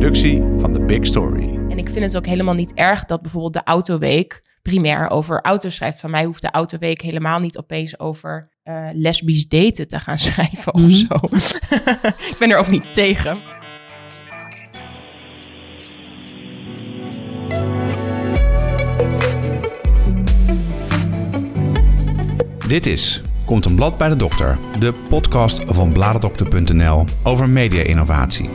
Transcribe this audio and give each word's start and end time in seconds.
productie 0.00 0.42
van 0.58 0.72
The 0.72 0.80
Big 0.80 1.06
Story. 1.06 1.54
En 1.68 1.78
ik 1.78 1.88
vind 1.88 2.04
het 2.04 2.16
ook 2.16 2.26
helemaal 2.26 2.54
niet 2.54 2.74
erg 2.74 3.04
dat 3.04 3.22
bijvoorbeeld 3.22 3.52
de 3.52 3.60
Autoweek 3.64 4.42
primair 4.62 5.10
over 5.10 5.40
auto's 5.40 5.74
schrijft. 5.74 6.00
Van 6.00 6.10
mij 6.10 6.24
hoeft 6.24 6.42
de 6.42 6.50
Autoweek 6.50 7.00
helemaal 7.02 7.38
niet 7.40 7.58
opeens 7.58 7.98
over 7.98 8.48
uh, 8.64 8.88
lesbisch 8.92 9.48
daten 9.48 9.86
te 9.88 10.00
gaan 10.00 10.18
schrijven 10.28 10.74
of 10.74 10.80
Mhm. 10.80 10.90
zo. 10.90 11.14
ik 12.32 12.36
ben 12.38 12.50
er 12.50 12.56
ook 12.58 12.68
niet 12.68 12.94
tegen. 12.94 13.42
Dit 22.68 22.86
is 22.86 23.22
Komt 23.50 23.64
een 23.64 23.74
blad 23.74 23.98
bij 23.98 24.08
de 24.08 24.16
dokter, 24.16 24.58
de 24.78 24.92
podcast 25.08 25.62
van 25.66 25.92
bladerdokter.nl 25.92 27.04
over 27.22 27.48
media-innovatie. 27.48 28.48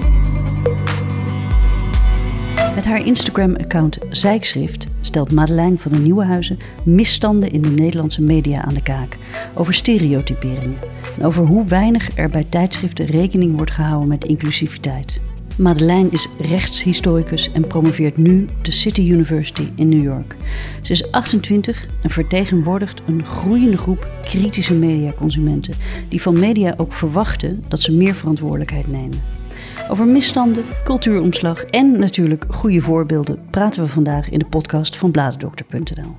Met 2.86 2.94
haar 2.94 3.06
Instagram-account 3.06 3.98
Zijkschrift 4.10 4.88
stelt 5.02 5.32
Madeleine 5.32 5.78
van 5.78 5.92
de 5.92 5.98
Nieuwenhuizen 5.98 6.60
misstanden 6.84 7.52
in 7.52 7.62
de 7.62 7.70
Nederlandse 7.70 8.22
media 8.22 8.62
aan 8.62 8.74
de 8.74 8.82
kaak. 8.82 9.18
Over 9.54 9.74
stereotyperingen 9.74 10.78
en 11.18 11.26
over 11.26 11.46
hoe 11.46 11.66
weinig 11.66 12.18
er 12.18 12.30
bij 12.30 12.46
tijdschriften 12.50 13.06
rekening 13.06 13.56
wordt 13.56 13.72
gehouden 13.72 14.08
met 14.08 14.24
inclusiviteit. 14.24 15.22
Madeleine 15.58 16.10
is 16.10 16.28
rechtshistoricus 16.40 17.52
en 17.52 17.68
promoveert 17.68 18.18
nu 18.18 18.48
de 18.62 18.72
City 18.72 19.02
University 19.02 19.68
in 19.76 19.90
New 19.90 20.04
York. 20.04 20.36
Ze 20.82 20.92
is 20.92 21.12
28 21.12 21.88
en 22.02 22.10
vertegenwoordigt 22.10 23.02
een 23.08 23.26
groeiende 23.26 23.78
groep 23.78 24.08
kritische 24.24 24.74
mediaconsumenten 24.74 25.74
die 26.10 26.22
van 26.22 26.40
media 26.40 26.74
ook 26.78 26.94
verwachten 26.94 27.64
dat 27.68 27.82
ze 27.82 27.92
meer 27.92 28.16
verantwoordelijkheid 28.16 28.92
nemen. 28.92 29.44
Over 29.90 30.06
misstanden, 30.08 30.66
cultuuromslag 30.84 31.64
en 31.64 32.00
natuurlijk 32.00 32.46
goede 32.50 32.82
voorbeelden 32.82 33.48
praten 33.52 33.84
we 33.84 33.90
vandaag 33.90 34.30
in 34.30 34.40
de 34.40 34.46
podcast 34.46 34.96
van 34.98 35.12
bladerdokter.nl. 35.12 36.16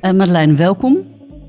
Eh 0.00 0.12
Madeleine, 0.12 0.54
welkom. 0.54 0.96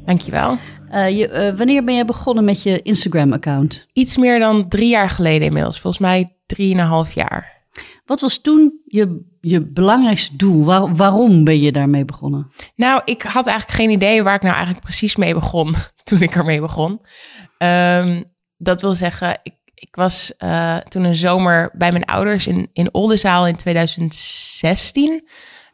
Dankjewel. 0.05 0.57
Eh, 0.89 1.17
je, 1.17 1.27
eh, 1.27 1.57
wanneer 1.57 1.83
ben 1.83 1.93
jij 1.93 2.05
begonnen 2.05 2.43
met 2.43 2.63
je 2.63 2.81
Instagram-account? 2.81 3.87
Iets 3.93 4.17
meer 4.17 4.39
dan 4.39 4.67
drie 4.67 4.89
jaar 4.89 5.09
geleden 5.09 5.47
inmiddels. 5.47 5.79
Volgens 5.79 6.03
mij 6.03 6.29
drieënhalf 6.45 7.11
jaar. 7.11 7.61
Wat 8.05 8.21
was 8.21 8.41
toen 8.41 8.79
je, 8.85 9.25
je 9.41 9.71
belangrijkste 9.73 10.37
doel? 10.37 10.63
Waar- 10.63 10.95
waarom 10.95 11.43
ben 11.43 11.59
je 11.59 11.71
daarmee 11.71 12.05
begonnen? 12.05 12.47
Nou, 12.75 13.01
ik 13.05 13.21
had 13.21 13.47
eigenlijk 13.47 13.77
geen 13.79 13.89
idee 13.89 14.23
waar 14.23 14.35
ik 14.35 14.41
nou 14.41 14.53
eigenlijk 14.53 14.83
precies 14.85 15.15
mee 15.15 15.33
begon 15.33 15.75
toen 16.03 16.21
ik 16.21 16.35
ermee 16.35 16.59
begon. 16.61 17.01
Ehm, 17.57 18.21
dat 18.63 18.81
wil 18.81 18.93
zeggen, 18.93 19.39
ik, 19.43 19.55
ik 19.73 19.95
was 19.95 20.35
eh, 20.37 20.77
toen 20.77 21.03
een 21.03 21.15
zomer 21.15 21.71
bij 21.73 21.91
mijn 21.91 22.05
ouders 22.05 22.47
in, 22.47 22.69
in 22.73 22.93
Oldenzaal 22.93 23.47
in 23.47 23.55
2016. 23.55 25.27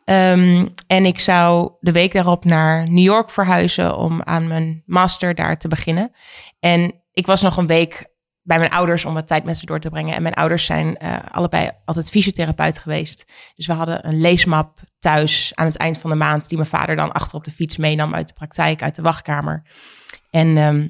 Ehm, 0.06 0.68
en 0.88 1.06
ik 1.06 1.20
zou 1.20 1.72
de 1.80 1.92
week 1.92 2.14
daarop 2.14 2.46
naar 2.46 2.90
New 2.90 3.06
York 3.06 3.32
verhuizen 3.32 3.98
om 3.98 4.22
aan 4.24 4.48
mijn 4.48 4.84
master 4.86 5.36
daar 5.36 5.58
te 5.58 5.68
beginnen. 5.68 6.12
En 6.60 7.02
ik 7.14 7.26
was 7.26 7.42
nog 7.42 7.58
een 7.58 7.68
week 7.68 8.08
bij 8.42 8.60
mijn 8.60 8.72
ouders 8.72 9.06
om 9.06 9.14
wat 9.14 9.28
tijd 9.28 9.44
met 9.44 9.58
ze 9.58 9.66
door 9.66 9.80
te 9.80 9.90
brengen. 9.90 10.16
En 10.16 10.22
mijn 10.22 10.34
ouders 10.34 10.66
zijn 10.66 10.98
eh, 10.98 11.18
allebei 11.32 11.70
altijd 11.86 12.10
fysiotherapeut 12.10 12.78
geweest. 12.78 13.32
Dus 13.56 13.68
we 13.68 13.74
hadden 13.74 14.08
een 14.08 14.22
leesmap 14.22 14.80
thuis 15.00 15.52
aan 15.54 15.66
het 15.66 15.78
eind 15.78 15.98
van 15.98 16.10
de 16.10 16.16
maand, 16.16 16.48
die 16.48 16.58
mijn 16.58 16.70
vader 16.70 16.96
dan 16.96 17.12
achter 17.12 17.38
op 17.38 17.44
de 17.44 17.52
fiets 17.52 17.78
meenam 17.78 18.16
uit 18.16 18.28
de 18.28 18.34
praktijk, 18.34 18.82
uit 18.82 18.96
de 18.96 19.02
wachtkamer. 19.02 19.64
En 20.30 20.58
ehm, 20.58 20.88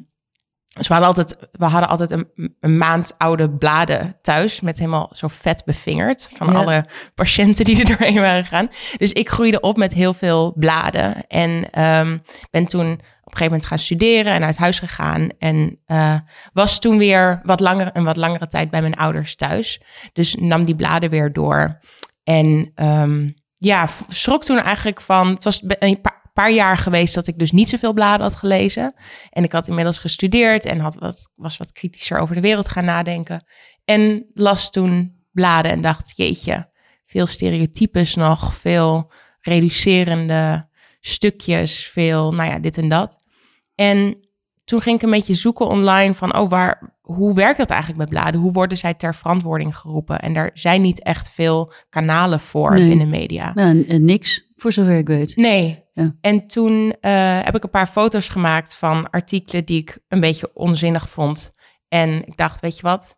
dus 0.79 0.87
we 0.87 0.93
hadden 0.93 1.15
altijd, 1.15 1.37
we 1.51 1.65
hadden 1.65 1.89
altijd 1.89 2.11
een, 2.11 2.53
een 2.59 2.77
maand 2.77 3.13
oude 3.17 3.49
bladen 3.49 4.17
thuis, 4.21 4.61
met 4.61 4.77
helemaal 4.77 5.09
zo 5.11 5.27
vet 5.27 5.61
bevingerd 5.65 6.29
van 6.33 6.51
Ja. 6.51 6.59
alle 6.59 6.85
patiënten 7.15 7.65
die 7.65 7.79
er 7.83 7.85
doorheen 7.85 8.21
waren 8.21 8.43
gegaan. 8.43 8.67
Dus 8.97 9.13
ik 9.13 9.29
groeide 9.29 9.59
op 9.59 9.77
met 9.77 9.93
heel 9.93 10.13
veel 10.13 10.53
bladen 10.57 11.27
en 11.27 11.69
ehm, 11.71 12.17
ben 12.51 12.65
toen 12.65 12.91
op 12.91 13.35
een 13.35 13.37
gegeven 13.37 13.45
moment 13.45 13.65
gaan 13.65 13.79
studeren 13.79 14.33
en 14.33 14.43
uit 14.43 14.57
huis 14.57 14.79
gegaan. 14.79 15.29
En 15.39 15.79
eh, 15.85 16.15
was 16.53 16.79
toen 16.79 16.97
weer 16.97 17.39
wat 17.43 17.59
langer, 17.59 17.89
een 17.93 18.03
wat 18.03 18.17
langere 18.17 18.47
tijd 18.47 18.69
bij 18.69 18.81
mijn 18.81 18.95
ouders 18.95 19.35
thuis. 19.35 19.81
Dus 20.13 20.35
nam 20.35 20.65
die 20.65 20.75
bladen 20.75 21.09
weer 21.09 21.33
door. 21.33 21.79
En 22.23 22.71
ehm, 22.75 23.29
ja, 23.55 23.87
schrok 24.07 24.43
toen 24.43 24.57
eigenlijk 24.59 25.01
van. 25.01 25.27
Het 25.27 25.43
was 25.43 25.63
een 25.79 26.01
paar, 26.01 26.18
paar 26.39 26.51
jaar 26.51 26.77
geweest 26.77 27.13
dat 27.13 27.27
ik 27.27 27.39
dus 27.39 27.51
niet 27.51 27.69
zoveel 27.69 27.93
bladen 27.93 28.21
had 28.21 28.35
gelezen. 28.35 28.93
En 29.29 29.43
ik 29.43 29.51
had 29.51 29.67
inmiddels 29.67 29.99
gestudeerd 29.99 30.65
en 30.65 30.79
had 30.79 30.95
wat, 30.95 31.29
was 31.35 31.57
wat 31.57 31.71
kritischer 31.71 32.19
over 32.19 32.35
de 32.35 32.41
wereld 32.41 32.67
gaan 32.67 32.85
nadenken. 32.85 33.45
En 33.85 34.25
las 34.33 34.71
toen 34.71 35.23
bladen 35.31 35.71
en 35.71 35.81
dacht: 35.81 36.13
jeetje, 36.15 36.69
veel 37.05 37.25
stereotypes 37.25 38.15
nog, 38.15 38.53
veel 38.53 39.11
reducerende 39.41 40.67
stukjes, 40.99 41.87
veel, 41.87 42.33
nou 42.33 42.49
ja, 42.49 42.59
dit 42.59 42.77
en 42.77 42.89
dat. 42.89 43.17
En 43.75 44.17
toen 44.63 44.81
ging 44.81 44.95
ik 44.95 45.01
een 45.01 45.09
beetje 45.11 45.33
zoeken 45.35 45.67
online 45.67 46.13
van, 46.13 46.37
oh, 46.37 46.49
waar, 46.49 46.97
hoe 47.01 47.33
werkt 47.33 47.57
dat 47.57 47.69
eigenlijk 47.69 47.99
met 47.99 48.09
bladen? 48.09 48.39
Hoe 48.39 48.51
worden 48.51 48.77
zij 48.77 48.93
ter 48.93 49.15
verantwoording 49.15 49.77
geroepen? 49.77 50.19
En 50.19 50.33
daar 50.33 50.51
zijn 50.53 50.81
niet 50.81 51.03
echt 51.03 51.31
veel 51.31 51.71
kanalen 51.89 52.39
voor 52.39 52.73
Nee. 52.73 52.91
in 52.91 52.97
de 52.97 53.05
media. 53.05 53.51
Nou, 53.53 53.99
niks, 53.99 54.51
voor 54.55 54.71
zover 54.71 54.97
ik 54.97 55.07
weet. 55.07 55.35
Nee. 55.35 55.87
Ja. 55.99 56.15
En 56.21 56.47
toen 56.47 56.95
eh, 57.01 57.39
heb 57.43 57.55
ik 57.55 57.63
een 57.63 57.69
paar 57.69 57.87
foto's 57.87 58.27
gemaakt 58.27 58.75
van 58.75 59.09
artikelen 59.09 59.65
die 59.65 59.79
ik 59.79 59.99
een 60.07 60.19
beetje 60.19 60.51
onzinnig 60.53 61.09
vond. 61.09 61.51
En 61.87 62.25
ik 62.25 62.37
dacht, 62.37 62.59
weet 62.59 62.75
je 62.75 62.81
wat? 62.81 63.13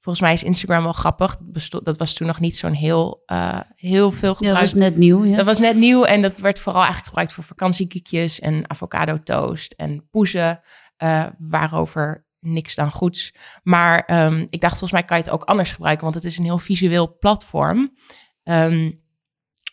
Volgens 0.00 0.24
mij 0.24 0.32
is 0.34 0.42
Instagram 0.42 0.82
wel 0.82 0.92
grappig. 0.92 1.36
Dat, 1.42 1.84
dat 1.84 1.98
was 1.98 2.14
toen 2.14 2.26
nog 2.26 2.40
niet 2.40 2.56
zo'n 2.56 2.72
heel, 2.72 3.22
eh, 3.26 3.60
heel 3.74 4.12
veel 4.12 4.28
Ja, 4.28 4.34
gebruikt. 4.36 4.60
dat 4.60 4.70
was 4.70 4.80
net 4.80 4.96
nieuw. 4.96 5.24
Ja. 5.24 5.36
Dat 5.36 5.46
was 5.46 5.58
net 5.58 5.76
nieuw 5.76 6.04
en 6.04 6.22
dat 6.22 6.38
werd 6.38 6.58
vooral 6.58 6.80
eigenlijk 6.80 7.08
gebruikt 7.08 7.32
voor 7.32 7.44
vakantiekiekjes 7.44 8.40
en 8.40 8.70
avocado 8.70 9.18
toast 9.22 9.72
en 9.72 10.08
poezen, 10.10 10.60
eh, 10.96 11.26
waarover 11.38 12.26
niks 12.40 12.74
dan 12.74 12.90
goeds. 12.90 13.34
Maar 13.62 14.04
ehm, 14.04 14.46
ik 14.50 14.60
dacht, 14.60 14.78
volgens 14.78 14.92
mij 14.92 15.02
kan 15.02 15.16
je 15.16 15.22
het 15.22 15.32
ook 15.32 15.44
anders 15.44 15.72
gebruiken, 15.72 16.02
want 16.04 16.14
het 16.16 16.24
is 16.24 16.38
een 16.38 16.44
heel 16.44 16.58
visueel 16.58 17.18
platform. 17.18 17.94
Ehm, 18.42 18.90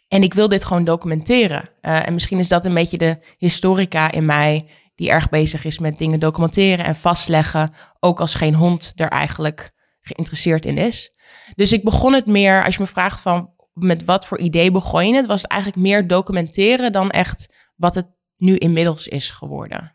en 0.08 0.24
ik 0.24 0.34
wil 0.34 0.48
dit 0.48 0.64
gewoon 0.66 0.84
documenteren. 0.84 1.70
Eh, 1.82 2.08
en 2.08 2.14
misschien 2.14 2.40
is 2.40 2.48
dat 2.48 2.66
een 2.66 2.74
beetje 2.74 2.98
de 2.98 3.18
historica 3.38 4.12
in 4.12 4.26
mij, 4.26 4.66
die 4.96 5.10
erg 5.10 5.30
bezig 5.30 5.66
is 5.66 5.80
met 5.80 5.98
dingen 5.98 6.20
documenteren 6.20 6.86
en 6.86 6.96
vastleggen, 6.96 7.74
ook 8.00 8.20
als 8.20 8.34
geen 8.34 8.56
hond 8.56 8.94
er 8.96 9.10
eigenlijk 9.10 9.72
geïnteresseerd 10.02 10.66
in 10.66 10.78
is. 10.78 11.12
Dus 11.56 11.74
ik 11.74 11.84
begon 11.84 12.14
het 12.14 12.26
meer, 12.26 12.64
als 12.64 12.76
je 12.76 12.82
me 12.82 12.88
vraagt 12.88 13.20
van 13.22 13.50
met 13.74 14.06
wat 14.06 14.26
voor 14.26 14.38
idee 14.40 14.72
begon 14.72 15.08
je 15.08 15.16
het, 15.16 15.26
was 15.26 15.42
het 15.42 15.52
eigenlijk 15.52 15.82
meer 15.82 16.08
documenteren 16.08 16.92
dan 16.92 17.10
echt 17.10 17.54
wat 17.76 17.96
het 17.96 18.08
nu 18.38 18.56
inmiddels 18.58 19.08
is 19.08 19.30
geworden. 19.30 19.94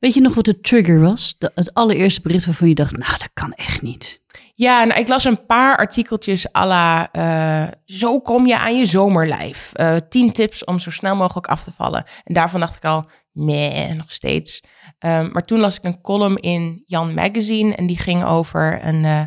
Weet 0.00 0.14
je 0.14 0.20
nog 0.20 0.34
wat 0.34 0.44
de 0.44 0.60
trigger 0.60 1.00
was? 1.00 1.34
De- 1.38 1.52
het 1.54 1.74
allereerste 1.74 2.20
bericht 2.20 2.46
waarvan 2.46 2.68
je 2.68 2.74
dacht, 2.74 2.96
nou, 2.96 3.10
dat 3.18 3.30
kan 3.32 3.52
echt 3.52 3.82
niet. 3.82 4.22
Ja, 4.54 4.84
nou, 4.84 5.00
ik 5.00 5.08
las 5.08 5.24
een 5.24 5.46
paar 5.46 5.76
artikeltjes 5.76 6.54
à 6.54 6.66
la, 6.66 7.12
eh, 7.12 7.72
zo 7.84 8.20
kom 8.20 8.46
je 8.46 8.58
aan 8.58 8.78
je 8.78 8.86
zomerlijf. 8.86 9.72
Eh, 9.72 9.96
tien 10.08 10.32
tips 10.32 10.64
om 10.64 10.78
zo 10.78 10.90
snel 10.90 11.16
mogelijk 11.16 11.46
af 11.46 11.62
te 11.62 11.72
vallen. 11.72 12.04
En 12.24 12.34
daarvan 12.34 12.60
dacht 12.60 12.76
ik 12.76 12.84
al, 12.84 13.10
nee, 13.32 13.94
nog 13.94 14.10
steeds. 14.10 14.62
Ehm, 14.98 15.28
maar 15.32 15.42
toen 15.44 15.58
las 15.58 15.76
ik 15.76 15.84
een 15.84 16.00
column 16.00 16.36
in 16.36 16.82
Jan 16.86 17.14
Magazine 17.14 17.74
en 17.74 17.86
die 17.86 17.98
ging 17.98 18.24
over 18.24 18.84
een, 18.84 19.04
eh, 19.04 19.24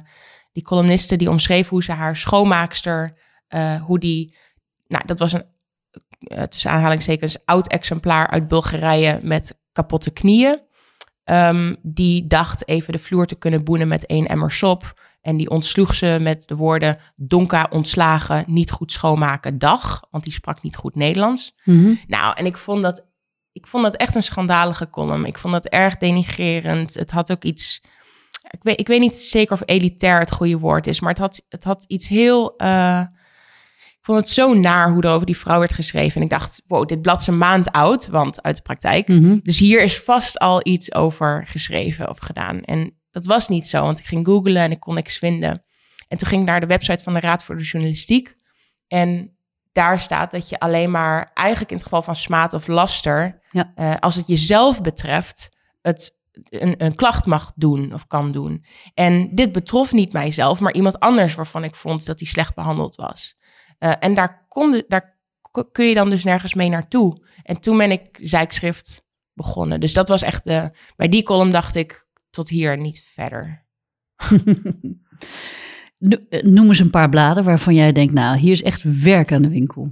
die 0.51 0.63
columniste 0.63 1.15
die 1.15 1.29
omschreef 1.29 1.69
hoe 1.69 1.83
ze 1.83 1.91
haar 1.91 2.15
schoonmaakster, 2.15 3.23
hoe 3.81 3.99
die, 3.99 4.35
nou, 4.87 5.05
dat 5.05 5.19
was 5.19 5.33
een, 5.33 5.45
tussen 6.49 6.71
aanhalingstekens, 6.71 7.45
oud 7.45 7.67
exemplaar 7.67 8.27
uit 8.27 8.47
Bulgarije 8.47 9.19
met 9.23 9.57
kapotte 9.71 10.11
knieën. 10.11 10.59
Ehm, 11.23 11.75
die 11.81 12.27
dacht 12.27 12.67
even 12.67 12.93
de 12.93 12.99
vloer 12.99 13.25
te 13.25 13.35
kunnen 13.35 13.63
boenen 13.63 13.87
met 13.87 14.05
één 14.05 14.27
emmer 14.27 14.51
sop. 14.51 14.93
En 15.25 15.37
die 15.37 15.49
ontsloeg 15.49 15.95
ze 15.95 16.17
met 16.21 16.47
de 16.47 16.55
woorden 16.55 16.97
Donka 17.15 17.67
ontslagen, 17.69 18.43
niet 18.47 18.71
goed 18.71 18.91
schoonmaken, 18.91 19.59
dag. 19.59 20.01
Want 20.11 20.23
die 20.23 20.33
sprak 20.33 20.61
niet 20.61 20.75
goed 20.75 20.95
Nederlands. 20.95 21.55
Nou, 22.07 22.33
en 22.35 22.45
ik 22.45 22.57
vond 22.57 22.81
dat, 22.81 23.05
ik 23.51 23.67
vond 23.67 23.83
dat 23.83 23.95
echt 23.95 24.15
een 24.15 24.23
schandalige 24.23 24.89
column. 24.89 25.25
Ik 25.25 25.37
vond 25.37 25.53
dat 25.53 25.65
erg 25.65 25.97
denigrerend. 25.97 26.93
Het 26.93 27.11
had 27.11 27.31
ook 27.31 27.43
iets, 27.43 27.81
ik 28.49 28.59
weet, 28.61 28.79
ik 28.79 28.87
weet 28.87 28.99
niet 28.99 29.15
zeker 29.15 29.53
of 29.53 29.61
elitair 29.65 30.19
het 30.19 30.31
goede 30.31 30.57
woord 30.57 30.87
is, 30.87 30.99
maar 30.99 31.09
het 31.09 31.19
had, 31.19 31.41
het 31.49 31.63
had 31.63 31.83
iets 31.87 32.07
heel, 32.07 32.57
eh, 32.57 33.01
ik 33.81 34.01
vond 34.01 34.17
het 34.17 34.29
zo 34.29 34.53
naar 34.53 34.91
hoe 34.91 35.01
er 35.01 35.11
over 35.11 35.25
die 35.25 35.37
vrouw 35.37 35.59
werd 35.59 35.73
geschreven. 35.73 36.15
En 36.15 36.21
ik 36.21 36.29
dacht, 36.29 36.61
wow, 36.67 36.87
dit 36.87 37.01
blad 37.01 37.21
is 37.21 37.27
een 37.27 37.37
maand 37.37 37.71
oud, 37.71 38.07
want 38.07 38.43
uit 38.43 38.55
de 38.55 38.61
praktijk. 38.61 39.07
Mhm. 39.07 39.39
Dus 39.43 39.59
hier 39.59 39.81
is 39.81 39.99
vast 39.99 40.39
al 40.39 40.59
iets 40.63 40.93
over 40.93 41.47
geschreven 41.47 42.09
of 42.09 42.17
gedaan. 42.17 42.61
En 42.61 43.03
dat 43.15 43.25
was 43.25 43.47
niet 43.47 43.67
zo, 43.67 43.81
want 43.81 43.99
ik 43.99 44.05
ging 44.05 44.25
googlen 44.25 44.61
en 44.61 44.71
ik 44.71 44.79
kon 44.79 44.95
niks 44.95 45.17
vinden. 45.17 45.63
En 46.07 46.17
toen 46.17 46.27
ging 46.27 46.41
ik 46.41 46.47
naar 46.47 46.59
de 46.59 46.65
website 46.65 47.03
van 47.03 47.13
de 47.13 47.19
Raad 47.19 47.43
voor 47.43 47.57
de 47.57 47.63
Journalistiek. 47.63 48.35
En 48.87 49.37
daar 49.71 49.99
staat 49.99 50.31
dat 50.31 50.49
je 50.49 50.59
alleen 50.59 50.91
maar, 50.91 51.31
eigenlijk 51.33 51.69
in 51.69 51.75
het 51.77 51.85
geval 51.85 52.01
van 52.01 52.15
smaad 52.15 52.53
of 52.53 52.67
laster, 52.67 53.41
Ja. 53.49 53.71
eh, 53.75 53.95
als 53.99 54.15
het 54.15 54.27
jezelf 54.27 54.81
betreft, 54.81 55.49
het 55.81 56.17
een, 56.49 56.83
een 56.83 56.95
klacht 56.95 57.25
mag 57.25 57.51
doen 57.55 57.93
of 57.93 58.07
kan 58.07 58.31
doen. 58.31 58.65
En 58.93 59.35
dit 59.35 59.51
betrof 59.51 59.91
niet 59.91 60.13
mijzelf, 60.13 60.59
maar 60.59 60.73
iemand 60.73 60.99
anders 60.99 61.35
waarvan 61.35 61.63
ik 61.63 61.75
vond 61.75 62.05
dat 62.05 62.19
hij 62.19 62.27
slecht 62.27 62.55
behandeld 62.55 62.95
was. 62.95 63.35
Uh, 63.79 63.93
en 63.99 64.13
daar, 64.13 64.45
kon, 64.47 64.83
daar 64.87 65.17
kun 65.71 65.85
je 65.85 65.93
dan 65.93 66.09
dus 66.09 66.23
nergens 66.23 66.53
mee 66.53 66.69
naartoe. 66.69 67.25
En 67.43 67.59
toen 67.59 67.77
ben 67.77 67.91
ik 67.91 68.19
zijkschrift 68.21 69.03
begonnen. 69.33 69.79
Dus 69.79 69.93
dat 69.93 70.07
was 70.07 70.21
echt 70.21 70.43
de. 70.43 70.71
Bij 70.95 71.07
die 71.07 71.23
column 71.23 71.51
dacht 71.51 71.75
ik 71.75 72.04
tot 72.35 72.49
hier 72.49 72.77
niet 72.77 73.09
verder. 73.13 73.65
Noem 76.41 76.67
eens 76.67 76.79
een 76.79 76.89
paar 76.89 77.09
bladen 77.09 77.43
waarvan 77.43 77.75
jij 77.75 77.91
denkt, 77.91 78.13
nou, 78.13 78.37
hier 78.37 78.51
is 78.51 78.63
echt 78.63 79.01
werk 79.01 79.31
aan 79.31 79.41
de 79.41 79.49
winkel. 79.49 79.91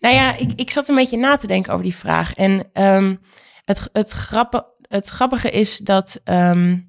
Nou 0.00 0.14
ja, 0.14 0.36
ik, 0.36 0.52
ik 0.56 0.70
zat 0.70 0.88
een 0.88 0.94
beetje 0.94 1.16
na 1.16 1.36
te 1.36 1.46
denken 1.46 1.72
over 1.72 1.84
die 1.84 1.94
vraag. 1.94 2.34
En 2.34 2.70
um, 2.72 3.20
het, 3.64 3.88
het, 3.92 4.10
grappige, 4.10 4.66
het 4.88 5.08
grappige 5.08 5.50
is 5.50 5.78
dat. 5.78 6.20
Um, 6.24 6.88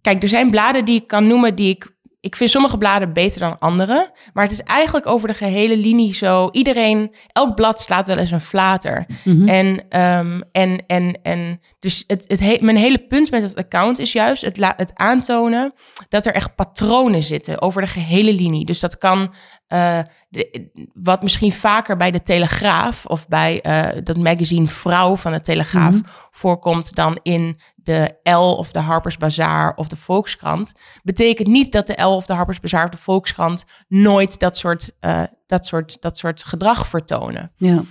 kijk, 0.00 0.22
er 0.22 0.28
zijn 0.28 0.50
bladen 0.50 0.84
die 0.84 1.00
ik 1.00 1.06
kan 1.06 1.26
noemen 1.26 1.54
die 1.54 1.70
ik 1.70 1.95
ik 2.26 2.36
vind 2.36 2.50
sommige 2.50 2.78
bladen 2.78 3.12
beter 3.12 3.40
dan 3.40 3.58
andere. 3.58 4.10
Maar 4.32 4.44
het 4.44 4.52
is 4.52 4.62
eigenlijk 4.62 5.06
over 5.06 5.28
de 5.28 5.34
gehele 5.34 5.76
linie 5.76 6.14
zo. 6.14 6.48
Iedereen, 6.52 7.14
elk 7.32 7.54
blad 7.54 7.80
slaat 7.80 8.06
wel 8.06 8.16
eens 8.16 8.30
een 8.30 8.40
flater. 8.40 9.06
Mhm. 9.24 9.48
en, 9.48 9.66
um, 10.02 10.42
en, 10.52 10.86
en, 10.86 11.18
en 11.22 11.60
dus 11.80 12.04
het, 12.06 12.24
het 12.26 12.60
mijn 12.60 12.76
hele 12.76 12.98
punt 12.98 13.30
met 13.30 13.42
het 13.42 13.56
account 13.56 13.98
is 13.98 14.12
juist 14.12 14.42
het, 14.42 14.72
het 14.76 14.90
aantonen 14.94 15.72
dat 16.08 16.26
er 16.26 16.34
echt 16.34 16.54
patronen 16.54 17.22
zitten 17.22 17.62
over 17.62 17.80
de 17.80 17.88
gehele 17.88 18.32
linie. 18.32 18.64
Dus 18.64 18.80
dat 18.80 18.98
kan 18.98 19.34
uh, 19.68 19.98
de, 20.28 20.70
wat 20.94 21.22
misschien 21.22 21.52
vaker 21.52 21.96
bij 21.96 22.10
de 22.10 22.22
Telegraaf 22.22 23.06
of 23.06 23.28
bij 23.28 23.60
uh, 23.62 24.02
dat 24.04 24.16
magazine 24.16 24.66
Vrouw 24.66 25.16
van 25.16 25.32
de 25.32 25.40
Telegraaf 25.40 25.94
mhm. 25.94 26.02
voorkomt 26.30 26.94
dan 26.94 27.18
in 27.22 27.58
de 27.86 28.18
L 28.22 28.56
of 28.56 28.72
de 28.72 28.78
Harper's 28.78 29.16
Bazaar 29.16 29.74
of 29.76 29.88
de 29.88 29.96
Volkskrant, 29.96 30.72
betekent 31.02 31.48
niet 31.48 31.72
dat 31.72 31.86
de 31.86 32.02
L 32.02 32.14
of 32.14 32.26
de 32.26 32.32
Harper's 32.32 32.60
Bazaar 32.60 32.84
of 32.84 32.90
de 32.90 32.96
Volkskrant 32.96 33.64
nooit 33.88 34.38
dat 34.38 34.56
soort, 34.56 34.90
uh, 35.00 35.22
dat 35.46 35.66
soort, 35.66 36.00
dat 36.00 36.18
soort 36.18 36.44
gedrag 36.44 36.88
vertonen. 36.88 37.52
Ja. 37.56 37.82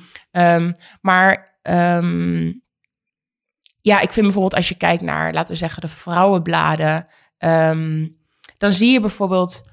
Um, 0.56 0.72
maar 1.02 1.60
um, 1.64 2.64
ja, 3.82 4.00
ik 4.00 4.12
vind 4.12 4.26
bijvoorbeeld 4.26 4.56
als 4.56 4.70
je 4.70 4.76
kijkt 4.76 5.02
naar, 5.02 5.34
laten 5.34 5.52
we 5.52 5.58
zeggen, 5.58 5.82
de 5.82 5.88
vrouwenbladen, 5.88 7.08
um, 7.38 8.16
dan 8.58 8.72
zie 8.72 8.92
je 8.92 9.00
bijvoorbeeld 9.00 9.64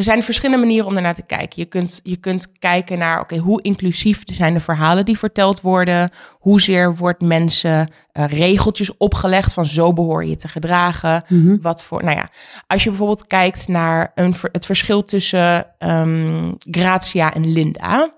er 0.00 0.06
zijn 0.06 0.22
verschillende 0.22 0.60
manieren 0.60 0.86
om 0.86 0.96
ernaar 0.96 1.14
te 1.14 1.22
kijken. 1.22 1.62
Je 1.62 1.64
kunt, 1.64 2.00
je 2.02 2.16
kunt 2.16 2.52
kijken 2.58 2.98
naar, 2.98 3.20
oké, 3.20 3.36
hoe 3.36 3.62
inclusief 3.62 4.22
zijn 4.24 4.54
de 4.54 4.60
verhalen 4.60 5.04
die 5.04 5.18
verteld 5.18 5.60
worden? 5.60 6.10
Hoezeer 6.38 6.96
wordt 6.96 7.20
mensen 7.20 7.90
uh, 8.12 8.24
regeltjes 8.24 8.96
opgelegd 8.96 9.52
van 9.52 9.64
zo 9.64 9.92
behoor 9.92 10.24
je 10.24 10.36
te 10.36 10.48
gedragen? 10.48 11.22
Mhm. 11.28 11.56
Wat 11.60 11.84
voor, 11.84 12.04
nou 12.04 12.16
ja, 12.16 12.28
als 12.66 12.82
je 12.82 12.88
bijvoorbeeld 12.88 13.26
kijkt 13.26 13.68
naar 13.68 14.12
een, 14.14 14.34
het 14.52 14.66
verschil 14.66 15.04
tussen 15.04 15.66
um, 15.78 16.56
Gratia 16.58 17.34
en 17.34 17.52
Linda, 17.52 18.14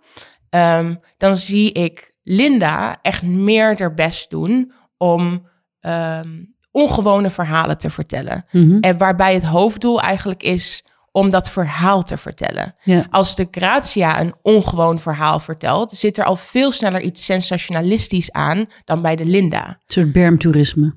um, 0.50 1.00
dan 1.16 1.36
zie 1.36 1.72
ik 1.72 2.14
Linda 2.22 2.98
echt 3.00 3.22
meer 3.22 3.78
haar 3.78 3.94
best 3.94 4.30
doen 4.30 4.72
om 4.96 5.46
um, 5.80 6.54
ongewone 6.70 7.30
verhalen 7.30 7.78
te 7.78 7.90
vertellen. 7.90 8.44
Mhm. 8.50 8.78
En 8.80 8.98
waarbij 8.98 9.34
het 9.34 9.44
hoofddoel 9.44 10.00
eigenlijk 10.00 10.42
is 10.42 10.84
om 11.12 11.30
dat 11.30 11.50
verhaal 11.50 12.02
te 12.02 12.16
vertellen. 12.16 12.74
Als 13.10 13.34
de 13.36 13.48
Gratia 13.50 14.20
een 14.20 14.34
ongewoon 14.42 14.98
verhaal 14.98 15.40
vertelt, 15.40 15.92
zit 15.92 16.18
er 16.18 16.24
al 16.24 16.36
veel 16.36 16.72
sneller 16.72 17.00
iets 17.00 17.24
sensationalistisch 17.24 18.32
aan 18.32 18.66
dan 18.84 19.02
bij 19.02 19.16
de 19.16 19.24
Linda. 19.24 19.66
Een 19.68 19.76
soort 19.86 20.12
bermtoerisme. 20.12 20.94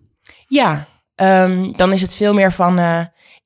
Ja, 0.48 0.88
um, 1.16 1.78
dan 1.78 1.94
is 1.94 2.02
het 2.02 2.16
veel 2.16 2.34
meer 2.34 2.52
van, 2.52 2.80
uh, 2.80 3.06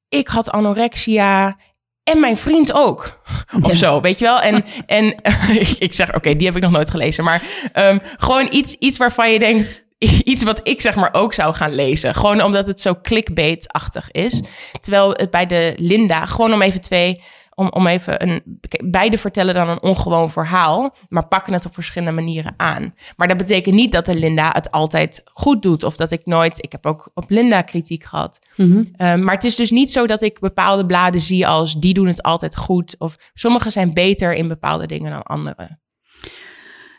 ik 0.09 0.27
had 0.27 0.51
anorexia 0.51 1.57
en 2.03 2.19
mijn 2.19 2.37
vriend 2.37 2.73
ook. 2.73 3.21
Of 3.61 3.75
zo, 3.75 4.01
weet 4.01 4.19
je 4.19 4.25
wel? 4.25 4.41
En, 4.41 4.65
en 4.85 5.05
ik 5.85 5.93
zeg, 5.93 6.15
oké, 6.15 6.35
die 6.35 6.47
heb 6.47 6.55
ik 6.55 6.61
nog 6.61 6.71
nooit 6.71 6.89
gelezen. 6.89 7.23
Maar 7.23 7.43
um, 7.73 7.99
gewoon 8.17 8.47
iets, 8.51 8.73
iets 8.73 8.97
waarvan 8.97 9.31
je 9.31 9.39
denkt, 9.39 9.83
iets 10.23 10.43
wat 10.43 10.59
ik 10.63 10.81
zeg 10.81 10.95
maar 10.95 11.09
ook 11.11 11.33
zou 11.33 11.53
gaan 11.53 11.73
lezen. 11.73 12.15
Gewoon 12.15 12.43
omdat 12.43 12.67
het 12.67 12.81
zo 12.81 12.95
clickbait-achtig 13.01 14.11
is. 14.11 14.41
Terwijl 14.79 15.11
het 15.11 15.29
bij 15.29 15.45
de 15.45 15.73
Linda, 15.77 16.25
gewoon 16.25 16.53
om 16.53 16.61
even 16.61 16.81
twee, 16.81 17.21
om, 17.55 17.69
om 17.69 17.87
even 17.87 18.29
een. 18.29 18.59
Beide 18.83 19.17
vertellen 19.17 19.53
dan 19.53 19.69
een 19.69 19.81
ongewoon 19.81 20.31
verhaal, 20.31 20.95
maar 21.09 21.27
pakken 21.27 21.53
het 21.53 21.65
op 21.65 21.73
verschillende 21.73 22.21
manieren 22.21 22.53
aan. 22.57 22.95
Maar 23.15 23.27
dat 23.27 23.37
betekent 23.37 23.75
niet 23.75 23.91
dat 23.91 24.05
de 24.05 24.15
Linda 24.15 24.49
het 24.51 24.71
altijd 24.71 25.21
goed 25.25 25.61
doet. 25.61 25.83
Of 25.83 25.95
dat 25.95 26.11
ik 26.11 26.25
nooit. 26.25 26.63
Ik 26.63 26.71
heb 26.71 26.85
ook 26.85 27.11
op 27.13 27.29
Linda 27.29 27.61
kritiek 27.61 28.03
gehad. 28.03 28.39
Mhm. 28.55 28.83
Ehm, 28.95 29.23
maar 29.23 29.33
het 29.33 29.43
is 29.43 29.55
dus 29.55 29.71
niet 29.71 29.91
zo 29.91 30.07
dat 30.07 30.21
ik 30.21 30.39
bepaalde 30.39 30.85
bladen 30.85 31.21
zie 31.21 31.47
als 31.47 31.79
die 31.79 31.93
doen 31.93 32.07
het 32.07 32.23
altijd 32.23 32.55
goed. 32.55 32.95
Of 32.97 33.17
sommige 33.33 33.69
zijn 33.69 33.93
beter 33.93 34.33
in 34.33 34.47
bepaalde 34.47 34.87
dingen 34.87 35.11
dan 35.11 35.23
andere. 35.23 35.79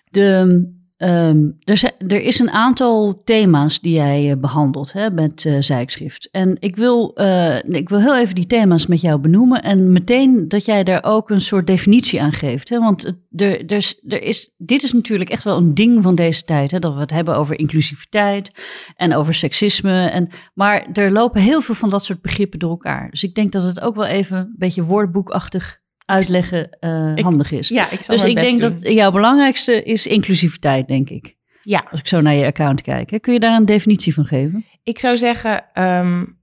De 0.04 0.78
Um, 1.02 1.58
er, 1.64 2.22
is 2.22 2.38
een 2.38 2.50
aantal 2.50 3.22
thema's 3.24 3.80
die 3.80 3.94
jij 3.94 4.30
uh, 4.30 4.36
behandelt 4.36 4.92
hè, 4.92 5.10
met 5.10 5.44
uh, 5.44 5.56
Zijkschrift. 5.60 6.28
En 6.30 6.56
ik 6.58 6.76
wil, 6.76 7.12
uh, 7.14 7.56
ik 7.62 7.88
wil 7.88 8.00
heel 8.00 8.18
even 8.18 8.34
die 8.34 8.46
thema's 8.46 8.86
met 8.86 9.00
jou 9.00 9.20
benoemen. 9.20 9.62
En 9.62 9.92
meteen 9.92 10.48
dat 10.48 10.64
jij 10.64 10.84
daar 10.84 11.04
ook 11.04 11.30
een 11.30 11.40
soort 11.40 11.66
definitie 11.66 12.22
aan 12.22 12.32
geeft. 12.32 12.68
Hè? 12.68 12.78
Want 12.78 13.04
er, 13.36 13.66
er 14.08 14.22
is, 14.22 14.50
dit 14.56 14.82
is 14.82 14.92
natuurlijk 14.92 15.30
echt 15.30 15.44
wel 15.44 15.56
een 15.56 15.74
ding 15.74 16.02
van 16.02 16.14
deze 16.14 16.44
tijd. 16.44 16.70
Hè? 16.70 16.78
Dat 16.78 16.94
we 16.94 17.00
het 17.00 17.10
hebben 17.10 17.36
over 17.36 17.58
inclusiviteit 17.58 18.50
en 18.96 19.14
over 19.14 19.34
seksisme. 19.34 20.06
En, 20.06 20.28
maar 20.54 20.86
er 20.92 21.12
lopen 21.12 21.40
heel 21.40 21.60
veel 21.60 21.74
van 21.74 21.90
dat 21.90 22.04
soort 22.04 22.22
begrippen 22.22 22.58
door 22.58 22.70
elkaar. 22.70 23.10
Dus 23.10 23.22
ik 23.22 23.34
denk 23.34 23.52
dat 23.52 23.62
het 23.62 23.80
ook 23.80 23.94
wel 23.94 24.06
even 24.06 24.36
een 24.36 24.54
beetje 24.56 24.84
woordboekachtig 24.84 25.80
uitleggen 26.10 26.76
uh, 26.80 27.24
handig 27.24 27.52
is. 27.52 27.68
Ja, 27.68 27.90
ik 27.90 28.02
zal 28.02 28.16
dus 28.16 28.24
ik 28.24 28.36
denk 28.36 28.60
dat 28.60 28.74
jouw 28.80 29.10
belangrijkste 29.10 29.82
is 29.82 30.06
inclusiviteit, 30.06 30.88
denk 30.88 31.10
ik. 31.10 31.36
Ja. 31.62 31.86
Als 31.90 32.00
ik 32.00 32.08
zo 32.08 32.20
naar 32.20 32.34
je 32.34 32.46
account 32.46 32.82
kijk. 32.82 33.10
Hè. 33.10 33.18
Kun 33.18 33.32
je 33.32 33.40
daar 33.40 33.56
een 33.56 33.64
definitie 33.64 34.14
van 34.14 34.24
geven? 34.24 34.64
Ik 34.82 34.98
zou 34.98 35.16
zeggen, 35.16 35.64
um, 35.74 36.38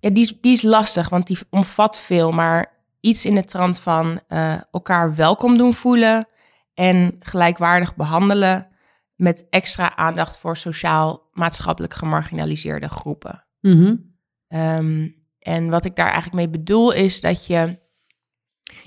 ja, 0.00 0.10
die, 0.10 0.22
is, 0.22 0.34
die 0.40 0.52
is 0.52 0.62
lastig, 0.62 1.08
want 1.08 1.26
die 1.26 1.38
omvat 1.50 2.00
veel. 2.00 2.32
Maar 2.32 2.72
iets 3.00 3.24
in 3.24 3.34
de 3.34 3.44
trant 3.44 3.78
van 3.78 4.20
uh, 4.28 4.54
elkaar 4.70 5.14
welkom 5.14 5.58
doen 5.58 5.74
voelen 5.74 6.28
en 6.74 7.16
gelijkwaardig 7.20 7.96
behandelen 7.96 8.68
met 9.14 9.46
extra 9.50 9.96
aandacht 9.96 10.38
voor 10.38 10.56
sociaal-maatschappelijk 10.56 11.94
gemarginaliseerde 11.94 12.88
groepen. 12.88 13.46
Mm 13.60 14.06
um, 14.48 15.16
en 15.38 15.70
wat 15.70 15.84
ik 15.84 15.96
daar 15.96 16.06
eigenlijk 16.06 16.34
mee 16.34 16.48
bedoel 16.48 16.92
is 16.92 17.20
dat 17.20 17.46
je 17.46 17.78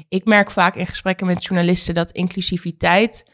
ik 0.09 0.25
merk 0.25 0.51
vaak 0.51 0.75
in 0.75 0.87
gesprekken 0.87 1.27
met 1.27 1.43
journalisten 1.43 1.93
dat 1.93 2.11
inclusiviteit 2.11 3.31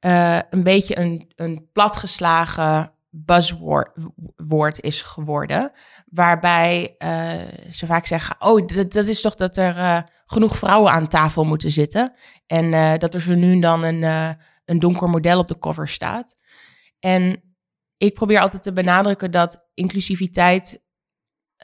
uh, 0.00 0.38
een 0.50 0.62
beetje 0.62 0.98
een, 0.98 1.32
een 1.34 1.68
platgeslagen 1.72 2.92
buzzwoord 3.10 4.80
is 4.80 5.02
geworden. 5.02 5.72
Waarbij 6.06 6.94
uh, 6.98 7.70
ze 7.70 7.86
vaak 7.86 8.06
zeggen: 8.06 8.36
Oh, 8.38 8.66
dat, 8.66 8.92
dat 8.92 9.06
is 9.06 9.20
toch 9.20 9.34
dat 9.34 9.56
er 9.56 9.76
uh, 9.76 10.00
genoeg 10.26 10.56
vrouwen 10.56 10.92
aan 10.92 11.08
tafel 11.08 11.44
moeten 11.44 11.70
zitten. 11.70 12.12
En 12.46 12.98
dat 12.98 13.14
er 13.14 13.20
zo 13.20 13.34
nu 13.34 13.52
en 13.52 13.60
dan 13.60 13.82
een, 13.82 14.02
een 14.64 14.78
donker 14.78 15.08
model 15.08 15.38
op 15.38 15.48
de 15.48 15.58
cover 15.58 15.88
staat. 15.88 16.36
En 16.98 17.46
ik 17.96 18.14
probeer 18.14 18.40
altijd 18.40 18.62
te 18.62 18.72
benadrukken 18.72 19.30
dat 19.30 19.68
inclusiviteit 19.74 20.82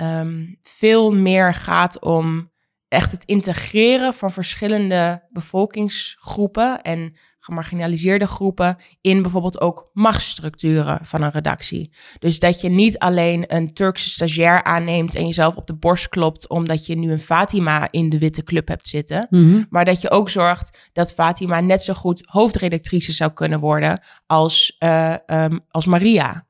um, 0.01 0.59
veel 0.63 1.13
meer 1.13 1.55
gaat 1.55 2.01
om 2.01 2.52
echt 2.93 3.13
het 3.13 3.25
integreren 3.25 4.15
van 4.15 4.33
verschillende 4.33 5.23
bevolkingsgroepen 5.31 6.83
en 6.83 7.17
gemarginaliseerde 7.39 8.27
groepen 8.27 8.77
in 9.01 9.23
bijvoorbeeld 9.23 9.61
ook 9.61 9.91
machtsstructuren 9.93 10.99
van 11.03 11.23
een 11.23 11.31
redactie. 11.31 11.93
Dus 12.19 12.39
dat 12.39 12.61
je 12.61 12.69
niet 12.69 12.99
alleen 12.99 13.45
een 13.55 13.75
Turkse 13.75 14.09
stagiair 14.09 14.65
aanneemt 14.65 15.15
en 15.15 15.27
jezelf 15.27 15.57
op 15.57 15.67
de 15.67 15.75
borst 15.75 16.09
klopt 16.09 16.49
omdat 16.49 16.87
je 16.87 16.95
nu 16.97 17.13
een 17.13 17.21
Fatima 17.21 17.91
in 17.91 18.09
de 18.09 18.19
witte 18.19 18.43
club 18.43 18.69
hebt 18.69 18.89
zitten, 18.89 19.27
mhm. 19.31 19.63
maar 19.71 19.85
dat 19.85 20.01
je 20.01 20.11
ook 20.11 20.31
zorgt 20.31 20.91
dat 20.93 21.13
Fatima 21.13 21.61
net 21.61 21.83
zo 21.83 21.95
goed 21.95 22.23
hoofdredactrice 22.25 23.13
zou 23.13 23.33
kunnen 23.33 23.61
worden 23.61 24.03
als, 24.27 24.77
uh, 24.79 25.17
um, 25.27 25.61
als 25.69 25.87
Maria. 25.87 26.47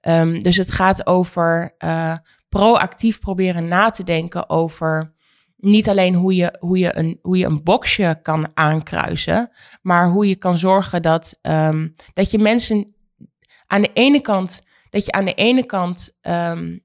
Um, 0.00 0.42
dus 0.42 0.56
het 0.56 0.72
gaat 0.72 1.06
over 1.06 1.74
uh, 1.84 2.16
proactief 2.48 3.20
proberen 3.20 3.68
na 3.68 3.90
te 3.90 4.04
denken 4.04 4.48
over 4.48 5.14
niet 5.62 5.88
alleen 5.88 6.14
hoe 6.14 6.34
je, 6.36 6.56
hoe, 6.60 6.78
je 6.78 6.96
een, 6.96 7.18
hoe 7.22 7.38
je 7.38 7.46
een 7.46 7.62
boxje 7.62 8.18
kan 8.22 8.48
aankruisen, 8.54 9.50
maar 9.82 10.08
hoe 10.08 10.28
je 10.28 10.36
kan 10.36 10.58
zorgen 10.58 11.02
dat, 11.02 11.38
um, 11.42 11.94
dat 12.12 12.30
je 12.30 12.38
mensen 12.38 12.94
aan 13.66 13.82
de 13.82 13.90
ene 13.92 14.20
kant, 14.20 14.62
dat 14.90 15.04
je 15.04 15.12
aan 15.12 15.24
de 15.24 15.34
ene 15.34 15.66
kant 15.66 16.16
um, 16.22 16.84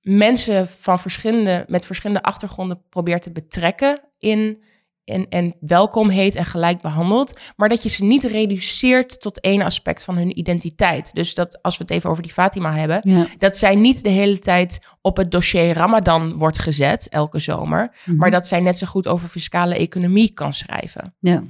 mensen 0.00 0.68
van 0.68 0.98
verschillende, 0.98 1.64
met 1.68 1.86
verschillende 1.86 2.22
achtergronden 2.22 2.82
probeert 2.88 3.22
te 3.22 3.32
betrekken 3.32 4.00
in, 4.18 4.62
en, 5.06 5.28
en 5.28 5.54
welkom 5.60 6.08
heet 6.08 6.34
en 6.34 6.44
gelijk 6.44 6.80
behandelt, 6.80 7.38
maar 7.56 7.68
dat 7.68 7.82
je 7.82 7.88
ze 7.88 8.04
niet 8.04 8.24
reduceert 8.24 9.20
tot 9.20 9.40
één 9.40 9.62
aspect 9.62 10.04
van 10.04 10.16
hun 10.16 10.38
identiteit. 10.38 11.12
Dus 11.14 11.34
dat 11.34 11.62
als 11.62 11.76
we 11.76 11.82
het 11.82 11.92
even 11.92 12.10
over 12.10 12.22
die 12.22 12.32
Fatima 12.32 12.72
hebben, 12.72 13.00
Ja. 13.04 13.26
dat 13.38 13.56
zij 13.56 13.74
niet 13.74 14.02
de 14.02 14.08
hele 14.08 14.38
tijd 14.38 14.78
op 15.00 15.16
het 15.16 15.30
dossier 15.30 15.72
Ramadan 15.72 16.38
wordt 16.38 16.58
gezet, 16.58 17.08
elke 17.08 17.38
zomer, 17.38 17.96
Mhm. 18.04 18.16
maar 18.16 18.30
dat 18.30 18.46
zij 18.46 18.60
net 18.60 18.78
zo 18.78 18.86
goed 18.86 19.06
over 19.06 19.28
fiscale 19.28 19.74
economie 19.74 20.32
kan 20.32 20.52
schrijven. 20.52 21.14
ja. 21.18 21.42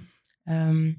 Ehm, 0.45 0.93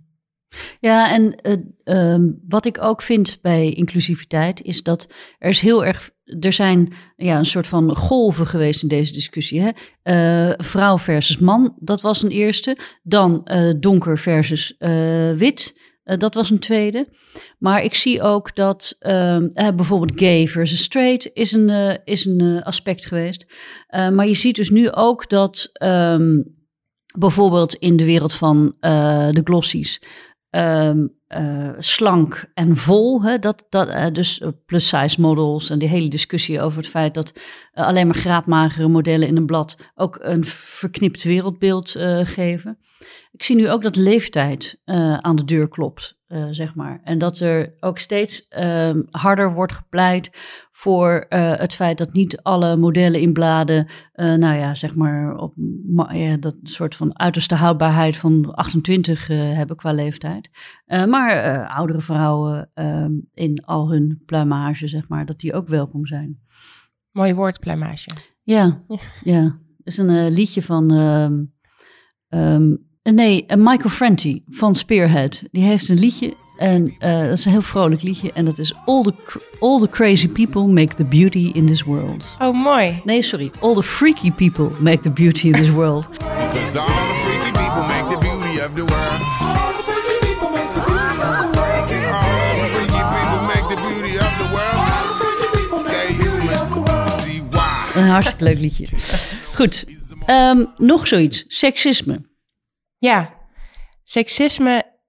Ja, 0.79 1.11
en 1.13 1.35
eh, 1.35 1.53
ehm, 1.83 2.31
wat 2.47 2.65
ik 2.65 2.81
ook 2.81 3.01
vind 3.01 3.39
bij 3.41 3.69
inclusiviteit 3.73 4.61
is 4.61 4.83
dat 4.83 5.07
er 5.37 5.49
is 5.49 5.59
heel 5.59 5.85
erg. 5.85 6.11
Er 6.39 6.53
zijn 6.53 6.93
ja, 7.15 7.37
een 7.37 7.45
soort 7.45 7.67
van 7.67 7.95
golven 7.95 8.47
geweest 8.47 8.81
in 8.81 8.87
deze 8.87 9.13
discussie. 9.13 9.61
Hè? 9.61 9.69
Eh, 10.01 10.53
vrouw 10.57 10.97
versus 10.97 11.37
man, 11.37 11.75
dat 11.79 12.01
was 12.01 12.23
een 12.23 12.31
eerste. 12.31 12.77
Dan 13.03 13.45
eh, 13.45 13.73
donker 13.79 14.19
versus 14.19 14.77
eh, 14.77 15.31
wit, 15.31 15.79
dat 16.03 16.33
was 16.33 16.49
een 16.49 16.59
tweede. 16.59 17.07
Maar 17.59 17.83
ik 17.83 17.93
zie 17.93 18.21
ook 18.21 18.55
dat 18.55 18.95
ehm, 18.99 19.47
eh, 19.53 19.67
bijvoorbeeld 19.75 20.19
gay 20.19 20.47
versus 20.47 20.83
straight 20.83 21.29
is 21.33 21.51
een, 21.51 21.99
is 22.03 22.25
een 22.25 22.63
aspect 22.63 23.05
geweest. 23.05 23.45
Maar 23.89 24.27
je 24.27 24.33
ziet 24.33 24.55
dus 24.55 24.69
nu 24.69 24.91
ook 24.91 25.29
dat 25.29 25.69
ehm, 25.73 26.41
bijvoorbeeld 27.19 27.73
in 27.73 27.97
de 27.97 28.05
wereld 28.05 28.33
van 28.33 28.75
de 29.31 29.41
glossies 29.43 30.01
ehm, 30.49 31.05
eh, 31.27 31.69
slank 31.77 32.51
en 32.53 32.77
vol. 32.77 33.23
Hè, 33.23 33.39
dat, 33.39 33.65
dat, 33.69 33.87
eh, 33.87 34.05
dus 34.11 34.39
eh, 34.39 34.49
plus-size 34.65 35.21
models 35.21 35.69
en 35.69 35.79
die 35.79 35.87
hele 35.87 36.07
discussie 36.07 36.61
over 36.61 36.77
het 36.77 36.87
feit 36.87 37.13
dat 37.13 37.33
alleen 37.73 38.07
maar 38.07 38.15
graadmagere 38.15 38.87
modellen 38.87 39.27
in 39.27 39.37
een 39.37 39.45
blad 39.45 39.77
ook 39.95 40.17
een 40.21 40.45
verknipt 40.45 41.23
wereldbeeld 41.23 41.95
geven. 42.23 42.77
Ik 43.37 43.43
zie 43.43 43.55
nu 43.55 43.69
ook 43.69 43.83
dat 43.83 43.95
leeftijd 43.95 44.81
eh, 44.83 45.17
aan 45.17 45.35
de 45.35 45.45
deur 45.45 45.67
klopt, 45.67 46.19
eh, 46.27 46.47
zeg 46.51 46.75
maar. 46.75 47.01
En 47.03 47.17
dat 47.17 47.39
er 47.39 47.73
ook 47.79 47.99
steeds 47.99 48.47
ehm, 48.47 49.01
harder 49.09 49.53
wordt 49.53 49.73
gepleit 49.73 50.29
voor 50.71 51.25
eh, 51.29 51.55
het 51.55 51.73
feit 51.73 51.97
dat 51.97 52.13
niet 52.13 52.41
alle 52.41 52.75
modellen 52.75 53.19
in 53.19 53.33
bladen, 53.33 53.87
nou 54.13 54.55
ja, 54.55 54.75
zeg 54.75 54.95
maar, 54.95 55.35
op 55.35 55.53
ja, 56.11 56.37
dat 56.37 56.55
soort 56.63 56.95
van 56.95 57.19
uiterste 57.19 57.55
houdbaarheid 57.55 58.17
van 58.17 58.55
28 58.55 59.29
eh, 59.29 59.37
hebben 59.37 59.75
qua 59.75 59.91
leeftijd. 59.91 60.49
Maar 60.85 61.67
oudere 61.67 62.01
vrouwen 62.01 62.69
ehm, 62.73 63.11
in 63.33 63.65
al 63.65 63.91
hun 63.91 64.21
pluimage, 64.25 64.87
zeg 64.87 65.07
maar, 65.07 65.25
dat 65.25 65.39
die 65.39 65.53
ook 65.53 65.67
welkom 65.67 66.05
zijn. 66.05 66.39
mooi 67.11 67.33
woord, 67.33 67.59
pluimage. 67.59 68.11
Ja, 68.43 68.83
ja. 69.23 69.41
Dat 69.43 69.93
is 69.93 69.97
een 69.97 70.29
liedje 70.29 70.61
van. 70.61 70.91
ehm, 70.91 71.43
ehm, 72.27 72.71
eh, 72.71 72.86
nee, 73.15 73.45
uh, 73.47 73.57
Michael 73.57 73.89
Franti 73.89 74.41
van 74.49 74.75
Spearhead. 74.75 75.43
Die 75.51 75.63
heeft 75.63 75.89
een 75.89 75.99
liedje. 75.99 76.33
En 76.57 76.95
eh, 76.99 77.21
dat 77.21 77.37
is 77.37 77.45
een 77.45 77.51
heel 77.51 77.61
vrolijk 77.61 78.01
liedje. 78.01 78.33
En 78.33 78.45
dat 78.45 78.59
is 78.59 78.73
all 78.85 79.03
the, 79.03 79.13
all 79.59 79.79
the 79.79 79.89
crazy 79.89 80.27
people 80.27 80.65
make 80.65 80.95
the 80.95 81.03
beauty 81.03 81.51
in 81.53 81.65
this 81.65 81.83
world. 81.83 82.25
Oh, 82.39 82.63
mooi. 82.63 83.01
Nee, 83.03 83.21
sorry. 83.21 83.51
All 83.59 83.73
the 83.73 83.83
freaky 83.83 84.31
people 84.31 84.69
make 84.79 85.01
the 85.01 85.09
beauty 85.09 85.47
in 85.47 85.53
this 85.53 85.69
world. 85.69 86.09
Because 86.09 86.79
all 86.79 86.87
the 86.87 87.19
freaky 87.23 87.51
people 87.51 87.85
make 87.87 88.09
the 88.09 88.17
beauty 88.19 88.61
of 88.61 88.75
the 88.75 88.85
world. 88.93 89.21
All 89.39 89.73
the 89.73 89.83
freaky 89.83 90.17
people 90.25 90.49
make 90.51 90.65
the 93.69 93.81
beauty 93.87 94.17
of 94.17 94.37
the 94.37 94.47
world. 94.51 95.79
Stay 95.87 96.13
human. 96.13 97.09
See 97.09 97.41
why. 97.51 98.01
Een 98.01 98.07
hartstikke 98.07 98.43
leuk 98.43 98.59
liedje. 98.59 98.87
Goed. 99.53 99.85
Ehm, 100.25 100.65
nog 100.77 101.07
zoiets. 101.07 101.45
Seksisme. 101.47 102.21
Ja, 102.97 103.33
seksisme, 104.03 104.99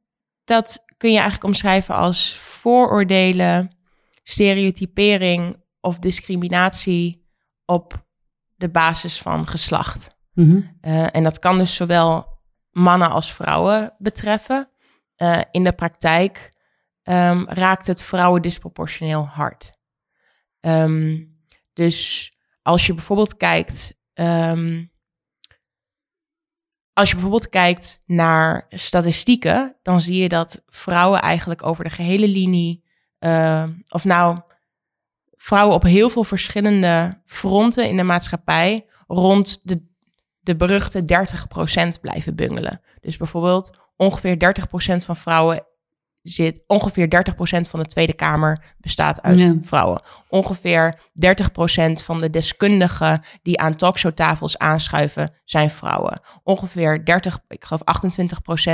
dat 0.44 0.84
kun 0.96 1.10
je 1.10 1.16
eigenlijk 1.16 1.44
omschrijven 1.44 1.94
als 1.94 2.36
vooroordelen, 2.38 3.76
stereotypering 4.22 5.62
of 5.80 5.98
discriminatie 5.98 7.26
op 7.64 8.06
de 8.56 8.68
basis 8.68 9.22
van 9.22 9.46
geslacht. 9.46 10.16
Mhm. 10.32 10.60
Eh, 10.80 11.14
en 11.14 11.22
dat 11.22 11.38
kan 11.38 11.58
dus 11.58 11.74
zowel 11.74 12.38
mannen 12.70 13.10
als 13.10 13.32
vrouwen 13.32 13.94
betreffen. 13.98 14.70
Eh, 15.16 15.40
in 15.50 15.64
de 15.64 15.72
praktijk 15.72 16.56
ehm, 17.02 17.44
raakt 17.46 17.86
het 17.86 18.02
vrouwen 18.02 18.42
disproportioneel 18.42 19.26
hard. 19.26 19.70
Ehm, 20.60 21.24
dus 21.72 22.32
als 22.62 22.86
je 22.86 22.94
bijvoorbeeld 22.94 23.36
kijkt. 23.36 23.96
ehm, 24.14 24.84
als 26.98 27.08
je 27.08 27.14
bijvoorbeeld 27.14 27.48
kijkt 27.48 28.02
naar 28.06 28.66
statistieken, 28.70 29.76
dan 29.82 30.00
zie 30.00 30.22
je 30.22 30.28
dat 30.28 30.62
vrouwen 30.66 31.20
eigenlijk 31.20 31.66
over 31.66 31.84
de 31.84 31.90
gehele 31.90 32.28
linie, 32.28 32.84
eh, 33.18 33.64
of 33.88 34.04
nou, 34.04 34.40
vrouwen 35.36 35.74
op 35.74 35.82
heel 35.82 36.08
veel 36.08 36.24
verschillende 36.24 37.22
fronten 37.24 37.88
in 37.88 37.96
de 37.96 38.02
maatschappij 38.02 38.86
rond 39.06 39.68
de, 39.68 39.82
de 40.40 40.56
beruchte 40.56 41.26
30% 41.96 42.00
blijven 42.00 42.36
bungelen. 42.36 42.80
Dus 43.00 43.16
bijvoorbeeld 43.16 43.78
ongeveer 43.96 44.54
30% 44.92 45.04
van 45.04 45.16
vrouwen 45.16 45.66
zit, 46.28 46.62
ongeveer 46.66 47.06
30% 47.06 47.68
van 47.68 47.80
de 47.80 47.86
Tweede 47.86 48.14
Kamer 48.14 48.74
bestaat 48.78 49.22
uit 49.22 49.56
vrouwen. 49.62 50.02
Ongeveer 50.28 50.98
30% 50.98 51.00
van 52.04 52.18
de 52.18 52.30
deskundigen 52.30 53.20
die 53.42 53.60
aan 53.60 53.76
talkshowtafels 53.76 54.58
aanschuiven 54.58 55.34
zijn 55.44 55.70
vrouwen. 55.70 56.20
Ongeveer 56.42 57.04
30, 57.04 57.38
ik 57.48 57.64
geloof 57.64 57.82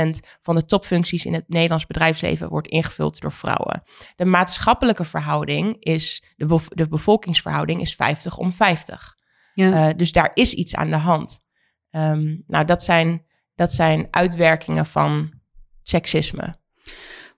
28% 0.07 0.09
van 0.41 0.55
de 0.55 0.65
topfuncties 0.65 1.25
in 1.25 1.33
het 1.33 1.43
Nederlands 1.47 1.85
bedrijfsleven 1.85 2.49
wordt 2.49 2.67
ingevuld 2.67 3.21
door 3.21 3.31
vrouwen. 3.31 3.83
De 4.15 4.25
maatschappelijke 4.25 5.03
verhouding 5.05 5.75
is, 5.79 6.23
de, 6.35 6.45
bev- 6.45 6.67
de 6.67 6.87
bevolkingsverhouding 6.87 7.81
is 7.81 7.95
50 7.95 8.37
om 8.37 8.53
50. 8.53 9.15
Ja. 9.53 9.87
Eh, 9.87 9.95
dus 9.97 10.11
daar 10.11 10.31
is 10.33 10.53
iets 10.53 10.75
aan 10.75 10.89
de 10.89 10.97
hand. 10.97 11.43
Ehm, 11.89 12.35
nou, 12.47 12.65
dat 12.65 12.83
zijn, 12.83 13.25
dat 13.55 13.71
zijn 13.71 14.07
uitwerkingen 14.11 14.85
van 14.85 15.33
seksisme. 15.81 16.55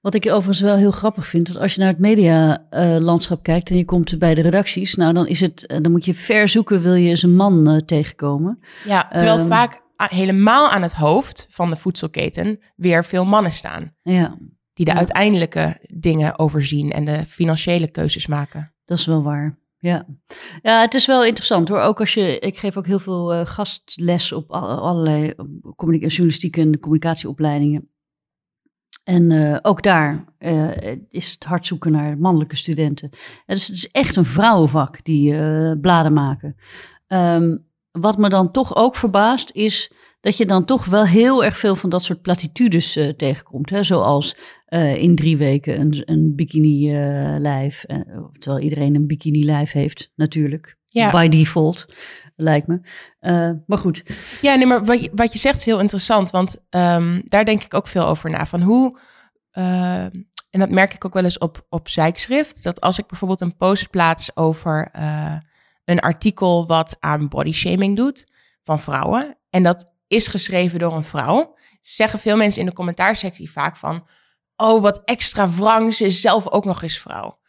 Wat 0.08 0.16
ik 0.16 0.26
overigens 0.32 0.60
wel 0.60 0.76
heel 0.76 0.92
grappig 0.92 1.28
vind, 1.28 1.48
want 1.48 1.60
als 1.60 1.74
je 1.74 1.80
naar 1.80 1.90
het 1.90 2.00
medialandschap 2.00 3.44
kijkt 3.44 3.70
en 3.70 3.78
je 3.78 3.86
komt 3.86 4.20
bij 4.20 4.36
de 4.36 4.42
redacties, 4.42 4.96
nou 4.96 5.14
dan 5.14 5.28
is 5.28 5.42
het, 5.42 5.66
eh, 5.66 5.82
dan 5.82 5.92
moet 5.92 6.06
je 6.06 6.14
ver 6.14 6.48
zoeken, 6.48 6.82
wil 6.82 6.94
je 6.94 7.10
eens 7.10 7.24
een 7.24 7.36
man 7.36 7.70
eh, 7.70 7.78
tegenkomen. 7.78 8.60
Ja, 8.86 9.08
terwijl 9.08 9.38
Ehm. 9.38 9.48
vaak 9.48 9.82
helemaal 9.96 10.70
aan 10.70 10.82
het 10.82 10.94
hoofd 10.94 11.48
van 11.50 11.70
de 11.70 11.76
voedselketen 11.76 12.60
weer 12.76 13.06
veel 13.06 13.26
mannen 13.26 13.52
staan. 13.52 13.96
Ja, 14.02 14.38
Die 14.74 14.86
de 14.86 14.92
Ja. 14.92 14.98
uiteindelijke 14.98 15.78
dingen 15.94 16.40
overzien 16.40 16.92
en 16.92 17.06
de 17.06 17.26
financiële 17.26 17.92
keuzes 17.92 18.28
maken. 18.28 18.74
dat 18.86 18.98
is 18.98 19.06
wel 19.06 19.24
waar. 19.24 19.60
Ja. 19.80 20.06
ja, 20.62 20.82
het 20.82 20.94
is 20.94 21.06
wel 21.06 21.26
interessant 21.26 21.68
hoor. 21.70 21.80
Ook 21.80 22.00
als 22.00 22.14
je, 22.14 22.40
ik 22.40 22.58
geef 22.58 22.78
ook 22.78 22.86
heel 22.86 23.00
veel 23.00 23.34
eh, 23.34 23.46
gastles 23.46 24.32
op 24.32 24.52
al- 24.52 24.68
allerlei 24.82 25.34
journalistieke 25.78 26.62
en 26.62 26.80
communicatieopleidingen. 26.80 27.90
En 29.08 29.32
eh, 29.32 29.58
ook 29.62 29.84
daar 29.84 30.26
eh, 30.38 30.98
is 31.10 31.32
het 31.32 31.44
hard 31.44 31.68
zoeken 31.68 31.92
naar 31.92 32.18
mannelijke 32.18 32.56
studenten. 32.56 33.10
Dus 33.46 33.68
het 33.68 33.76
is 33.76 33.92
echt 33.92 34.16
een 34.16 34.26
vrouwenvak 34.26 35.04
die 35.04 35.38
eh, 35.38 35.72
bladen 35.82 36.14
maken. 36.14 36.56
Ehm, 37.08 37.58
wat 37.92 38.18
me 38.18 38.30
dan 38.30 38.52
toch 38.52 38.76
ook 38.76 38.96
verbaast 38.96 39.52
is 39.52 39.92
dat 40.20 40.38
je 40.38 40.46
dan 40.46 40.66
toch 40.66 40.86
wel 40.86 41.06
heel 41.06 41.44
erg 41.44 41.58
veel 41.58 41.76
van 41.76 41.90
dat 41.90 42.04
soort 42.04 42.22
platitudes 42.22 42.96
eh, 42.96 43.10
tegenkomt. 43.10 43.70
Hè? 43.70 43.84
Zoals 43.84 44.38
eh, 44.66 44.96
in 44.96 45.16
drie 45.16 45.38
weken 45.38 45.80
een, 45.80 46.02
een 46.06 46.36
bikini-lijf. 46.36 47.86
terwijl 48.40 48.64
iedereen 48.64 48.96
een 48.96 49.08
bikini-lijf 49.08 49.72
heeft, 49.72 50.12
natuurlijk. 50.16 50.78
Ja. 50.90 51.12
By 51.12 51.28
default, 51.28 51.86
lijkt 52.36 52.68
me. 52.68 52.80
Eh, 53.20 53.52
maar 53.66 53.78
goed. 53.78 54.04
Ja, 54.42 54.56
nee, 54.56 54.66
maar 54.66 54.86
wat 54.86 55.04
je, 55.04 55.12
wat 55.16 55.34
je 55.34 55.40
zegt 55.40 55.58
is 55.58 55.66
heel 55.66 55.80
interessant, 55.80 56.32
want 56.32 56.66
ehm, 56.70 57.22
daar 57.24 57.46
denk 57.46 57.64
ik 57.64 57.74
ook 57.74 57.88
veel 57.88 58.06
over 58.06 58.30
na. 58.30 58.46
Van 58.46 58.62
hoe, 58.62 59.00
eh, 59.52 60.04
en 60.50 60.60
dat 60.60 60.70
merk 60.70 60.94
ik 60.94 61.06
ook 61.06 61.14
wel 61.14 61.24
eens 61.24 61.38
op, 61.38 61.66
op 61.70 61.90
Zijkschrift, 61.90 62.64
dat 62.64 62.82
als 62.82 63.00
ik 63.00 63.08
bijvoorbeeld 63.08 63.42
een 63.42 63.58
post 63.58 63.90
plaats 63.90 64.36
over 64.36 64.90
eh, 64.92 65.38
een 65.86 66.00
artikel 66.00 66.68
wat 66.68 66.98
aan 67.00 67.28
bodyshaming 67.28 67.96
doet 67.96 68.26
van 68.64 68.80
vrouwen, 68.80 69.38
en 69.50 69.64
dat 69.64 69.96
is 70.08 70.28
geschreven 70.28 70.80
door 70.80 70.94
een 70.94 71.04
vrouw, 71.04 71.56
zeggen 71.82 72.20
veel 72.20 72.38
mensen 72.38 72.62
in 72.62 72.68
de 72.68 72.74
commentaarsectie 72.74 73.52
vaak 73.52 73.76
van, 73.76 74.08
oh, 74.56 74.82
wat 74.82 75.02
extra 75.04 75.50
wrang, 75.50 75.94
ze 75.94 76.06
is 76.06 76.22
zelf 76.22 76.50
ook 76.50 76.66
nog 76.66 76.82
eens 76.82 77.00
vrouw. 77.00 77.40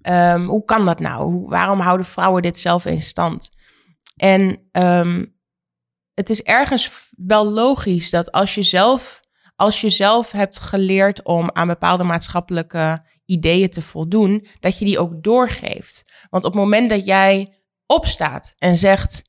Ehm, 0.00 0.44
hoe 0.44 0.64
kan 0.64 0.84
dat 0.84 1.00
nou? 1.00 1.46
Waarom 1.46 1.80
houden 1.80 2.06
vrouwen 2.06 2.42
dit 2.42 2.58
zelf 2.58 2.84
in 2.84 3.02
stand? 3.02 3.50
En 4.16 4.68
ehm, 4.72 5.24
het 6.14 6.30
is 6.30 6.42
ergens 6.42 7.10
wel 7.16 7.44
logisch 7.44 8.10
dat 8.10 8.32
als 8.32 8.54
je 8.54 8.62
zelf, 8.62 9.20
als 9.56 9.80
je 9.80 9.88
zelf 9.88 10.30
hebt 10.30 10.58
geleerd 10.58 11.22
om 11.22 11.50
aan 11.52 11.66
bepaalde 11.66 12.04
maatschappelijke 12.04 13.04
ideeën 13.24 13.68
te 13.68 13.82
voldoen, 13.82 14.46
dat 14.60 14.78
je 14.78 14.84
die 14.84 14.98
ook 14.98 15.22
doorgeeft. 15.22 16.04
Want 16.30 16.44
op 16.44 16.52
het 16.52 16.60
moment 16.62 16.90
dat 16.90 17.06
jij 17.06 17.54
opstaat 17.86 18.54
en 18.58 18.76
zegt: 18.76 19.22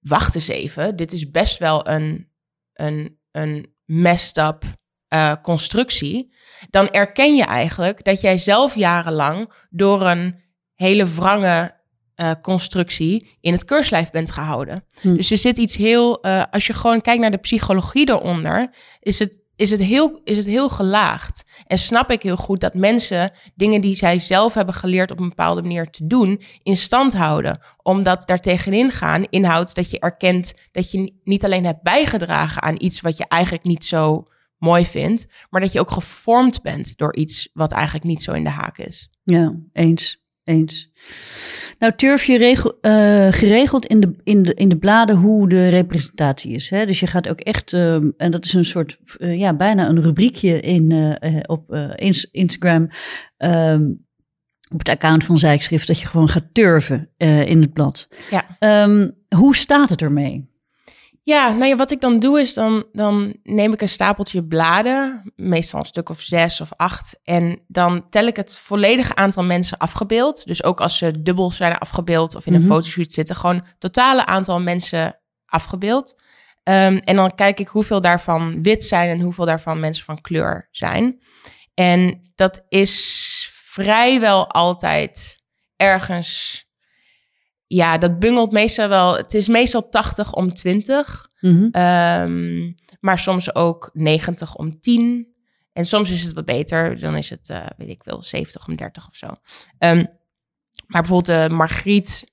Wacht 0.00 0.34
eens 0.34 0.48
even, 0.48 0.96
dit 0.96 1.12
is 1.12 1.30
best 1.30 1.58
wel 1.58 1.88
een, 1.88 2.28
een 2.72 3.20
een 3.32 3.74
messed 3.84 4.36
up 4.36 4.64
eh, 5.08 5.32
constructie, 5.42 6.32
dan 6.70 6.88
erken 6.88 7.36
je 7.36 7.44
eigenlijk 7.44 8.04
dat 8.04 8.20
jij 8.20 8.36
zelf 8.36 8.74
jarenlang 8.74 9.52
door 9.70 10.02
een 10.02 10.40
hele 10.74 11.06
wrange 11.06 11.78
eh, 12.14 12.30
constructie 12.42 13.36
in 13.40 13.52
het 13.52 13.64
keurslijf 13.64 14.10
bent 14.10 14.30
gehouden. 14.30 14.84
Hm. 15.00 15.14
Dus 15.14 15.30
er 15.30 15.36
zit 15.36 15.58
iets 15.58 15.76
heel, 15.76 16.22
eh, 16.22 16.42
als 16.50 16.66
je 16.66 16.72
gewoon 16.72 17.00
kijkt 17.00 17.20
naar 17.20 17.30
de 17.30 17.36
psychologie 17.36 18.08
eronder, 18.08 18.70
is 19.00 19.18
het, 19.18 19.38
is, 19.60 19.70
het 19.70 19.80
heel, 19.80 20.20
is 20.24 20.36
het 20.36 20.46
heel 20.46 20.68
gelaagd. 20.68 21.44
En 21.66 21.78
snap 21.78 22.10
ik 22.10 22.22
heel 22.22 22.36
goed 22.36 22.60
dat 22.60 22.74
mensen 22.74 23.30
dingen 23.54 23.80
die 23.80 23.94
zij 23.94 24.18
zelf 24.18 24.54
hebben 24.54 24.74
geleerd 24.74 25.10
op 25.10 25.20
een 25.20 25.28
bepaalde 25.28 25.62
manier 25.62 25.90
te 25.90 26.06
doen, 26.06 26.42
in 26.62 26.76
stand 26.76 27.12
houden. 27.12 27.60
Omdat 27.82 28.26
daar 28.26 28.40
tegenin 28.40 28.90
gaan 28.90 29.24
inhoudt 29.30 29.74
dat 29.74 29.90
je 29.90 29.98
erkent 29.98 30.54
dat 30.72 30.90
je 30.90 31.14
niet 31.24 31.44
alleen 31.44 31.64
hebt 31.64 31.82
bijgedragen 31.82 32.62
aan 32.62 32.74
iets 32.78 33.00
wat 33.00 33.16
je 33.16 33.24
eigenlijk 33.28 33.64
niet 33.64 33.84
zo 33.84 34.28
mooi 34.58 34.86
vindt, 34.86 35.26
maar 35.50 35.60
dat 35.60 35.72
je 35.72 35.80
ook 35.80 35.90
gevormd 35.90 36.62
bent 36.62 36.96
door 36.96 37.16
iets 37.16 37.48
wat 37.52 37.72
eigenlijk 37.72 38.04
niet 38.04 38.22
zo 38.22 38.32
in 38.32 38.44
de 38.44 38.50
haak 38.50 38.78
is. 38.78 39.10
Ja, 39.24 39.54
eens. 39.72 40.22
Eens. 40.44 40.90
Nou, 41.78 41.92
turf 41.96 42.24
je 42.24 42.38
regel, 42.38 42.78
eh, 42.80 43.28
geregeld 43.30 43.86
in 43.86 44.00
de, 44.00 44.14
in, 44.24 44.42
de, 44.42 44.54
in 44.54 44.68
de 44.68 44.78
bladen 44.78 45.16
hoe 45.16 45.48
de 45.48 45.68
representatie 45.68 46.54
is. 46.54 46.70
Hè? 46.70 46.86
Dus 46.86 47.00
je 47.00 47.06
gaat 47.06 47.28
ook 47.28 47.40
echt, 47.40 47.72
ehm, 47.72 48.08
en 48.16 48.30
dat 48.30 48.44
is 48.44 48.52
een 48.52 48.64
soort, 48.64 48.98
eh, 49.18 49.38
ja, 49.38 49.54
bijna 49.54 49.88
een 49.88 50.02
rubriekje 50.02 50.60
in, 50.60 50.92
eh, 50.92 51.36
op 51.46 51.74
Ins- 51.96 52.28
Instagram. 52.30 52.88
ehm, 53.36 53.90
op 54.72 54.78
het 54.78 54.88
account 54.88 55.24
van 55.24 55.38
Zijkschrift, 55.38 55.86
dat 55.86 56.00
je 56.00 56.06
gewoon 56.06 56.28
gaat 56.28 56.46
turven 56.52 57.10
in 57.16 57.60
het 57.60 57.72
blad. 57.72 58.08
Ja. 58.30 58.44
Ehm, 58.58 59.08
hoe 59.36 59.56
staat 59.56 59.88
het 59.88 60.02
ermee? 60.02 60.49
Ja, 61.22 61.52
nou 61.52 61.64
ja, 61.64 61.76
wat 61.76 61.90
ik 61.90 62.00
dan 62.00 62.18
doe 62.18 62.40
is 62.40 62.54
dan, 62.54 62.84
dan 62.92 63.36
neem 63.42 63.72
ik 63.72 63.80
een 63.80 63.88
stapeltje 63.88 64.44
bladen, 64.46 65.32
meestal 65.36 65.80
een 65.80 65.86
stuk 65.86 66.08
of 66.08 66.20
zes 66.20 66.60
of 66.60 66.68
acht. 66.76 67.18
En 67.24 67.64
dan 67.68 68.08
tel 68.10 68.26
ik 68.26 68.36
het 68.36 68.58
volledige 68.58 69.14
aantal 69.14 69.42
mensen 69.44 69.78
afgebeeld. 69.78 70.46
Dus 70.46 70.64
ook 70.64 70.80
als 70.80 70.98
ze 70.98 71.22
dubbel 71.22 71.50
zijn 71.50 71.78
afgebeeld 71.78 72.34
of 72.34 72.46
in 72.46 72.54
een 72.54 72.60
Mhm. 72.60 72.70
fotoshoot 72.70 73.12
zitten, 73.12 73.36
gewoon 73.36 73.56
het 73.56 73.64
totale 73.78 74.26
aantal 74.26 74.60
mensen 74.60 75.20
afgebeeld. 75.46 76.20
Ehm, 76.62 76.96
en 76.96 77.16
dan 77.16 77.34
kijk 77.34 77.60
ik 77.60 77.68
hoeveel 77.68 78.00
daarvan 78.00 78.62
wit 78.62 78.84
zijn 78.84 79.08
en 79.08 79.20
hoeveel 79.20 79.44
daarvan 79.44 79.80
mensen 79.80 80.04
van 80.04 80.20
kleur 80.20 80.68
zijn. 80.70 81.20
En 81.74 82.20
dat 82.34 82.64
is 82.68 83.50
vrijwel 83.52 84.50
altijd 84.50 85.38
ergens. 85.76 86.64
Ja, 87.72 87.98
dat 87.98 88.18
bungelt 88.18 88.52
meestal 88.52 88.88
wel. 88.88 89.16
Het 89.16 89.34
is 89.34 89.48
meestal 89.48 89.88
80 89.88 90.32
om 90.32 90.54
20. 90.54 91.28
Mhm. 91.40 91.68
Ehm, 91.70 92.72
maar 93.00 93.18
soms 93.18 93.54
ook 93.54 93.90
90 93.92 94.54
om 94.56 94.80
10. 94.80 95.34
En 95.72 95.86
soms 95.86 96.10
is 96.10 96.22
het 96.22 96.32
wat 96.32 96.44
beter. 96.44 97.00
Dan 97.00 97.16
is 97.16 97.30
het, 97.30 97.50
eh, 97.50 97.66
weet 97.76 97.88
ik 97.88 98.02
wel, 98.04 98.22
70 98.22 98.66
om 98.68 98.76
30 98.76 99.06
of 99.08 99.14
zo. 99.14 99.26
Ehm, 99.78 100.04
maar 100.86 101.02
bijvoorbeeld 101.02 101.48
de 101.48 101.54
Margriet, 101.54 102.24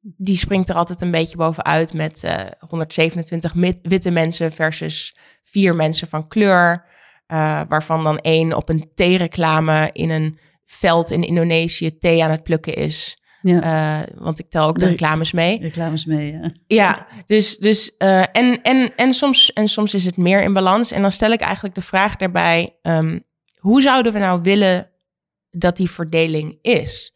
die 0.00 0.36
springt 0.36 0.68
er 0.68 0.74
altijd 0.74 1.00
een 1.00 1.10
beetje 1.10 1.36
bovenuit 1.36 1.92
met 1.92 2.24
eh, 2.24 2.46
127 2.68 3.54
mit- 3.54 3.78
witte 3.82 4.10
mensen 4.10 4.52
versus 4.52 5.16
vier 5.44 5.74
mensen 5.74 6.08
van 6.08 6.28
kleur. 6.28 6.88
eh, 7.26 7.62
waarvan 7.68 8.04
dan 8.04 8.18
één 8.18 8.52
op 8.56 8.68
een 8.68 8.90
theereclame 8.94 9.88
in 9.92 10.10
een 10.10 10.38
veld 10.64 11.10
in 11.10 11.22
Indonesië 11.22 11.98
thee 11.98 12.24
aan 12.24 12.30
het 12.30 12.42
plukken 12.42 12.74
is. 12.74 13.19
Ja, 13.42 13.60
Eh, 14.02 14.14
want 14.18 14.38
ik 14.38 14.48
tel 14.48 14.66
ook 14.66 14.78
de 14.78 14.86
reclames 14.86 15.32
mee. 15.32 15.60
reclames 15.60 16.04
mee. 16.04 16.32
Ja. 16.32 16.52
Ja, 16.66 17.06
dus, 17.26 17.56
dus 17.58 17.96
eh, 17.96 18.20
en, 18.32 18.62
en, 18.62 18.92
en, 18.96 19.14
soms, 19.14 19.52
en 19.52 19.68
soms 19.68 19.94
is 19.94 20.04
het 20.04 20.16
meer 20.16 20.42
in 20.42 20.52
balans. 20.52 20.92
En 20.92 21.02
dan 21.02 21.12
stel 21.12 21.30
ik 21.30 21.40
eigenlijk 21.40 21.74
de 21.74 21.80
vraag 21.80 22.16
daarbij: 22.16 22.76
ehm, 22.82 23.18
hoe 23.56 23.82
zouden 23.82 24.12
we 24.12 24.18
nou 24.18 24.40
willen 24.42 24.90
dat 25.50 25.76
die 25.76 25.90
verdeling 25.90 26.58
is? 26.62 27.14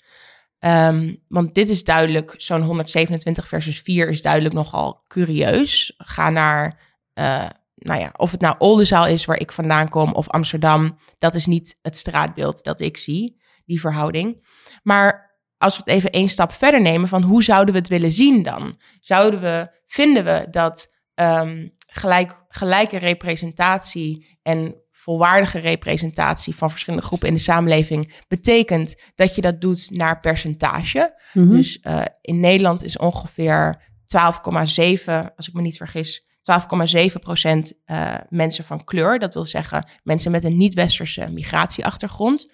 Ehm, 0.58 1.14
want 1.28 1.54
dit 1.54 1.68
is 1.68 1.84
duidelijk, 1.84 2.34
zo'n 2.36 2.62
127 2.62 3.48
versus 3.48 3.80
4 3.80 4.08
is 4.08 4.22
duidelijk 4.22 4.54
nogal 4.54 5.04
curieus. 5.08 5.94
Ga 5.96 6.30
naar, 6.30 6.80
eh, 7.12 7.46
nou 7.74 8.00
ja, 8.00 8.12
of 8.16 8.30
het 8.30 8.40
nou 8.40 8.54
Oldenzaal 8.58 9.06
is 9.06 9.24
waar 9.24 9.38
ik 9.38 9.52
vandaan 9.52 9.88
kom 9.88 10.12
of 10.12 10.28
Amsterdam, 10.28 10.98
dat 11.18 11.34
is 11.34 11.46
niet 11.46 11.78
het 11.82 11.96
straatbeeld 11.96 12.64
dat 12.64 12.80
ik 12.80 12.96
zie, 12.96 13.40
die 13.66 13.80
verhouding. 13.80 14.46
Maar 14.82 15.33
als 15.58 15.76
we 15.76 15.82
het 15.84 15.92
even 15.92 16.10
één 16.10 16.28
stap 16.28 16.52
verder 16.52 16.80
nemen, 16.80 17.08
van 17.08 17.22
hoe 17.22 17.42
zouden 17.42 17.74
we 17.74 17.80
het 17.80 17.88
willen 17.88 18.12
zien 18.12 18.42
dan? 18.42 18.78
Zouden 19.00 19.40
we, 19.40 19.68
vinden 19.86 20.24
we 20.24 20.46
dat 20.50 20.94
ehm, 21.14 21.68
gelijk, 21.86 22.44
gelijke 22.48 22.96
representatie 22.96 24.38
en 24.42 24.82
volwaardige 24.90 25.58
representatie 25.58 26.54
van 26.54 26.70
verschillende 26.70 27.06
groepen 27.06 27.28
in 27.28 27.34
de 27.34 27.40
samenleving 27.40 28.14
betekent 28.28 28.94
dat 29.14 29.34
je 29.34 29.40
dat 29.40 29.60
doet 29.60 29.90
naar 29.90 30.20
percentage? 30.20 31.20
Mhm. 31.32 31.48
Dus 31.50 31.80
eh, 31.80 32.02
in 32.20 32.40
Nederland 32.40 32.84
is 32.84 32.98
ongeveer 32.98 33.82
12,7, 34.04 35.34
als 35.36 35.48
ik 35.48 35.52
me 35.52 35.60
niet 35.60 35.76
vergis, 35.76 36.22
12,7 36.44 37.18
procent 37.20 37.72
eh, 37.84 38.14
mensen 38.28 38.64
van 38.64 38.84
kleur. 38.84 39.18
Dat 39.18 39.34
wil 39.34 39.44
zeggen 39.44 39.88
mensen 40.02 40.30
met 40.30 40.44
een 40.44 40.56
niet-westerse 40.56 41.28
migratieachtergrond. 41.30 42.50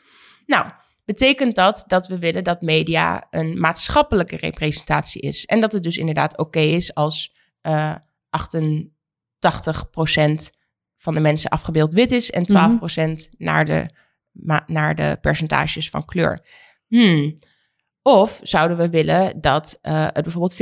Nou, 0.47 0.67
betekent 1.05 1.55
dat 1.55 1.85
dat 1.87 2.07
we 2.07 2.19
willen 2.19 2.45
dat 2.45 2.61
media 2.61 3.27
een 3.31 3.61
maatschappelijke 3.61 4.37
representatie 4.37 5.23
is. 5.23 5.45
En 5.45 5.61
dat 5.61 5.73
het 5.73 5.83
dus 5.83 5.97
inderdaad 5.97 6.39
oké 6.39 6.61
is 6.61 6.95
als 6.95 7.35
eh 7.61 7.95
88 8.31 9.91
procent 9.91 10.51
van 10.97 11.15
de 11.15 11.21
mensen 11.21 11.51
afgebeeld 11.51 11.93
wit 11.93 12.11
is 12.11 12.31
en 12.31 12.47
12 12.47 12.77
procent 12.77 13.31
naar, 13.39 13.65
de, 13.65 13.91
naar 14.67 14.95
de 14.95 15.19
percentages 15.21 15.91
van 15.91 16.05
kleur. 16.05 16.47
Hmm. 16.87 17.35
Of 18.03 18.41
zouden 18.43 18.77
we 18.77 18.89
willen 18.91 19.41
dat 19.41 19.79
eh, 19.81 20.03
het 20.03 20.23
bijvoorbeeld 20.23 20.55
50-50 20.55 20.57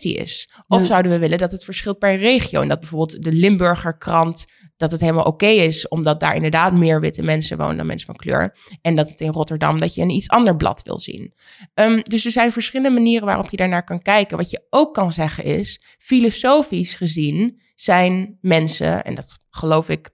is? 0.00 0.48
Of 0.68 0.80
Ja. 0.80 0.86
zouden 0.86 1.12
we 1.12 1.18
willen 1.18 1.38
dat 1.38 1.50
het 1.50 1.64
verschilt 1.64 1.98
per 1.98 2.16
regio? 2.16 2.60
En 2.60 2.68
dat 2.68 2.80
bijvoorbeeld 2.80 3.22
de 3.22 3.32
Limburger 3.32 3.96
krant, 3.96 4.46
dat 4.76 4.90
het 4.90 5.00
helemaal 5.00 5.24
oké 5.24 5.46
is, 5.46 5.88
omdat 5.88 6.20
daar 6.20 6.34
inderdaad 6.34 6.72
meer 6.72 7.00
witte 7.00 7.22
mensen 7.22 7.58
wonen 7.58 7.76
dan 7.76 7.86
mensen 7.86 8.06
van 8.06 8.16
kleur. 8.16 8.56
En 8.80 8.94
dat 8.94 9.08
het 9.08 9.20
in 9.20 9.30
Rotterdam, 9.30 9.78
dat 9.78 9.94
je 9.94 10.02
een 10.02 10.10
iets 10.10 10.28
ander 10.28 10.56
blad 10.56 10.82
wil 10.82 10.98
zien. 10.98 11.34
Ehm, 11.74 12.00
dus 12.02 12.24
er 12.24 12.30
zijn 12.30 12.52
verschillende 12.52 12.90
manieren 13.00 13.26
waarop 13.26 13.50
je 13.50 13.56
daarnaar 13.56 13.84
kan 13.84 14.02
kijken. 14.02 14.36
Wat 14.36 14.50
je 14.50 14.66
ook 14.70 14.94
kan 14.94 15.12
zeggen 15.12 15.44
is, 15.44 15.80
filosofisch 15.98 16.94
gezien 16.94 17.60
zijn 17.74 18.38
mensen, 18.40 19.04
en 19.04 19.14
dat 19.14 19.36
geloof 19.50 19.88
ik 19.88 20.10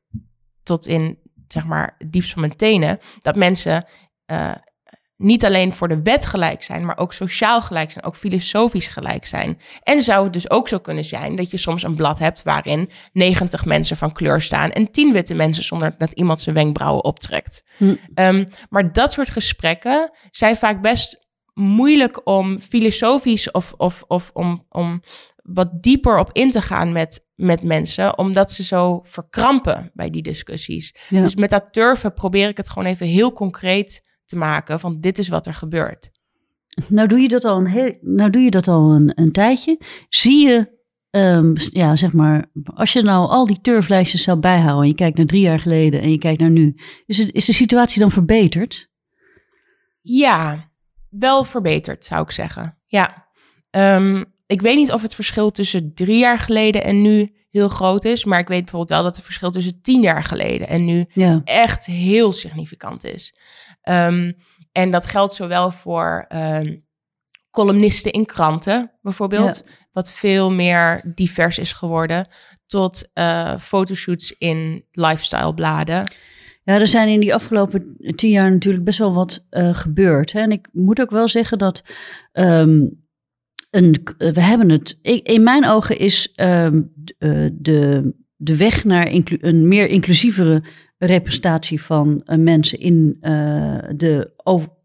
tot 0.62 0.86
in, 0.86 1.18
zeg 1.48 1.66
maar, 1.66 1.94
het 1.98 2.12
diepst 2.12 2.32
van 2.32 2.40
mijn 2.40 2.56
tenen, 2.56 2.98
dat 3.18 3.36
mensen 3.36 3.86
eh, 4.24 4.52
niet 5.22 5.44
alleen 5.44 5.72
voor 5.72 5.88
de 5.88 6.02
wet 6.02 6.24
gelijk 6.24 6.62
zijn, 6.62 6.84
maar 6.84 6.98
ook 6.98 7.12
sociaal 7.12 7.62
gelijk 7.62 7.90
zijn, 7.90 8.04
ook 8.04 8.16
filosofisch 8.16 8.88
gelijk 8.88 9.26
zijn. 9.26 9.58
En 9.82 10.02
zou 10.02 10.24
het 10.24 10.32
dus 10.32 10.50
ook 10.50 10.68
zo 10.68 10.78
kunnen 10.78 11.04
zijn 11.04 11.36
dat 11.36 11.50
je 11.50 11.56
soms 11.56 11.82
een 11.82 11.96
blad 11.96 12.18
hebt 12.18 12.42
waarin 12.42 12.90
90 13.12 13.64
mensen 13.64 13.96
van 13.96 14.12
kleur 14.12 14.40
staan 14.40 14.70
en 14.70 14.90
10 14.90 15.12
witte 15.12 15.34
mensen 15.34 15.64
zonder 15.64 15.94
dat 15.98 16.12
iemand 16.12 16.40
zijn 16.40 16.54
wenkbrauwen 16.54 17.04
optrekt. 17.04 17.62
Hm. 17.76 17.94
Ehm, 18.14 18.44
maar 18.70 18.92
dat 18.92 19.12
soort 19.12 19.30
gesprekken 19.30 20.10
zijn 20.30 20.56
vaak 20.56 20.82
best 20.82 21.20
moeilijk 21.54 22.26
om 22.26 22.60
filosofisch 22.60 23.50
of, 23.50 23.74
of, 23.76 24.04
of 24.06 24.30
om, 24.32 24.66
om 24.68 25.02
wat 25.42 25.82
dieper 25.82 26.18
op 26.18 26.30
in 26.32 26.50
te 26.50 26.62
gaan 26.62 26.92
met, 26.92 27.26
met 27.34 27.62
mensen, 27.62 28.18
omdat 28.18 28.52
ze 28.52 28.64
zo 28.64 29.00
verkrampen 29.02 29.90
bij 29.94 30.10
die 30.10 30.22
discussies. 30.22 30.94
Ja. 31.08 31.22
Dus 31.22 31.34
met 31.34 31.50
dat 31.50 31.72
turven 31.72 32.14
probeer 32.14 32.48
ik 32.48 32.56
het 32.56 32.68
gewoon 32.68 32.88
even 32.88 33.06
heel 33.06 33.32
concreet 33.32 34.02
te 34.24 34.36
maken 34.36 34.80
van 34.80 35.00
dit 35.00 35.18
is 35.18 35.28
wat 35.28 35.46
er 35.46 35.54
gebeurt. 35.54 36.10
Nou 36.88 37.08
doe 37.08 37.20
je 37.20 37.28
dat 37.28 37.44
al 37.44 37.58
een, 37.58 37.66
heel, 37.66 37.96
nou 38.00 38.30
doe 38.30 38.42
je 38.42 38.50
dat 38.50 38.68
al 38.68 38.90
een, 38.90 39.12
een 39.14 39.32
tijdje. 39.32 39.80
Zie 40.08 40.46
je, 40.48 40.78
ehm, 41.10 41.52
ja, 41.56 41.96
zeg 41.96 42.12
maar, 42.12 42.50
als 42.74 42.92
je 42.92 43.02
nou 43.02 43.28
al 43.28 43.46
die 43.46 43.60
turflijstjes 43.60 44.22
zou 44.22 44.38
bijhouden 44.38 44.82
en 44.82 44.88
je 44.88 44.94
kijkt 44.94 45.16
naar 45.16 45.26
drie 45.26 45.40
jaar 45.40 45.60
geleden 45.60 46.00
en 46.00 46.10
je 46.10 46.18
kijkt 46.18 46.40
naar 46.40 46.50
nu, 46.50 46.74
is, 47.06 47.18
het, 47.18 47.32
is 47.32 47.44
de 47.44 47.52
situatie 47.52 48.00
dan 48.00 48.10
verbeterd? 48.10 48.90
Ja, 50.00 50.70
wel 51.10 51.44
verbeterd 51.44 52.04
zou 52.04 52.22
ik 52.22 52.30
zeggen. 52.30 52.78
Ja. 52.86 53.26
Ehm, 53.70 54.24
ik 54.46 54.60
weet 54.60 54.76
niet 54.76 54.92
of 54.92 55.02
het 55.02 55.14
verschil 55.14 55.50
tussen 55.50 55.94
drie 55.94 56.18
jaar 56.18 56.38
geleden 56.38 56.84
en 56.84 57.02
nu 57.02 57.32
heel 57.50 57.68
groot 57.68 58.04
is, 58.04 58.24
maar 58.24 58.38
ik 58.38 58.48
weet 58.48 58.60
bijvoorbeeld 58.62 58.90
wel 58.90 59.02
dat 59.02 59.16
het 59.16 59.24
verschil 59.24 59.50
tussen 59.50 59.80
tien 59.82 60.02
jaar 60.02 60.24
geleden 60.24 60.68
en 60.68 60.84
nu 60.84 61.04
Ja. 61.12 61.40
echt 61.44 61.86
heel 61.86 62.32
significant 62.32 63.04
is. 63.04 63.34
Ehm, 63.82 64.32
en 64.72 64.90
dat 64.90 65.06
geldt 65.06 65.34
zowel 65.34 65.70
voor 65.70 66.24
ehm, 66.28 66.76
columnisten 67.50 68.12
in 68.12 68.26
kranten, 68.26 68.90
bijvoorbeeld, 69.02 69.64
wat 69.92 70.12
veel 70.12 70.52
meer 70.52 71.00
divers 71.14 71.58
is 71.58 71.72
geworden, 71.72 72.26
tot 72.66 73.10
eh, 73.12 73.58
fotoshoots 73.58 74.34
in 74.38 74.84
lifestyle 74.90 75.54
bladen. 75.54 76.12
Ja, 76.64 76.80
er 76.80 76.86
zijn 76.86 77.08
in 77.08 77.20
die 77.20 77.34
afgelopen 77.34 77.96
tien 78.16 78.30
jaar 78.30 78.50
natuurlijk 78.50 78.84
best 78.84 78.98
wel 78.98 79.14
wat 79.14 79.46
eh, 79.50 79.74
gebeurd. 79.74 80.32
Hè? 80.32 80.40
En 80.40 80.50
ik 80.50 80.68
moet 80.72 81.00
ook 81.00 81.10
wel 81.10 81.28
zeggen 81.28 81.58
dat 81.58 81.84
ehm, 82.32 82.86
een, 83.70 84.02
we 84.18 84.40
hebben 84.40 84.70
het. 84.70 84.98
In 85.22 85.42
mijn 85.42 85.68
ogen 85.68 85.98
is 85.98 86.32
eh, 86.34 86.68
de, 87.52 88.12
de 88.36 88.56
weg 88.56 88.84
naar 88.84 89.06
een 89.40 89.68
meer 89.68 89.88
inclusievere 89.88 90.62
representatie 91.06 91.82
van 91.82 92.22
eh, 92.24 92.38
mensen 92.38 92.78
in, 92.78 93.16
eh, 93.20 93.78
de, 93.96 94.30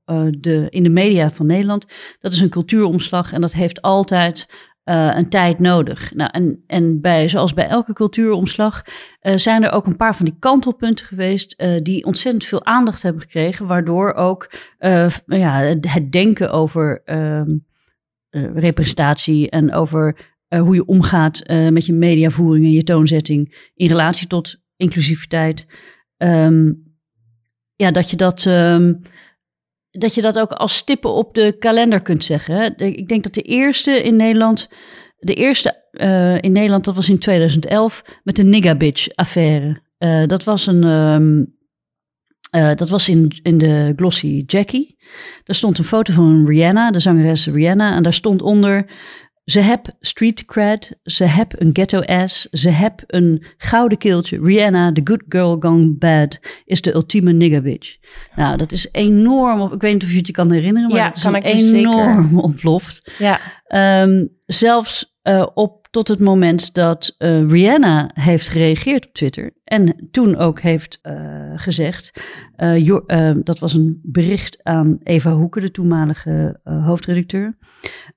eh, 0.06 0.26
de, 0.40 0.68
in 0.70 0.84
de 0.84 0.90
media 0.90 1.32
van 1.32 1.46
Nederland. 1.46 1.86
Dat 2.20 2.34
is 2.34 2.40
een 2.40 2.50
cultuuromslag 2.50 3.34
en 3.34 3.42
dat 3.42 3.54
heeft 3.54 3.82
altijd 3.82 4.66
een 4.88 5.30
tijd 5.30 5.60
nodig. 5.60 6.14
Nou, 6.16 6.30
en 6.34 6.64
en 6.68 7.02
bij, 7.02 7.30
zoals 7.30 7.54
bij 7.54 7.68
elke 7.68 7.94
cultuuromslag 7.94 8.84
zijn 9.22 9.64
er 9.64 9.72
ook 9.72 9.86
een 9.86 9.96
paar 9.96 10.16
van 10.16 10.26
die 10.26 10.36
kantelpunten 10.40 11.06
geweest 11.06 11.64
die 11.84 12.06
ontzettend 12.06 12.46
veel 12.46 12.66
aandacht 12.66 13.02
hebben 13.02 13.22
gekregen, 13.22 13.68
waardoor 13.68 14.14
ook 14.14 14.52
ja, 15.26 15.60
het 15.60 15.94
het 15.94 16.12
denken 16.12 16.52
over 16.52 17.02
ehm, 17.06 17.50
eh, 18.30 18.56
representatie 18.56 19.50
en 19.50 19.74
over 19.74 20.16
hoe 20.48 20.76
je 20.76 20.86
omgaat 20.86 21.44
met 21.48 21.86
je 21.86 21.94
mediavoering 21.94 22.66
en 22.66 22.72
je 22.72 22.84
toonzetting 22.84 23.70
in 23.76 23.88
relatie 23.88 24.28
tot 24.28 24.60
inclusiviteit. 24.78 25.68
Ehm, 26.18 26.72
ja, 27.76 27.92
dat 27.92 28.10
je 28.10 28.16
dat, 28.16 28.46
ehm, 28.46 28.94
dat 29.90 30.14
je 30.16 30.22
dat 30.22 30.40
ook 30.40 30.52
als 30.52 30.76
stippen 30.76 31.14
op 31.14 31.34
de 31.34 31.56
kalender 31.60 32.02
kunt 32.02 32.24
zeggen. 32.24 32.78
Ik 32.78 33.08
denk 33.08 33.24
dat 33.24 33.34
de 33.34 33.42
eerste 33.42 34.04
in 34.04 34.16
Nederland, 34.16 34.70
de 35.20 35.34
eerste 35.34 35.86
eh, 35.92 36.42
in 36.42 36.52
Nederland, 36.52 36.86
dat 36.86 36.96
was 36.96 37.10
in 37.10 37.20
2011 37.20 38.04
met 38.24 38.36
de 38.36 38.44
Nigga 38.44 38.76
Bitch 38.76 39.08
affaire. 39.16 39.82
Eh, 39.98 40.26
dat 40.26 40.44
was 40.44 40.68
een, 40.68 40.84
ehm, 40.84 41.44
eh, 42.50 42.76
dat 42.76 42.90
was 42.90 43.10
in, 43.10 43.32
in 43.42 43.58
de 43.58 43.94
glossy 43.96 44.44
Jackie. 44.46 44.98
Daar 45.44 45.56
stond 45.56 45.78
een 45.78 45.84
foto 45.84 46.14
van 46.14 46.46
Rihanna, 46.48 46.92
de 46.92 47.00
zangeres 47.00 47.48
Rihanna, 47.48 47.96
en 47.96 48.04
daar 48.04 48.14
stond 48.14 48.42
onder. 48.42 48.90
Ze 49.48 49.60
heb 49.60 49.88
street 50.00 50.46
cred, 50.46 50.98
ze 51.04 51.24
heb 51.24 51.54
een 51.62 51.70
ghetto 51.74 52.02
ass, 52.02 52.42
ze 52.52 52.70
heb 52.70 53.04
een 53.08 53.44
gouden 53.58 53.98
keeltje. 53.98 54.40
Rihanna, 54.42 54.92
the 54.92 55.02
good 55.04 55.24
girl 55.30 55.56
gone 55.60 55.88
bad, 55.94 56.40
is 56.66 56.82
de 56.82 56.94
ultieme 56.94 57.32
nigga 57.32 57.62
bitch. 57.62 57.98
Nou, 58.36 58.58
dat 58.58 58.72
is 58.72 58.90
enorm, 58.92 59.74
ik 59.74 59.82
weet 59.82 59.94
niet 59.94 60.04
of 60.04 60.12
je 60.12 60.18
het 60.18 60.28
je 60.28 60.34
kan 60.34 60.52
herinneren, 60.52 60.90
maar 60.90 60.98
Ja, 60.98 61.08
dat 61.08 61.16
is 61.18 61.24
kan 61.24 61.36
een 61.36 61.44
ik 61.44 61.64
zeker. 61.66 61.78
enorm 61.80 62.40
ontploft. 62.40 63.12
Ja, 63.18 63.40
Ehm, 63.68 64.26
zelfs 64.46 65.16
eh, 65.22 65.46
op 65.54 65.77
tot 65.92 66.08
het 66.08 66.20
moment 66.20 66.74
dat 66.74 67.16
eh, 67.18 67.50
Rihanna 67.50 68.12
heeft 68.14 68.48
gereageerd 68.48 69.08
op 69.08 69.14
Twitter. 69.14 69.52
En 69.64 70.08
toen 70.12 70.38
ook 70.38 70.60
heeft 70.62 71.00
eh, 71.02 71.52
gezegd. 71.56 72.22
eh, 72.56 73.32
dat 73.44 73.60
was 73.60 73.74
een 73.74 74.00
bericht 74.04 74.64
aan 74.64 75.00
Eva 75.04 75.32
Hoeken, 75.32 75.62
de 75.62 75.72
toenmalige 75.72 76.60
hoofdredacteur. 76.64 77.58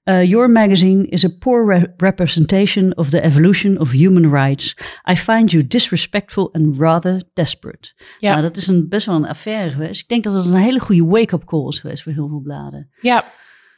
Your 0.05 0.51
magazine 0.51 1.07
is 1.07 1.25
a 1.25 1.29
poor 1.39 1.67
re- 1.75 1.95
representation 1.97 2.97
of 2.97 3.11
the 3.11 3.21
evolution 3.23 3.79
of 3.79 3.91
human 3.91 4.31
rights. 4.33 4.77
I 5.11 5.17
find 5.17 5.51
you 5.51 5.67
disrespectful 5.67 6.53
and 6.53 6.79
rather 6.79 7.23
desperate. 7.33 7.93
Ja. 8.19 8.31
Nou, 8.31 8.43
dat 8.43 8.57
is 8.57 8.67
een, 8.67 8.89
best 8.89 9.07
wel 9.07 9.17
een 9.17 9.27
affaire 9.27 9.71
geweest. 9.71 10.01
Ik 10.01 10.09
denk 10.09 10.25
dat 10.25 10.35
het 10.35 10.47
een 10.47 10.55
hele 10.55 10.81
goede 10.81 11.05
wake-up 11.05 11.45
call 11.45 11.69
is 11.69 11.79
geweest 11.79 12.03
voor 12.03 12.13
heel 12.13 12.29
veel 12.29 12.41
bladen. 12.41 12.91
ja. 13.01 13.25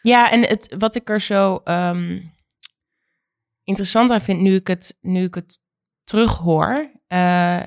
ja 0.00 0.30
en 0.30 0.40
het, 0.40 0.74
wat 0.78 0.94
ik 0.94 1.08
er 1.10 1.20
zo 1.20 1.60
ehm, 1.64 2.18
interessant 3.64 4.10
aan 4.10 4.20
vind, 4.20 4.40
nu 4.40 4.54
ik 4.54 4.66
het, 4.66 4.96
nu 5.00 5.24
ik 5.24 5.34
het 5.34 5.58
terughoor. 6.04 6.90
eh 7.06 7.60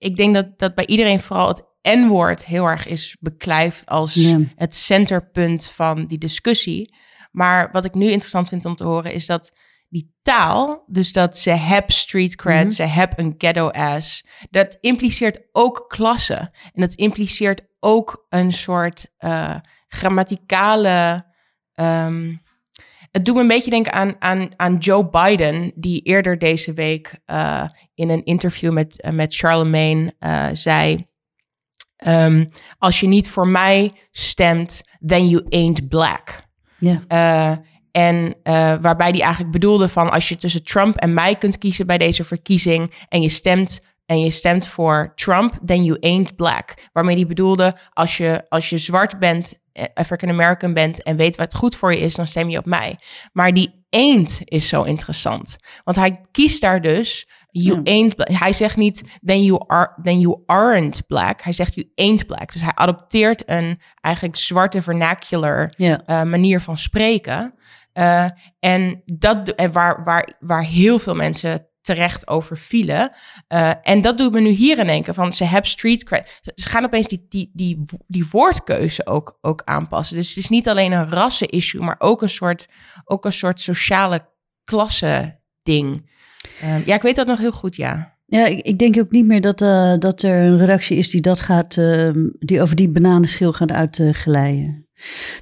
ik 0.00 0.16
denk 0.16 0.34
dat, 0.34 0.58
dat 0.58 0.74
bij 0.74 0.86
iedereen 0.86 1.20
vooral 1.20 1.48
het 1.48 1.64
N-woord 1.82 2.44
heel 2.46 2.64
erg 2.66 2.86
is 2.86 3.16
beklijft 3.20 3.86
als 3.86 4.14
het 4.56 4.74
centerpunt 4.74 5.66
van 5.66 6.06
die 6.06 6.18
discussie. 6.18 6.94
Maar 7.30 7.68
wat 7.72 7.84
ik 7.84 7.94
nu 7.94 8.04
interessant 8.10 8.48
vind 8.48 8.64
om 8.64 8.76
te 8.76 8.84
horen 8.84 9.12
is 9.12 9.26
dat 9.26 9.52
die 9.88 10.14
taal, 10.22 10.84
dus 10.86 11.12
dat 11.12 11.38
ze 11.38 11.50
heb 11.50 11.90
street 11.90 12.36
cred, 12.36 12.64
Mhm. 12.64 12.70
ze 12.74 12.82
heb 12.82 13.18
een 13.18 13.34
ghetto 13.38 13.68
ass, 13.68 14.26
dat 14.50 14.76
impliceert 14.80 15.40
ook 15.52 15.84
klasse. 15.88 16.36
En 16.72 16.80
dat 16.80 16.94
impliceert 16.94 17.62
ook 17.80 18.26
een 18.28 18.52
soort 18.52 19.06
eh, 19.16 19.56
grammaticale. 19.88 21.26
ehm, 21.74 22.34
het 23.10 23.24
doet 23.24 23.34
me 23.34 23.40
een 23.40 23.48
beetje 23.48 23.70
denken 23.70 23.92
aan, 23.92 24.14
aan, 24.18 24.48
aan 24.56 24.76
Joe 24.76 25.08
Biden, 25.10 25.72
die 25.74 26.02
eerder 26.02 26.38
deze 26.38 26.72
week 26.72 27.18
eh, 27.24 27.64
in 27.94 28.08
een 28.08 28.24
interview 28.24 28.72
met, 28.72 29.00
eh, 29.00 29.12
met 29.12 29.34
Charlemagne 29.36 30.14
eh, 30.18 30.46
zei. 30.52 31.06
ehm, 31.96 32.44
als 32.78 33.00
je 33.00 33.06
niet 33.06 33.30
voor 33.30 33.48
mij 33.48 33.92
stemt, 34.10 34.82
then 35.06 35.28
you 35.28 35.46
ain't 35.48 35.88
black. 35.88 36.46
Ja. 36.78 37.62
En 37.90 38.34
waarbij 38.80 39.12
die 39.12 39.22
eigenlijk 39.22 39.52
bedoelde 39.52 39.88
van 39.88 40.10
als 40.10 40.28
je 40.28 40.36
tussen 40.36 40.62
Trump 40.62 40.96
en 40.96 41.14
mij 41.14 41.36
kunt 41.36 41.58
kiezen 41.58 41.86
bij 41.86 41.98
deze 41.98 42.24
verkiezing 42.24 42.92
en 43.08 43.22
je 43.22 43.28
stemt 43.28 43.80
en 44.06 44.20
je 44.20 44.30
stemt 44.30 44.66
voor 44.66 45.12
Trump, 45.14 45.58
then 45.64 45.84
you 45.84 45.98
ain't 46.00 46.36
black. 46.36 46.74
Waarmee 46.92 47.16
die 47.16 47.26
bedoelde 47.26 47.76
als 47.92 48.16
je 48.16 48.44
als 48.48 48.70
je 48.70 48.78
zwart 48.78 49.18
bent, 49.18 49.58
African 49.94 50.30
American 50.30 50.74
bent 50.74 51.02
en 51.02 51.16
weet 51.16 51.36
wat 51.36 51.54
goed 51.54 51.76
voor 51.76 51.92
je 51.92 52.00
is, 52.00 52.14
dan 52.14 52.26
stem 52.26 52.48
je 52.48 52.58
op 52.58 52.66
mij. 52.66 52.98
Maar 53.32 53.52
die 53.52 53.86
ain't 53.90 54.40
is 54.44 54.68
zo 54.68 54.82
interessant, 54.82 55.56
want 55.84 55.96
hij 55.96 56.24
kiest 56.30 56.60
daar 56.60 56.80
dus 56.80 57.28
you 57.50 57.80
Ja. 57.84 57.92
ain't 57.92 58.14
black. 58.16 58.28
Hij 58.28 58.52
zegt 58.52 58.76
niet 58.76 59.02
then 59.24 59.42
you 59.42 59.64
are 59.66 59.92
then 60.02 60.20
you 60.20 60.42
aren't 60.46 61.06
black. 61.06 61.42
Hij 61.42 61.52
zegt 61.52 61.74
you 61.74 61.90
ain't 61.94 62.26
black. 62.26 62.52
Dus 62.52 62.62
hij 62.62 62.72
adopteert 62.74 63.42
een 63.46 63.80
eigenlijk 64.00 64.36
zwarte 64.36 64.82
vernacular 64.82 65.74
eh, 65.76 66.22
manier 66.22 66.60
van 66.60 66.78
spreken. 66.78 67.54
Eh, 67.92 68.28
en 68.58 69.02
dat, 69.04 69.48
en 69.48 69.72
waar, 69.72 70.04
waar, 70.04 70.32
waar 70.40 70.64
heel 70.64 70.98
veel 70.98 71.14
mensen 71.14 71.67
terecht 71.88 72.28
over 72.28 72.58
vielen. 72.58 73.10
Eh, 73.46 73.72
en 73.82 74.00
dat 74.00 74.18
doet 74.18 74.32
me 74.32 74.40
nu 74.40 74.48
hierin 74.48 74.86
denken 74.86 75.14
van 75.14 75.32
ze 75.32 75.44
hebben 75.44 75.70
street 75.70 76.04
cred. 76.04 76.40
Ze 76.54 76.68
gaan 76.68 76.84
opeens 76.84 77.08
die, 77.08 77.26
die, 77.28 77.50
die, 77.54 77.84
die 78.06 78.28
woordkeuze 78.30 79.06
ook, 79.06 79.38
ook 79.40 79.62
aanpassen. 79.64 80.16
Dus 80.16 80.28
het 80.28 80.36
is 80.36 80.48
niet 80.48 80.68
alleen 80.68 80.92
een 80.92 81.10
rassen-issue, 81.10 81.82
maar 81.82 81.96
ook 81.98 82.22
een 82.22 82.28
soort, 82.28 82.68
ook 83.04 83.24
een 83.24 83.32
soort 83.32 83.60
sociale 83.60 84.28
klasse 84.64 85.40
ding. 85.62 86.10
Eh, 86.60 86.86
ja, 86.86 86.94
ik 86.94 87.02
weet 87.02 87.16
dat 87.16 87.26
nog 87.26 87.38
heel 87.38 87.52
goed, 87.52 87.76
ja. 87.76 88.16
Ja, 88.26 88.46
ik, 88.46 88.66
ik 88.66 88.78
denk 88.78 88.98
ook 88.98 89.10
niet 89.10 89.26
meer 89.26 89.40
dat, 89.40 89.62
eh, 89.62 89.94
dat 89.98 90.22
er 90.22 90.46
een 90.46 90.58
redactie 90.58 90.96
is 90.96 91.10
die 91.10 91.20
dat 91.20 91.40
gaat, 91.40 91.76
ehm, 91.76 92.26
die 92.38 92.62
over 92.62 92.76
die 92.76 92.88
bananenschil 92.88 93.52
gaat 93.52 93.72
uitgeleiden. 93.72 94.88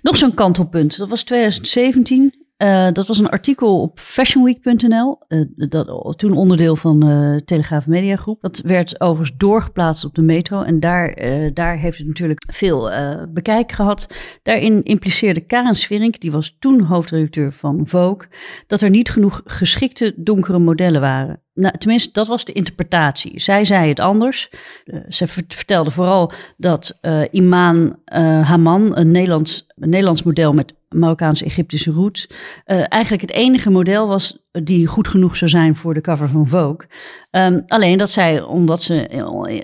Nog 0.03 0.17
zo'n 0.17 0.35
kantelpunt. 0.35 0.97
Dat 0.97 1.09
was 1.09 1.23
2017. 1.23 2.46
Eh, 2.57 2.88
dat 2.92 3.07
was 3.07 3.19
een 3.19 3.29
artikel 3.29 3.81
op 3.81 4.01
fashionweek.nl. 4.01 5.19
eh, 5.29 5.40
dat 5.55 6.14
toen 6.19 6.37
onderdeel 6.37 6.77
van 6.77 7.01
de 7.01 7.42
Telegraaf 7.45 7.87
Media 7.87 8.16
Groep. 8.16 8.40
Dat 8.40 8.61
werd 8.64 9.01
overigens 9.01 9.37
doorgeplaatst 9.38 10.05
op 10.05 10.14
de 10.14 10.23
metro. 10.23 10.62
En 10.62 10.81
daar, 10.81 11.09
eh, 11.09 11.51
daar 11.55 11.79
heeft 11.79 11.99
het 11.99 12.07
natuurlijk 12.07 12.45
veel 12.53 12.90
eh, 12.90 13.23
bekijk 13.29 13.73
gehad. 13.73 14.07
Daarin 14.42 14.83
impliceerde 14.83 15.40
Karen 15.40 15.75
Sverink, 15.75 16.21
die 16.21 16.33
was 16.33 16.57
toen 16.59 16.81
hoofdredacteur 16.81 17.53
van 17.53 17.81
Vogue, 17.85 18.29
dat 18.66 18.81
er 18.81 18.90
niet 18.90 19.11
genoeg 19.11 19.40
geschikte 19.45 20.14
donkere 20.16 20.59
modellen 20.59 21.01
waren. 21.01 21.40
Nou, 21.55 21.79
tenminste, 21.79 22.12
dat 22.12 22.27
was 22.27 22.45
de 22.45 22.53
interpretatie. 22.53 23.40
Zij 23.40 23.64
zei 23.64 23.88
het 23.88 24.01
anders. 24.01 24.51
Uh, 24.85 25.01
ze 25.09 25.27
vert- 25.27 25.55
vertelde 25.55 25.90
vooral 25.90 26.33
dat 26.57 26.99
uh, 27.03 27.23
Imaan 27.31 27.85
uh, 27.87 28.49
Haman, 28.49 28.97
een 28.97 29.11
Nederlands, 29.11 29.66
een 29.77 29.88
Nederlands 29.88 30.23
model 30.23 30.53
met 30.53 30.75
Marokkaans-Egyptische 30.88 31.90
roots, 31.90 32.29
uh, 32.66 32.85
eigenlijk 32.88 33.22
het 33.22 33.31
enige 33.31 33.70
model 33.70 34.09
was 34.09 34.38
die 34.53 34.87
goed 34.87 35.09
genoeg 35.09 35.37
zou 35.37 35.51
zijn 35.51 35.77
voor 35.77 35.94
de 35.94 36.01
cover 36.01 36.29
van 36.29 36.49
Vogue. 36.49 36.88
Um, 37.31 37.62
alleen 37.66 37.99
dat 37.99 38.11
zij, 38.11 38.42
omdat 38.42 38.83
ze 38.83 39.07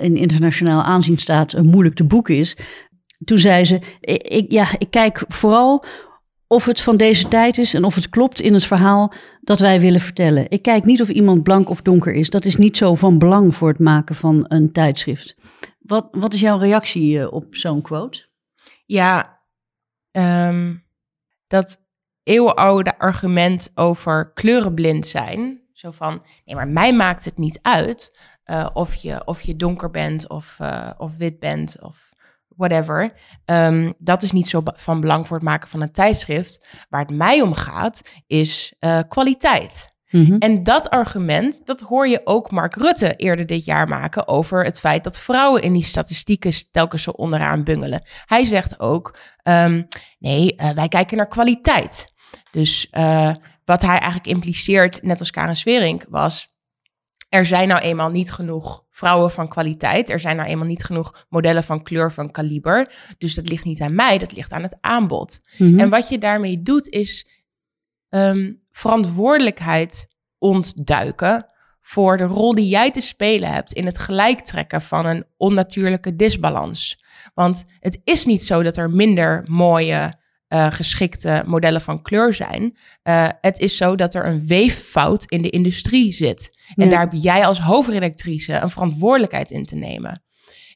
in 0.00 0.16
internationaal 0.16 0.82
aanzien 0.82 1.18
staat, 1.18 1.62
moeilijk 1.62 1.94
te 1.94 2.04
boeken 2.04 2.36
is. 2.36 2.56
Toen 3.24 3.38
zei 3.38 3.64
ze, 3.64 3.80
ik, 4.00 4.52
ja, 4.52 4.68
ik 4.78 4.90
kijk 4.90 5.24
vooral 5.28 5.84
of 6.46 6.64
het 6.64 6.80
van 6.80 6.96
deze 6.96 7.28
tijd 7.28 7.58
is 7.58 7.74
en 7.74 7.84
of 7.84 7.94
het 7.94 8.08
klopt 8.08 8.40
in 8.40 8.54
het 8.54 8.64
verhaal 8.64 9.12
dat 9.40 9.60
wij 9.60 9.80
willen 9.80 10.00
vertellen. 10.00 10.50
Ik 10.50 10.62
kijk 10.62 10.84
niet 10.84 11.02
of 11.02 11.08
iemand 11.08 11.42
blank 11.42 11.68
of 11.68 11.82
donker 11.82 12.14
is. 12.14 12.30
Dat 12.30 12.44
is 12.44 12.56
niet 12.56 12.76
zo 12.76 12.94
van 12.94 13.18
belang 13.18 13.54
voor 13.54 13.68
het 13.68 13.78
maken 13.78 14.14
van 14.14 14.44
een 14.48 14.72
tijdschrift. 14.72 15.36
Wat, 15.78 16.08
wat 16.10 16.34
is 16.34 16.40
jouw 16.40 16.58
reactie 16.58 17.18
uh, 17.18 17.32
op 17.32 17.54
zo'n 17.54 17.82
quote? 17.82 18.26
Ja, 18.86 19.40
um, 20.10 20.81
dat 21.52 21.80
eeuwenoude 22.22 22.98
argument 22.98 23.70
over 23.74 24.32
kleurenblind 24.32 25.06
zijn. 25.06 25.60
Zo 25.72 25.90
van, 25.90 26.22
nee, 26.44 26.54
maar 26.54 26.68
mij 26.68 26.94
maakt 26.94 27.24
het 27.24 27.38
niet 27.38 27.58
uit 27.62 28.18
uh, 28.46 28.68
of, 28.72 28.94
je, 28.94 29.22
of 29.24 29.40
je 29.40 29.56
donker 29.56 29.90
bent 29.90 30.28
of, 30.28 30.58
uh, 30.60 30.90
of 30.98 31.16
wit 31.16 31.38
bent 31.38 31.76
of 31.82 32.10
whatever. 32.48 33.12
Um, 33.44 33.94
dat 33.98 34.22
is 34.22 34.32
niet 34.32 34.48
zo 34.48 34.62
van 34.64 35.00
belang 35.00 35.26
voor 35.26 35.36
het 35.36 35.46
maken 35.46 35.68
van 35.68 35.80
een 35.80 35.92
tijdschrift. 35.92 36.68
Waar 36.88 37.00
het 37.00 37.16
mij 37.16 37.40
om 37.40 37.54
gaat, 37.54 38.00
is 38.26 38.74
uh, 38.80 38.98
kwaliteit. 39.08 39.91
Mm-hmm. 40.12 40.38
En 40.38 40.62
dat 40.62 40.90
argument, 40.90 41.60
dat 41.64 41.80
hoor 41.80 42.08
je 42.08 42.20
ook 42.24 42.50
Mark 42.50 42.74
Rutte 42.74 43.16
eerder 43.16 43.46
dit 43.46 43.64
jaar 43.64 43.88
maken 43.88 44.28
over 44.28 44.64
het 44.64 44.80
feit 44.80 45.04
dat 45.04 45.18
vrouwen 45.18 45.62
in 45.62 45.72
die 45.72 45.84
statistieken 45.84 46.52
telkens 46.70 47.02
zo 47.02 47.10
onderaan 47.10 47.64
bungelen. 47.64 48.02
Hij 48.26 48.44
zegt 48.44 48.80
ook, 48.80 49.18
um, 49.42 49.86
nee, 50.18 50.54
uh, 50.56 50.70
wij 50.70 50.88
kijken 50.88 51.16
naar 51.16 51.28
kwaliteit. 51.28 52.12
Dus 52.50 52.88
uh, 52.98 53.34
wat 53.64 53.82
hij 53.82 53.98
eigenlijk 53.98 54.26
impliceert, 54.26 55.02
net 55.02 55.18
als 55.18 55.30
Karen 55.30 55.56
Sverink, 55.56 56.04
was 56.08 56.50
er 57.28 57.46
zijn 57.46 57.68
nou 57.68 57.80
eenmaal 57.80 58.10
niet 58.10 58.32
genoeg 58.32 58.84
vrouwen 58.90 59.30
van 59.30 59.48
kwaliteit. 59.48 60.10
Er 60.10 60.20
zijn 60.20 60.36
nou 60.36 60.48
eenmaal 60.48 60.66
niet 60.66 60.84
genoeg 60.84 61.26
modellen 61.28 61.64
van 61.64 61.82
kleur, 61.82 62.12
van 62.12 62.30
kaliber. 62.30 62.92
Dus 63.18 63.34
dat 63.34 63.48
ligt 63.48 63.64
niet 63.64 63.80
aan 63.80 63.94
mij, 63.94 64.18
dat 64.18 64.32
ligt 64.32 64.52
aan 64.52 64.62
het 64.62 64.76
aanbod. 64.80 65.40
Mhm. 65.58 65.78
En 65.78 65.88
wat 65.88 66.08
je 66.08 66.18
daarmee 66.18 66.62
doet, 66.62 66.88
is 66.88 67.28
ehm, 68.12 68.52
verantwoordelijkheid 68.70 70.06
ontduiken 70.38 71.46
voor 71.80 72.16
de 72.16 72.24
rol 72.24 72.54
die 72.54 72.68
jij 72.68 72.90
te 72.90 73.00
spelen 73.00 73.52
hebt 73.52 73.72
in 73.72 73.86
het 73.86 73.98
gelijktrekken 73.98 74.82
van 74.82 75.06
een 75.06 75.24
onnatuurlijke 75.36 76.16
disbalans. 76.16 77.04
Want 77.34 77.64
het 77.80 78.00
is 78.04 78.24
niet 78.26 78.44
zo 78.44 78.62
dat 78.62 78.76
er 78.76 78.90
minder 78.90 79.44
mooie, 79.46 80.12
eh, 80.48 80.66
geschikte 80.70 81.42
modellen 81.46 81.80
van 81.80 82.02
kleur 82.02 82.34
zijn. 82.34 82.76
Eh, 83.02 83.28
het 83.40 83.58
is 83.58 83.76
zo 83.76 83.94
dat 83.94 84.14
er 84.14 84.26
een 84.26 84.46
weeffout 84.46 85.24
in 85.24 85.42
de 85.42 85.50
industrie 85.50 86.12
zit. 86.12 86.50
En 86.74 86.84
Ja. 86.84 86.90
daar 86.90 87.00
heb 87.00 87.12
jij 87.12 87.46
als 87.46 87.60
hoofdredactrice 87.60 88.52
een 88.52 88.70
verantwoordelijkheid 88.70 89.50
in 89.50 89.64
te 89.64 89.74
nemen. 89.74 90.22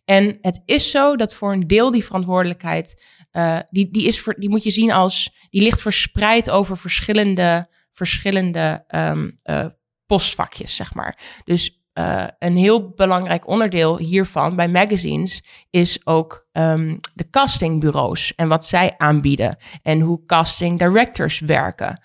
En 0.06 0.38
het 0.40 0.62
is 0.64 0.90
zo 0.90 1.16
dat 1.16 1.34
voor 1.34 1.52
een 1.52 1.66
deel 1.66 1.90
die 1.90 2.04
verantwoordelijkheid, 2.04 3.02
eh, 3.30 3.58
die, 3.66 3.90
die, 3.90 4.06
is 4.06 4.24
die 4.36 4.48
moet 4.48 4.62
je 4.62 4.70
zien 4.70 4.92
als, 4.92 5.36
die 5.50 5.62
ligt 5.62 5.80
verspreid 5.80 6.50
over 6.50 6.78
verschillende, 6.78 7.68
verschillende 7.92 8.84
ehm, 8.86 9.30
eh, 9.42 9.66
postvakjes, 10.06 10.76
zeg 10.76 10.94
maar. 10.94 11.40
Dus 11.44 11.84
eh, 11.92 12.24
een 12.38 12.56
heel 12.56 12.90
belangrijk 12.90 13.48
onderdeel 13.48 13.98
hiervan 13.98 14.56
bij 14.56 14.68
magazines 14.68 15.44
is 15.70 16.06
ook 16.06 16.46
ehm, 16.52 16.96
de 17.14 17.28
castingbureaus 17.30 18.34
en 18.34 18.48
wat 18.48 18.66
zij 18.66 18.94
aanbieden 18.96 19.56
en 19.82 20.00
hoe 20.00 20.24
casting 20.26 20.78
directors 20.78 21.40
werken. 21.40 22.02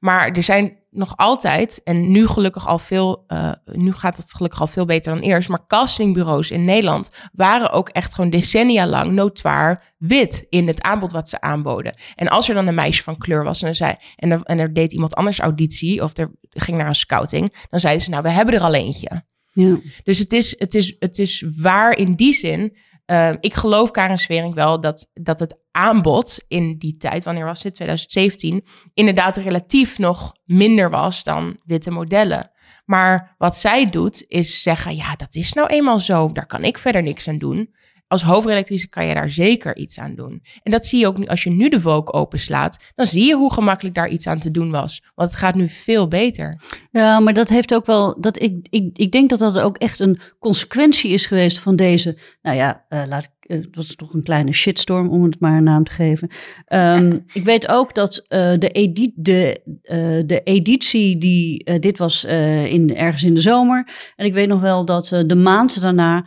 Maar 0.00 0.30
er 0.30 0.42
zijn 0.42 0.81
nog 0.94 1.16
altijd, 1.16 1.80
en 1.84 2.10
nu 2.10 2.26
gelukkig 2.26 2.68
al 2.68 2.78
veel, 2.78 3.24
eh, 3.26 3.52
nu 3.64 3.92
gaat 3.92 4.16
het 4.16 4.34
gelukkig 4.34 4.60
al 4.60 4.66
veel 4.66 4.84
beter 4.84 5.14
dan 5.14 5.22
eerst, 5.22 5.48
maar 5.48 5.66
castingbureaus 5.66 6.50
in 6.50 6.64
Nederland 6.64 7.10
waren 7.32 7.70
ook 7.70 7.88
echt 7.88 8.14
gewoon 8.14 8.30
decennia 8.30 8.86
lang 8.86 9.12
notoir 9.12 9.82
wit 9.98 10.46
in 10.48 10.66
het 10.66 10.82
aanbod 10.82 11.12
wat 11.12 11.28
ze 11.28 11.40
aanboden. 11.40 11.94
En 12.14 12.28
als 12.28 12.48
er 12.48 12.54
dan 12.54 12.66
een 12.66 12.74
meisje 12.74 13.02
van 13.02 13.18
kleur 13.18 13.44
was 13.44 13.62
en 13.62 13.68
er, 13.68 13.74
zei, 13.74 13.94
en 14.16 14.30
er, 14.30 14.40
en 14.42 14.58
er 14.58 14.74
deed 14.74 14.92
iemand 14.92 15.14
anders 15.14 15.38
auditie 15.38 16.02
of 16.02 16.16
er 16.16 16.30
ging 16.50 16.76
naar 16.78 16.88
een 16.88 16.94
scouting, 16.94 17.66
dan 17.70 17.80
zeiden 17.80 18.02
ze 18.02 18.10
nou, 18.10 18.22
we 18.22 18.30
hebben 18.30 18.54
er 18.54 18.60
al 18.60 18.74
eentje. 18.74 19.22
Ja. 19.52 19.76
Dus 20.04 20.18
het 20.18 20.32
is, 20.32 20.54
het 20.58 20.74
is, 20.74 20.96
het 20.98 21.18
is 21.18 21.44
waar 21.56 21.96
in 21.96 22.14
die 22.14 22.32
zin. 22.32 22.76
Eh, 23.04 23.30
ik 23.40 23.54
geloof, 23.54 23.90
Karen 23.90 24.18
Swering, 24.18 24.54
wel 24.54 24.80
dat, 24.80 25.08
dat 25.12 25.38
het 25.38 25.58
aanbod 25.70 26.38
in 26.48 26.78
die 26.78 26.96
tijd, 26.96 27.24
wanneer 27.24 27.44
was 27.44 27.62
dit, 27.62 27.74
2017, 27.74 28.64
inderdaad 28.94 29.36
relatief 29.36 29.98
nog 29.98 30.32
minder 30.44 30.90
was 30.90 31.22
dan 31.22 31.56
witte 31.64 31.90
modellen. 31.90 32.50
Maar 32.84 33.34
wat 33.38 33.56
zij 33.56 33.86
doet, 33.90 34.24
is 34.26 34.62
zeggen, 34.62 34.96
ja, 34.96 35.16
dat 35.16 35.34
is 35.34 35.52
nou 35.52 35.68
eenmaal 35.68 35.98
zo, 35.98 36.32
daar 36.32 36.46
kan 36.46 36.64
ik 36.64 36.78
verder 36.78 37.02
niks 37.02 37.28
aan 37.28 37.38
doen. 37.38 37.74
Als 38.12 38.22
hoofdredactrice 38.22 38.88
kan 38.88 39.06
je 39.06 39.14
daar 39.14 39.30
zeker 39.30 39.76
iets 39.76 39.98
aan 39.98 40.14
doen. 40.14 40.42
En 40.62 40.70
dat 40.70 40.86
zie 40.86 40.98
je 40.98 41.06
ook 41.06 41.18
nu, 41.18 41.26
als 41.26 41.42
je 41.42 41.50
nu 41.50 41.68
de 41.68 41.80
Vogue 41.80 42.12
openslaat, 42.12 42.92
dan 42.94 43.06
zie 43.06 43.24
je 43.24 43.34
hoe 43.34 43.52
gemakkelijk 43.52 43.94
daar 43.94 44.08
iets 44.08 44.26
aan 44.26 44.38
te 44.38 44.50
doen 44.50 44.70
was. 44.70 45.02
Want 45.14 45.30
het 45.30 45.38
gaat 45.38 45.54
nu 45.54 45.68
veel 45.68 46.08
beter. 46.08 46.60
Ja, 46.90 47.20
maar 47.20 47.32
dat 47.32 47.48
heeft 47.48 47.74
ook 47.74 47.86
wel. 47.86 48.20
Dat 48.20 48.42
ik, 48.42 48.66
ik, 48.70 48.98
ik 48.98 49.12
denk 49.12 49.30
dat 49.30 49.38
dat 49.38 49.58
ook 49.58 49.78
echt 49.78 50.00
een 50.00 50.20
consequentie 50.38 51.10
is 51.10 51.26
geweest 51.26 51.58
van 51.58 51.76
deze. 51.76 52.18
Nou 52.42 52.56
ja, 52.56 52.84
eh, 52.88 53.02
laat 53.06 53.24
ik. 53.24 53.41
Eh, 53.46 53.56
Het 53.56 53.76
was 53.76 53.94
toch 53.94 54.14
een 54.14 54.22
kleine 54.22 54.52
shitstorm, 54.52 55.08
om 55.08 55.24
het 55.24 55.40
maar 55.40 55.56
een 55.56 55.64
naam 55.64 55.84
te 55.84 55.92
geven. 55.92 56.28
Ehm, 56.66 57.18
ik 57.32 57.44
weet 57.44 57.68
ook 57.68 57.94
dat 57.94 58.24
eh, 58.28 58.52
de, 58.58 58.68
edi 58.68 59.12
de, 59.14 59.60
eh, 59.82 59.98
de 60.26 60.40
editie 60.44 61.18
die. 61.18 61.80
dit 61.80 61.98
was 61.98 62.24
in, 62.24 62.96
ergens 62.96 63.24
in 63.24 63.34
de 63.34 63.40
zomer. 63.40 63.88
En 64.16 64.26
ik 64.26 64.34
weet 64.34 64.48
nog 64.48 64.60
wel 64.60 64.84
dat 64.84 65.22
de 65.26 65.34
maand 65.34 65.80
daarna. 65.80 66.26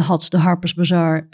had 0.00 0.26
de 0.28 0.38
Harper's 0.38 0.74
Bazaar 0.74 1.26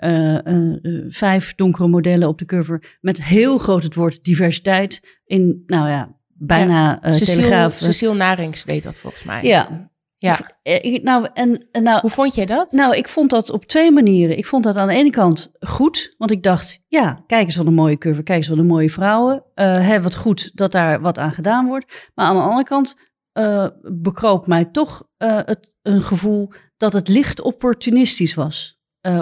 vijf 1.09 1.55
donkere 1.55 1.89
modellen 1.89 2.29
op 2.29 2.39
de 2.39 2.45
cover. 2.45 2.99
Met 3.01 3.25
heel 3.25 3.59
groot 3.59 3.83
het 3.83 3.95
woord 3.95 4.25
diversiteit. 4.25 5.21
In, 5.27 5.63
nou 5.67 5.89
ja, 5.89 6.17
bijna 6.39 7.03
eh 7.03 7.13
Cecile. 7.13 7.71
Cecile 7.75 8.15
Narings 8.15 8.65
deed 8.65 8.83
dat 8.83 8.99
volgens 8.99 9.25
mij. 9.25 9.43
Ja. 9.43 9.91
Ja. 10.19 10.39
Eh, 10.63 11.03
Nou, 11.03 11.29
en, 11.35 11.69
nou, 11.73 12.01
Hoe 12.01 12.11
vond 12.11 12.35
jij 12.35 12.47
dat? 12.47 12.73
nou, 12.73 12.97
ik 12.97 13.09
vond 13.09 13.31
dat 13.31 13.51
op 13.51 13.65
twee 13.65 13.91
manieren. 13.91 14.39
Ik 14.39 14.47
vond 14.47 14.65
dat 14.65 14.77
aan 14.77 14.89
de 14.89 14.95
ene 14.95 15.11
kant 15.11 15.53
goed, 15.61 16.15
want 16.19 16.31
ik 16.31 16.43
dacht, 16.43 16.81
ja, 16.89 17.23
kijk 17.27 17.45
eens 17.45 17.57
wat 17.57 17.67
een 17.67 17.75
mooie 17.75 17.99
curve, 17.99 18.23
kijk 18.23 18.39
eens 18.39 18.49
wat 18.49 18.59
een 18.59 18.67
mooie 18.67 18.91
vrouwen. 18.91 19.45
Eh 19.55 19.87
hè, 19.87 20.03
wat 20.03 20.15
goed 20.15 20.57
dat 20.57 20.73
daar 20.73 21.01
wat 21.01 21.19
aan 21.19 21.33
gedaan 21.33 21.67
wordt. 21.67 22.11
Maar 22.15 22.27
aan 22.27 22.37
de 22.37 22.43
andere 22.43 22.65
kant 22.65 22.97
eh, 23.33 23.67
bekroop 23.83 24.47
mij 24.47 24.65
toch 24.65 25.09
het, 25.17 25.73
een 25.83 26.03
gevoel 26.03 26.53
dat 26.77 26.93
het 26.93 27.09
licht 27.09 27.41
opportunistisch 27.41 28.35
was. 28.35 28.77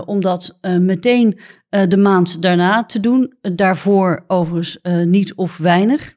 Om 0.05 0.21
dat 0.21 0.59
eh, 0.61 0.77
meteen 0.77 1.41
de 1.69 1.97
maand 1.97 2.43
daarna 2.43 2.85
te 2.85 3.01
doen. 3.01 3.37
Daarvoor 3.41 4.25
overigens 4.27 4.79
niet 5.05 5.35
of 5.35 5.57
weinig. 5.57 6.15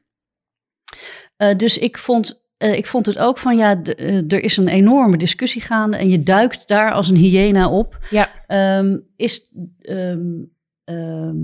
Dus 1.56 1.78
ik 1.78 1.98
vond, 1.98 2.49
eh, 2.60 2.76
ik 2.76 2.86
vond 2.86 3.06
het 3.06 3.18
ook 3.18 3.38
van, 3.38 3.56
ja, 3.56 3.82
eh, 3.82 4.32
er 4.32 4.42
is 4.42 4.56
een 4.56 4.68
enorme 4.68 5.16
discussie 5.16 5.62
gaande 5.62 5.96
en 5.96 6.10
je 6.10 6.22
duikt 6.22 6.68
daar 6.68 6.92
als 6.92 7.08
een 7.08 7.16
hyena 7.16 7.70
op. 7.70 7.98
Ja. 8.10 8.28
Ehm, 8.46 8.98
is, 9.16 9.50
ehm, 9.80 10.42
ehm, 10.84 11.36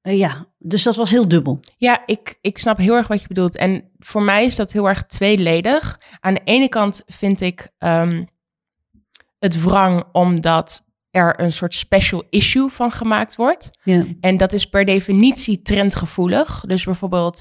eh, 0.00 0.18
ja, 0.18 0.46
dus 0.58 0.82
dat 0.82 0.96
was 0.96 1.10
heel 1.10 1.28
dubbel. 1.28 1.60
Ja, 1.76 2.02
ik, 2.06 2.38
ik 2.40 2.58
snap 2.58 2.78
heel 2.78 2.96
erg 2.96 3.08
wat 3.08 3.20
je 3.20 3.28
bedoelt. 3.28 3.56
En 3.56 3.90
voor 3.98 4.22
mij 4.22 4.44
is 4.44 4.56
dat 4.56 4.72
heel 4.72 4.88
erg 4.88 5.06
tweeledig. 5.06 6.00
Aan 6.20 6.34
de 6.34 6.40
ene 6.44 6.68
kant 6.68 7.02
vind 7.06 7.40
ik 7.40 7.68
het 9.38 9.62
wrang 9.62 10.04
omdat 10.12 10.86
er 11.10 11.40
een 11.40 11.52
soort 11.52 11.74
special 11.74 12.24
issue 12.30 12.68
van 12.68 12.90
gemaakt 12.90 13.36
wordt. 13.36 13.70
Ja. 13.82 14.04
En 14.20 14.36
dat 14.36 14.52
is 14.52 14.68
per 14.68 14.84
definitie 14.84 15.62
trendgevoelig. 15.62 16.60
Dus 16.60 16.84
bijvoorbeeld, 16.84 17.40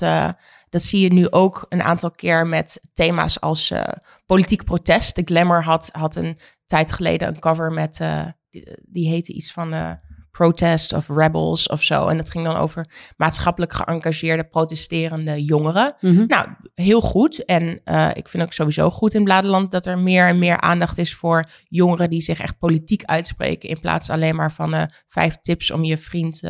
dat 0.70 0.82
zie 0.82 1.02
je 1.02 1.14
nu 1.14 1.30
ook 1.30 1.66
een 1.70 1.84
aantal 1.84 2.12
keer 2.12 2.48
met 2.48 2.82
thema's 2.94 3.40
als 3.40 3.72
eh, 3.72 3.84
politiek 4.26 4.64
protest. 4.64 5.16
De 5.16 5.22
Glamour 5.26 5.64
had, 5.64 5.90
had 5.92 6.16
een 6.16 6.40
tijd 6.66 6.92
geleden 6.92 7.28
een 7.28 7.40
cover 7.40 7.72
met, 7.72 8.00
eh, 8.00 8.26
die, 8.50 8.80
die 8.90 9.10
heette 9.10 9.34
iets 9.34 9.52
van 9.52 9.74
eh, 9.74 9.92
Protest 10.32 10.94
of 10.94 11.10
Rebels 11.10 11.68
of 11.68 11.84
zo. 11.84 12.08
En 12.08 12.18
dat 12.18 12.30
ging 12.30 12.46
dan 12.46 12.56
over 12.56 13.14
maatschappelijk 13.16 13.74
geëngageerde 13.74 14.44
protesterende 14.44 15.44
jongeren. 15.44 15.96
Mhm. 16.00 16.26
Nou, 16.28 16.48
heel 16.74 17.02
goed. 17.02 17.46
En 17.46 17.82
ik 18.14 18.28
vind 18.28 18.44
ook 18.44 18.54
sowieso 18.54 18.90
goed 18.90 19.14
in 19.14 19.24
Bladerland 19.24 19.72
dat 19.72 19.86
er 19.86 20.00
meer 20.00 20.28
en 20.28 20.40
meer 20.40 20.60
aandacht 20.60 20.98
is 20.98 21.16
voor 21.16 21.50
jongeren 21.64 22.10
die 22.10 22.22
zich 22.22 22.40
echt 22.40 22.58
politiek 22.58 23.04
uitspreken. 23.04 23.70
In 23.70 23.80
plaats 23.80 24.10
alleen 24.10 24.36
maar 24.36 24.52
van 24.52 24.90
vijf 25.08 25.38
tips 25.42 25.72
om 25.72 25.84
je 25.84 25.98
vriend. 25.98 26.42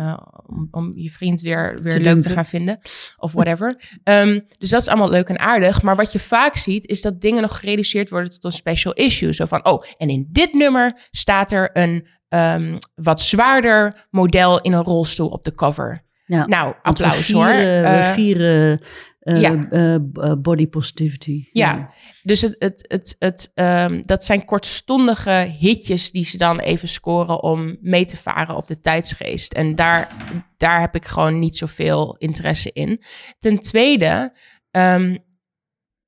Eh, 0.00 0.16
om, 0.46 0.68
om 0.70 0.92
je 0.96 1.10
vriend 1.10 1.40
weer, 1.40 1.78
weer 1.82 1.92
Te 1.92 2.00
leuk 2.00 2.20
te 2.20 2.30
gaan 2.30 2.44
vinden. 2.44 2.78
Of 3.16 3.32
whatever. 3.32 3.76
Ehm, 4.04 4.40
dus 4.58 4.70
dat 4.70 4.80
is 4.80 4.88
allemaal 4.88 5.10
leuk 5.10 5.28
en 5.28 5.38
aardig. 5.38 5.82
Maar 5.82 5.96
wat 5.96 6.12
je 6.12 6.18
vaak 6.18 6.56
ziet, 6.56 6.86
is 6.86 7.02
dat 7.02 7.20
dingen 7.20 7.42
nog 7.42 7.58
gereduceerd 7.58 8.10
worden 8.10 8.30
tot 8.30 8.44
een 8.44 8.52
special 8.52 8.92
issue. 8.92 9.32
Zo 9.32 9.44
van, 9.44 9.64
oh, 9.64 9.82
en 9.96 10.08
in 10.08 10.28
dit 10.30 10.52
nummer 10.52 11.08
staat 11.10 11.52
er 11.52 11.70
een 11.72 12.06
ehm, 12.28 12.78
wat 12.94 13.20
zwaarder 13.20 14.06
model 14.10 14.60
in 14.60 14.72
een 14.72 14.82
rolstoel 14.82 15.28
op 15.28 15.44
de 15.44 15.54
cover. 15.54 16.08
Ja. 16.30 16.46
Nou, 16.46 16.74
applaus 16.82 17.28
we 17.28 17.34
hoor. 17.34 17.46
vieren, 17.46 17.84
Eh, 17.84 18.06
we 18.06 18.12
vieren 18.12 18.80
eh, 19.20 19.40
ja. 19.40 19.68
eh, 19.70 20.32
body 20.38 20.66
positivity. 20.66 21.48
Ja, 21.52 21.90
dus 22.22 22.40
het, 22.40 22.56
het, 22.58 22.84
het, 22.88 23.16
het, 23.18 23.50
ehm, 23.54 24.02
dat 24.02 24.24
zijn 24.24 24.44
kortstondige 24.44 25.54
hitjes 25.58 26.10
die 26.12 26.24
ze 26.24 26.38
dan 26.38 26.58
even 26.58 26.88
scoren 26.88 27.42
om 27.42 27.76
mee 27.80 28.04
te 28.04 28.16
varen 28.16 28.56
op 28.56 28.66
de 28.66 28.80
tijdsgeest. 28.80 29.52
En 29.52 29.74
daar, 29.74 30.16
daar 30.56 30.80
heb 30.80 30.94
ik 30.94 31.06
gewoon 31.06 31.38
niet 31.38 31.56
zoveel 31.56 32.16
interesse 32.18 32.72
in. 32.72 33.02
Ten 33.38 33.58
tweede, 33.58 34.32
ehm, 34.70 35.16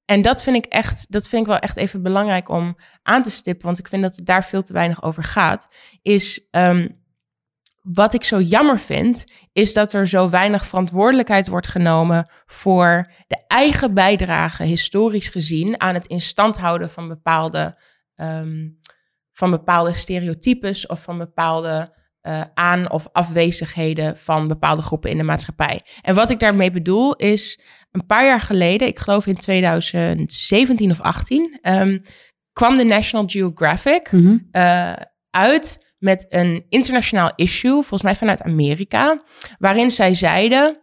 en 0.05 0.23
dat 0.23 0.43
vind 0.43 0.57
ik 0.57 0.65
echt, 0.65 1.07
dat 1.09 1.29
vind 1.29 1.43
ik 1.43 1.49
wel 1.49 1.59
echt 1.59 1.77
even 1.77 2.03
belangrijk 2.03 2.49
om 2.49 2.77
aan 3.03 3.23
te 3.23 3.31
stippen, 3.31 3.67
want 3.67 3.79
ik 3.79 3.89
vind 3.89 4.03
dat 4.03 4.17
het 4.17 4.27
daar 4.27 4.45
veel 4.45 4.63
te 4.63 4.73
weinig 4.73 5.03
over 5.03 5.25
gaat, 5.25 5.69
is 6.03 6.49
ehm, 6.51 6.89
wat 7.83 8.15
ik 8.15 8.25
zo 8.25 8.41
jammer 8.41 8.79
vind, 8.79 9.25
is 9.53 9.73
dat 9.73 9.93
er 9.93 10.09
zo 10.09 10.31
weinig 10.31 10.67
verantwoordelijkheid 10.67 11.49
wordt 11.49 11.67
genomen 11.67 12.31
voor 12.47 13.13
de 13.27 13.45
eigen 13.47 13.95
bijdrage, 13.95 14.63
historisch 14.63 15.29
gezien, 15.29 15.81
aan 15.81 15.95
het 15.95 16.07
instand 16.07 16.59
houden 16.59 16.91
van 16.91 17.09
bepaalde, 17.09 17.79
ehm, 18.15 18.69
van 19.33 19.51
bepaalde 19.51 19.93
stereotypes 19.93 20.87
of 20.87 21.03
van 21.03 21.19
bepaalde 21.19 22.01
eh, 22.23 22.41
aan- 22.55 22.91
of 22.91 23.09
afwezigheden 23.13 24.19
van 24.19 24.49
bepaalde 24.49 24.83
groepen 24.83 25.11
in 25.11 25.17
de 25.17 25.23
maatschappij. 25.23 25.81
En 26.03 26.15
wat 26.15 26.31
ik 26.31 26.39
daarmee 26.41 26.71
bedoel 26.71 27.15
is, 27.17 27.61
een 27.91 28.07
paar 28.07 28.25
jaar 28.25 28.41
geleden, 28.41 28.89
ik 28.89 28.99
geloof 28.99 29.27
in 29.27 29.37
2017 29.37 30.91
of 30.91 31.01
18, 31.01 31.59
ehm, 31.63 31.99
kwam 32.53 32.77
de 32.77 32.85
National 32.85 33.27
Geographic 33.29 34.13
Mhm. 34.13 34.37
eh, 34.51 34.93
uit 35.31 35.92
met 36.03 36.27
een 36.29 36.67
internationaal 36.69 37.33
issue, 37.35 37.73
volgens 37.73 38.03
mij 38.03 38.17
vanuit 38.17 38.43
Amerika, 38.43 39.23
waarin 39.59 39.91
zij 39.91 40.15
zeiden: 40.15 40.79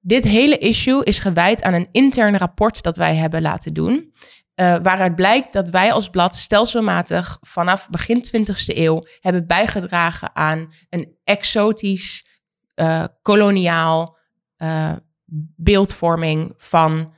Dit 0.00 0.24
hele 0.24 0.58
issue 0.58 1.04
is 1.04 1.18
gewijd 1.18 1.62
aan 1.62 1.74
een 1.74 1.88
intern 1.92 2.36
rapport 2.36 2.82
dat 2.82 2.96
wij 2.96 3.14
hebben 3.16 3.42
laten 3.42 3.74
doen. 3.74 4.10
eh, 4.54 4.76
waaruit 4.82 5.14
blijkt 5.14 5.52
dat 5.52 5.70
wij 5.70 5.92
als 5.92 6.08
blad 6.08 6.36
stelselmatig 6.36 7.38
vanaf 7.40 7.88
begin 7.88 8.24
20e 8.24 8.76
eeuw 8.76 9.02
hebben 9.20 9.46
bijgedragen 9.46 10.36
aan 10.36 10.72
een 10.88 11.16
exotisch, 11.24 12.28
eh, 12.74 13.04
koloniaal 13.22 14.18
eh, 14.56 14.92
beeldvorming 15.56 16.54
van, 16.56 17.14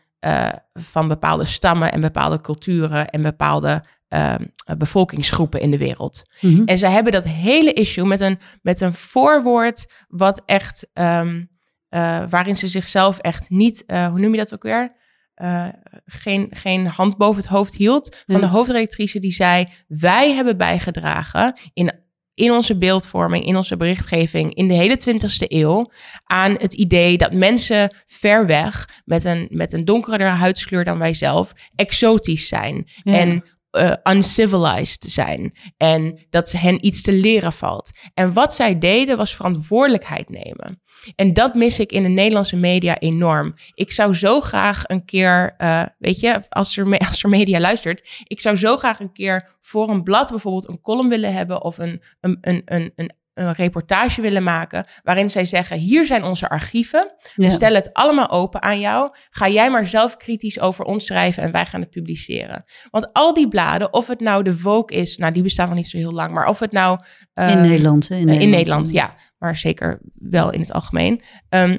van 0.72 1.08
bepaalde 1.08 1.44
stammen 1.44 1.92
en 1.92 2.00
bepaalde 2.00 2.40
culturen 2.40 3.08
en 3.08 3.22
bepaalde 3.22 3.84
eh, 4.12 4.34
bevolkingsgroepen 4.78 5.60
in 5.60 5.70
de 5.70 5.78
wereld. 5.78 6.22
Mhm. 6.40 6.62
En 6.64 6.78
zij 6.78 6.90
hebben 6.90 7.12
dat 7.12 7.24
hele 7.24 7.72
issue 7.72 8.04
met 8.04 8.20
een, 8.20 8.38
met 8.62 8.80
een 8.80 8.92
voorwoord 8.92 9.92
wat 10.08 10.42
echt, 10.46 10.88
ehm, 10.92 11.44
eh, 11.88 12.24
waarin 12.30 12.56
ze 12.56 12.68
zichzelf 12.68 13.18
echt 13.18 13.50
niet, 13.50 13.84
eh, 13.86 14.06
hoe 14.06 14.20
noem 14.20 14.30
je 14.30 14.38
dat 14.38 14.54
ook 14.54 14.62
weer? 14.62 14.92
Eh, 15.34 15.68
geen, 16.04 16.46
geen 16.50 16.86
hand 16.86 17.16
boven 17.16 17.42
het 17.42 17.50
hoofd 17.50 17.76
hield. 17.76 18.22
Van 18.26 18.40
de 18.40 18.46
hoofdredactrice 18.46 19.18
die 19.18 19.32
zei, 19.32 19.66
wij 19.86 20.32
hebben 20.32 20.56
bijgedragen 20.56 21.58
in, 21.72 21.92
in 22.34 22.52
onze 22.52 22.78
beeldvorming, 22.78 23.44
in 23.44 23.56
onze 23.56 23.76
berichtgeving, 23.76 24.54
in 24.54 24.68
de 24.68 24.74
hele 24.74 24.96
20e 24.96 25.46
eeuw, 25.48 25.90
aan 26.24 26.54
het 26.58 26.74
idee 26.74 27.16
dat 27.16 27.32
mensen 27.32 27.96
ver 28.06 28.46
weg, 28.46 29.02
met 29.04 29.24
een, 29.24 29.48
met 29.50 29.72
een 29.72 29.84
donkerder 29.84 30.28
huidskleur 30.28 30.84
dan 30.84 30.98
wij 30.98 31.14
zelf, 31.14 31.52
exotisch 31.74 32.48
zijn. 32.48 32.84
Ja. 33.02 33.12
En 33.12 33.44
eh, 33.72 33.92
uncivilized 34.02 35.04
zijn. 35.10 35.52
En 35.76 36.26
dat 36.30 36.48
ze 36.48 36.56
hen 36.56 36.86
iets 36.86 37.02
te 37.02 37.12
leren 37.12 37.52
valt. 37.52 37.90
En 38.14 38.32
wat 38.32 38.54
zij 38.54 38.78
deden 38.78 39.16
was 39.16 39.34
verantwoordelijkheid 39.34 40.28
nemen. 40.28 40.82
En 41.14 41.32
dat 41.32 41.54
mis 41.54 41.80
ik 41.80 41.92
in 41.92 42.02
de 42.02 42.08
Nederlandse 42.08 42.56
media 42.56 42.98
enorm. 42.98 43.54
Ik 43.74 43.92
zou 43.92 44.14
zo 44.14 44.40
graag 44.40 44.82
een 44.86 45.04
keer, 45.04 45.54
eh, 45.58 45.84
weet 45.98 46.20
je, 46.20 46.42
als 46.48 46.76
er, 46.76 46.98
als 47.08 47.22
media 47.22 47.60
luistert, 47.60 48.22
ik 48.24 48.40
zou 48.40 48.56
zo 48.56 48.76
graag 48.76 49.00
een 49.00 49.12
keer 49.12 49.56
voor 49.60 49.88
een 49.88 50.02
blad 50.02 50.30
bijvoorbeeld 50.30 50.68
een 50.68 50.80
column 50.80 51.08
willen 51.08 51.32
hebben 51.32 51.62
of 51.62 51.78
een, 51.78 52.02
een, 52.20 52.38
een, 52.40 52.62
een, 52.64 52.92
een, 52.96 53.14
een 53.34 53.52
reportage 53.52 54.20
willen 54.20 54.42
maken 54.42 54.86
waarin 55.02 55.30
zij 55.30 55.44
zeggen: 55.44 55.76
hier 55.76 56.06
zijn 56.06 56.24
onze 56.24 56.48
archieven. 56.48 57.14
We 57.34 57.50
stellen 57.50 57.76
het 57.76 57.92
allemaal 57.92 58.30
open 58.30 58.62
aan 58.62 58.80
jou. 58.80 59.10
Ga 59.30 59.48
jij 59.48 59.70
maar 59.70 59.86
zelf 59.86 60.16
kritisch 60.16 60.60
over 60.60 60.84
ons 60.84 61.06
schrijven 61.06 61.42
en 61.42 61.52
wij 61.52 61.66
gaan 61.66 61.80
het 61.80 61.90
publiceren. 61.90 62.64
Want 62.90 63.12
al 63.12 63.34
die 63.34 63.48
bladen, 63.48 63.92
of 63.92 64.06
het 64.06 64.20
nou 64.20 64.42
de 64.42 64.56
Vogue 64.56 64.98
is, 64.98 65.16
nou 65.16 65.32
die 65.32 65.42
bestaan 65.42 65.66
nog 65.66 65.76
niet 65.76 65.88
zo 65.88 65.96
heel 65.98 66.12
lang, 66.12 66.32
maar 66.32 66.46
of 66.46 66.58
het 66.58 66.72
nou 66.72 66.98
in 67.34 67.42
eh, 67.42 67.60
Nederland. 67.60 68.08
Hè? 68.08 68.16
in 68.16 68.50
Nederland. 68.50 68.90
ja, 68.90 69.14
maar 69.38 69.56
zeker 69.56 70.00
wel 70.14 70.50
in 70.50 70.60
het 70.60 70.72
algemeen. 70.72 71.22
Ehm, 71.48 71.76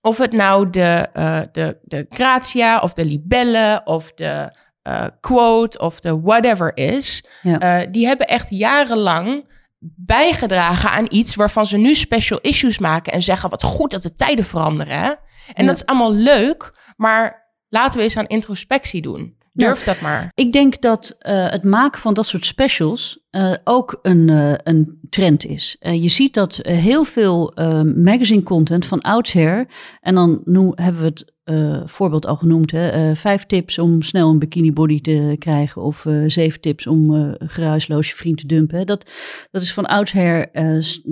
of 0.00 0.18
het 0.18 0.32
nou 0.32 0.70
de, 0.70 1.08
eh, 1.12 1.40
de, 1.52 1.78
de 1.82 2.06
Grazia 2.08 2.78
of 2.78 2.92
de 2.92 3.04
Libelle 3.04 3.80
of 3.84 4.12
de 4.12 4.56
eh, 4.82 5.04
Quote 5.20 5.78
of 5.78 6.00
de 6.00 6.20
whatever 6.20 6.76
is, 6.76 7.24
Ja. 7.42 7.58
eh, 7.58 7.86
die 7.90 8.06
hebben 8.06 8.26
echt 8.26 8.50
jarenlang 8.50 9.54
bijgedragen 9.96 10.90
aan 10.90 11.06
iets 11.08 11.34
waarvan 11.34 11.66
ze 11.66 11.76
nu 11.76 11.94
special 11.94 12.38
issues 12.42 12.78
maken 12.78 13.12
en 13.12 13.22
zeggen 13.22 13.50
wat 13.50 13.62
goed 13.62 13.90
dat 13.90 14.02
de 14.02 14.14
tijden 14.14 14.44
veranderen. 14.44 14.98
Hè? 14.98 15.08
En 15.08 15.64
Ja. 15.64 15.64
dat 15.64 15.76
is 15.76 15.86
allemaal 15.86 16.12
leuk, 16.14 16.78
maar 16.96 17.52
laten 17.68 17.98
we 17.98 18.02
eens 18.02 18.16
aan 18.16 18.26
introspectie 18.26 19.02
doen. 19.02 19.36
Durf 19.52 19.82
dat 19.84 20.00
maar. 20.00 20.30
Ik 20.34 20.52
denk 20.52 20.80
dat 20.80 21.16
eh, 21.18 21.50
het 21.50 21.64
maken 21.64 22.00
van 22.00 22.14
dat 22.14 22.26
soort 22.26 22.46
specials 22.46 23.24
eh, 23.30 23.52
ook 23.64 23.98
een, 24.02 24.28
eh, 24.28 24.52
een 24.62 24.98
trend 25.10 25.46
is. 25.46 25.76
Je 25.80 26.08
ziet 26.08 26.34
dat 26.34 26.58
heel 26.62 27.04
veel 27.04 27.52
magazine 27.96 28.42
content 28.42 28.86
van 28.86 29.00
oudsher, 29.00 29.68
en 30.00 30.14
dan 30.14 30.40
noem, 30.44 30.72
hebben 30.74 31.00
we 31.00 31.06
het 31.06 31.34
eh, 31.46 31.82
voorbeeld 31.84 32.26
al 32.26 32.36
genoemd, 32.36 32.70
hè, 32.70 32.88
eh, 32.88 33.16
vijf 33.16 33.46
tips 33.46 33.78
om 33.78 34.02
snel 34.02 34.30
een 34.30 34.38
bikini 34.38 34.72
body 34.72 35.00
te 35.00 35.36
krijgen 35.38 35.82
of 35.82 36.06
eh, 36.06 36.22
zeven 36.26 36.60
tips 36.60 36.86
om 36.86 37.34
geruisloos 37.38 38.08
je 38.08 38.14
vriend 38.14 38.38
te 38.38 38.46
dumpen. 38.46 38.86
Dat, 38.86 39.10
dat 39.50 39.62
is 39.62 39.72
van 39.72 39.86
oudsher 39.86 40.50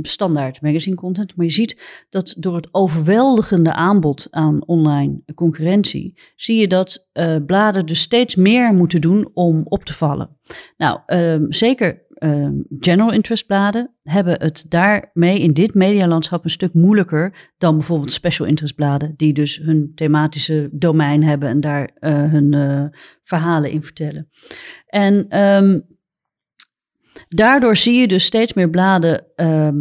standaard 0.03 0.61
magazine 0.61 0.97
content. 0.97 1.37
Maar 1.37 1.47
je 1.47 1.53
ziet 1.53 2.07
dat 2.11 2.35
door 2.39 2.57
het 2.57 2.69
overweldigende 2.71 3.73
aanbod 3.73 4.27
aan 4.31 4.67
online 4.67 5.21
concurrentie, 5.35 6.15
zie 6.37 6.61
je 6.61 6.67
dat 6.67 7.07
bladen 7.47 7.87
dus 7.87 8.01
steeds 8.01 8.37
meer 8.37 8.73
moeten 8.73 9.01
doen 9.01 9.31
om 9.35 9.63
op 9.65 9.85
te 9.85 9.93
vallen. 9.93 10.37
Nou, 10.77 11.01
ehm, 11.07 11.45
zeker 11.49 12.04
ehm, 12.25 12.61
general 12.81 13.13
interest 13.13 13.47
bladen 13.47 13.95
hebben 14.03 14.41
het 14.41 14.65
daarmee 14.69 15.41
in 15.41 15.53
dit 15.53 15.75
medialandschap 15.75 16.45
een 16.45 16.51
stuk 16.51 16.75
moeilijker 16.75 17.53
dan 17.59 17.77
bijvoorbeeld 17.77 18.13
special 18.13 18.49
interest 18.49 18.75
bladen, 18.75 19.15
die 19.17 19.33
dus 19.33 19.57
hun 19.57 19.93
thematische 19.95 20.69
domein 20.73 21.23
hebben 21.23 21.49
en 21.49 21.61
daar 21.61 21.91
eh, 21.95 22.13
hun 22.13 22.55
eh, 22.55 22.85
verhalen 23.23 23.71
in 23.71 23.83
vertellen. 23.83 24.29
En 24.87 25.29
ehm, 25.29 25.81
daardoor 27.29 27.77
zie 27.77 28.01
je 28.01 28.09
dus 28.09 28.25
steeds 28.25 28.53
meer 28.53 28.71
bladen 28.71 29.27
ehm, 29.35 29.79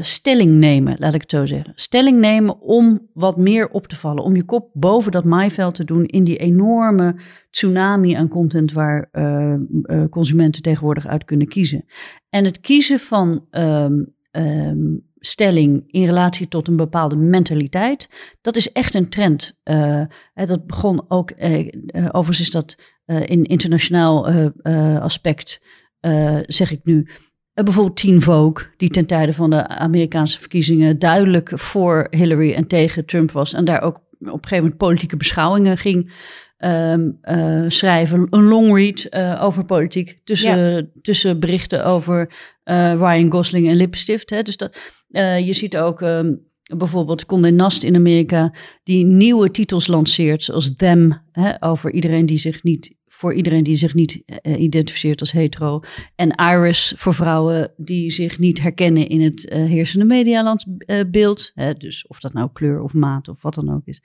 stelling 0.00 0.52
nemen, 0.52 0.96
laat 0.98 1.14
ik 1.14 1.20
het 1.20 1.30
zo 1.30 1.46
zeggen. 1.46 1.72
Stelling 1.74 2.20
nemen 2.20 2.60
om 2.60 3.08
wat 3.12 3.36
meer 3.36 3.68
op 3.68 3.86
te 3.86 3.96
vallen, 3.96 4.24
om 4.24 4.36
je 4.36 4.44
kop 4.44 4.70
boven 4.72 5.12
dat 5.12 5.24
maaiveld 5.24 5.74
te 5.74 5.84
doen 5.84 6.06
in 6.06 6.24
die 6.24 6.36
enorme 6.36 7.16
tsunami 7.50 8.14
aan 8.14 8.28
content 8.28 8.72
waar 8.72 9.08
eh, 9.12 9.52
eh, 9.52 10.04
consumenten 10.10 10.62
tegenwoordig 10.62 11.06
uit 11.06 11.24
kunnen 11.24 11.48
kiezen. 11.48 11.84
En 12.28 12.44
het 12.44 12.60
kiezen 12.60 12.98
van 12.98 13.46
ehm, 13.50 14.04
ehm, 14.30 14.96
stelling 15.18 15.84
in 15.86 16.04
relatie 16.04 16.48
tot 16.48 16.68
een 16.68 16.76
bepaalde 16.76 17.16
mentaliteit, 17.16 18.08
dat 18.40 18.56
is 18.56 18.72
echt 18.72 18.94
een 18.94 19.08
trend. 19.08 19.58
Eh, 19.62 20.02
dat 20.34 20.66
begon 20.66 21.04
ook, 21.08 21.30
eh, 21.30 21.58
eh, 21.60 22.08
overigens 22.12 22.40
is 22.40 22.50
dat 22.50 22.76
eh, 23.04 23.20
in 23.26 23.44
internationaal 23.44 24.26
eh, 24.28 24.46
eh, 24.62 25.02
aspect, 25.02 25.62
eh, 26.00 26.38
zeg 26.42 26.70
ik 26.70 26.80
nu, 26.84 27.08
eh, 27.08 27.14
bijvoorbeeld 27.54 27.96
Teen 27.96 28.22
Vogue, 28.22 28.66
die 28.76 28.88
ten 28.88 29.06
tijde 29.06 29.32
van 29.32 29.50
de 29.50 29.68
Amerikaanse 29.68 30.38
verkiezingen 30.38 30.98
duidelijk 30.98 31.52
voor 31.54 32.06
Hillary 32.10 32.52
en 32.52 32.66
tegen 32.66 33.04
Trump 33.04 33.30
was. 33.30 33.52
En 33.52 33.64
daar 33.64 33.82
ook 33.82 33.96
op 33.96 34.02
een 34.20 34.30
gegeven 34.32 34.56
moment 34.56 34.76
politieke 34.76 35.16
beschouwingen 35.16 35.78
ging 35.78 36.12
ehm, 36.56 37.10
eh, 37.20 37.64
schrijven. 37.68 38.26
Een 38.30 38.44
long 38.44 38.76
read 38.76 39.00
eh, 39.00 39.42
over 39.42 39.64
politiek. 39.64 40.20
Tussen, 40.24 40.90
tussen 41.02 41.40
berichten 41.40 41.84
over 41.84 42.30
eh, 42.64 42.92
Ryan 42.92 43.30
Gosling 43.30 43.68
en 43.68 43.76
lippenstift. 43.76 44.30
Hè. 44.30 44.42
Dus 44.42 44.56
dat, 44.56 44.78
eh, 45.10 45.46
je 45.46 45.52
ziet 45.52 45.76
ook 45.76 46.02
ehm, 46.02 46.34
bijvoorbeeld 46.76 47.26
Condé 47.26 47.50
Nast 47.50 47.82
in 47.82 47.96
Amerika, 47.96 48.52
die 48.82 49.04
nieuwe 49.04 49.50
titels 49.50 49.86
lanceert, 49.86 50.42
zoals 50.42 50.76
Them, 50.76 51.22
hè, 51.32 51.62
over 51.62 51.92
iedereen 51.92 52.26
die 52.26 52.38
zich 52.38 52.62
niet, 52.62 52.94
voor 53.24 53.34
iedereen 53.34 53.64
die 53.64 53.76
zich 53.76 53.94
niet 53.94 54.22
eh, 54.26 54.60
identificeert 54.60 55.20
als 55.20 55.32
hetero. 55.32 55.80
En 56.14 56.30
Iris 56.30 56.92
voor 56.96 57.14
vrouwen 57.14 57.72
die 57.76 58.10
zich 58.10 58.38
niet 58.38 58.60
herkennen 58.60 59.08
in 59.08 59.20
het 59.20 59.48
eh, 59.48 59.64
heersende 59.64 60.04
medialandsbeeld. 60.04 61.50
hè, 61.54 61.74
dus 61.74 62.06
of 62.06 62.20
dat 62.20 62.32
nou 62.32 62.48
kleur 62.52 62.80
of 62.80 62.94
maat 62.94 63.28
of 63.28 63.42
wat 63.42 63.54
dan 63.54 63.74
ook 63.74 63.84
is. 63.84 64.02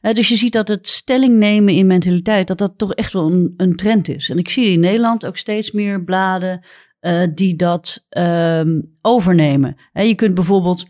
Eh, 0.00 0.12
dus 0.12 0.28
je 0.28 0.36
ziet 0.36 0.52
dat 0.52 0.68
het 0.68 0.88
stelling 0.88 1.38
nemen 1.38 1.74
in 1.74 1.86
mentaliteit, 1.86 2.46
dat 2.46 2.58
dat 2.58 2.78
toch 2.78 2.92
echt 2.94 3.12
wel 3.12 3.32
een, 3.32 3.54
een 3.56 3.76
trend 3.76 4.08
is. 4.08 4.30
En 4.30 4.38
ik 4.38 4.48
zie 4.48 4.68
in 4.68 4.80
Nederland 4.80 5.26
ook 5.26 5.36
steeds 5.36 5.70
meer 5.70 6.04
bladen 6.04 6.64
eh, 7.00 7.22
die 7.34 7.56
dat 7.56 8.06
ehm, 8.08 8.80
overnemen. 9.00 9.76
Je 9.92 10.14
kunt 10.14 10.34
bijvoorbeeld 10.34 10.84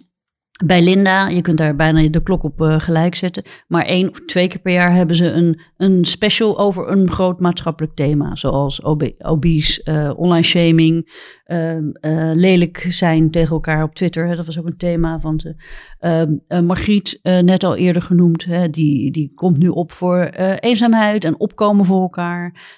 bij 0.65 0.83
Linda, 0.83 1.29
je 1.29 1.41
kunt 1.41 1.59
daar 1.59 1.77
bijna 1.77 2.09
de 2.09 2.23
klok 2.23 2.43
op 2.43 2.61
eh, 2.61 2.81
gelijk 2.81 3.15
zetten. 3.15 3.43
Maar 3.69 3.85
één 3.85 4.11
of 4.11 4.21
twee 4.27 4.49
keer 4.49 4.59
per 4.59 4.73
jaar 4.73 4.95
hebben 4.95 5.17
ze 5.17 5.31
een, 5.31 5.61
een 5.77 6.05
special 6.05 6.59
over 6.59 6.91
een 6.91 7.11
groot 7.11 7.41
maatschappelijk 7.41 7.95
thema. 7.95 8.37
Zoals 8.37 8.83
obese, 9.19 9.83
eh, 9.83 10.13
online 10.17 10.43
shaming, 10.43 11.25
ehm, 11.45 11.89
eh, 11.91 12.31
lelijk 12.35 12.87
zijn 12.89 13.31
tegen 13.31 13.51
elkaar 13.51 13.83
op 13.83 13.95
Twitter. 13.95 14.37
Dat 14.37 14.47
was 14.47 14.59
ook 14.59 14.67
een 14.67 14.77
thema 14.77 15.21
van 15.21 15.41
ze. 15.41 15.55
Ehm, 15.99 16.33
eh, 16.49 16.61
Margriet, 16.61 17.19
net 17.23 17.65
al 17.65 17.77
eerder 17.77 18.03
genoemd, 18.03 18.45
hè, 18.45 18.71
die, 18.71 19.11
die 19.11 19.33
komt 19.35 19.59
nu 19.59 19.69
op 19.69 19.93
voor 19.93 20.25
eenzaamheid 20.61 21.25
en 21.25 21.41
opkomen 21.41 21.85
voor 21.85 22.01
elkaar. 22.01 22.75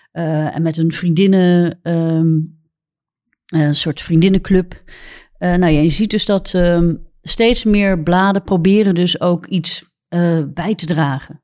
En 0.52 0.62
met 0.62 0.76
een 0.76 0.92
vriendinnen, 0.92 1.78
ehm, 1.82 2.34
een 3.46 3.74
soort 3.74 4.00
vriendinnenclub. 4.00 4.82
Nou 5.38 5.66
ja, 5.66 5.80
je 5.80 5.88
ziet 5.88 6.10
dus 6.10 6.24
dat 6.24 6.54
steeds 7.22 7.64
meer 7.64 8.02
bladen 8.02 8.42
proberen 8.42 8.94
dus 8.94 9.20
ook 9.20 9.46
iets 9.46 9.88
eh, 10.08 10.38
bij 10.54 10.74
te 10.74 10.86
dragen. 10.86 11.42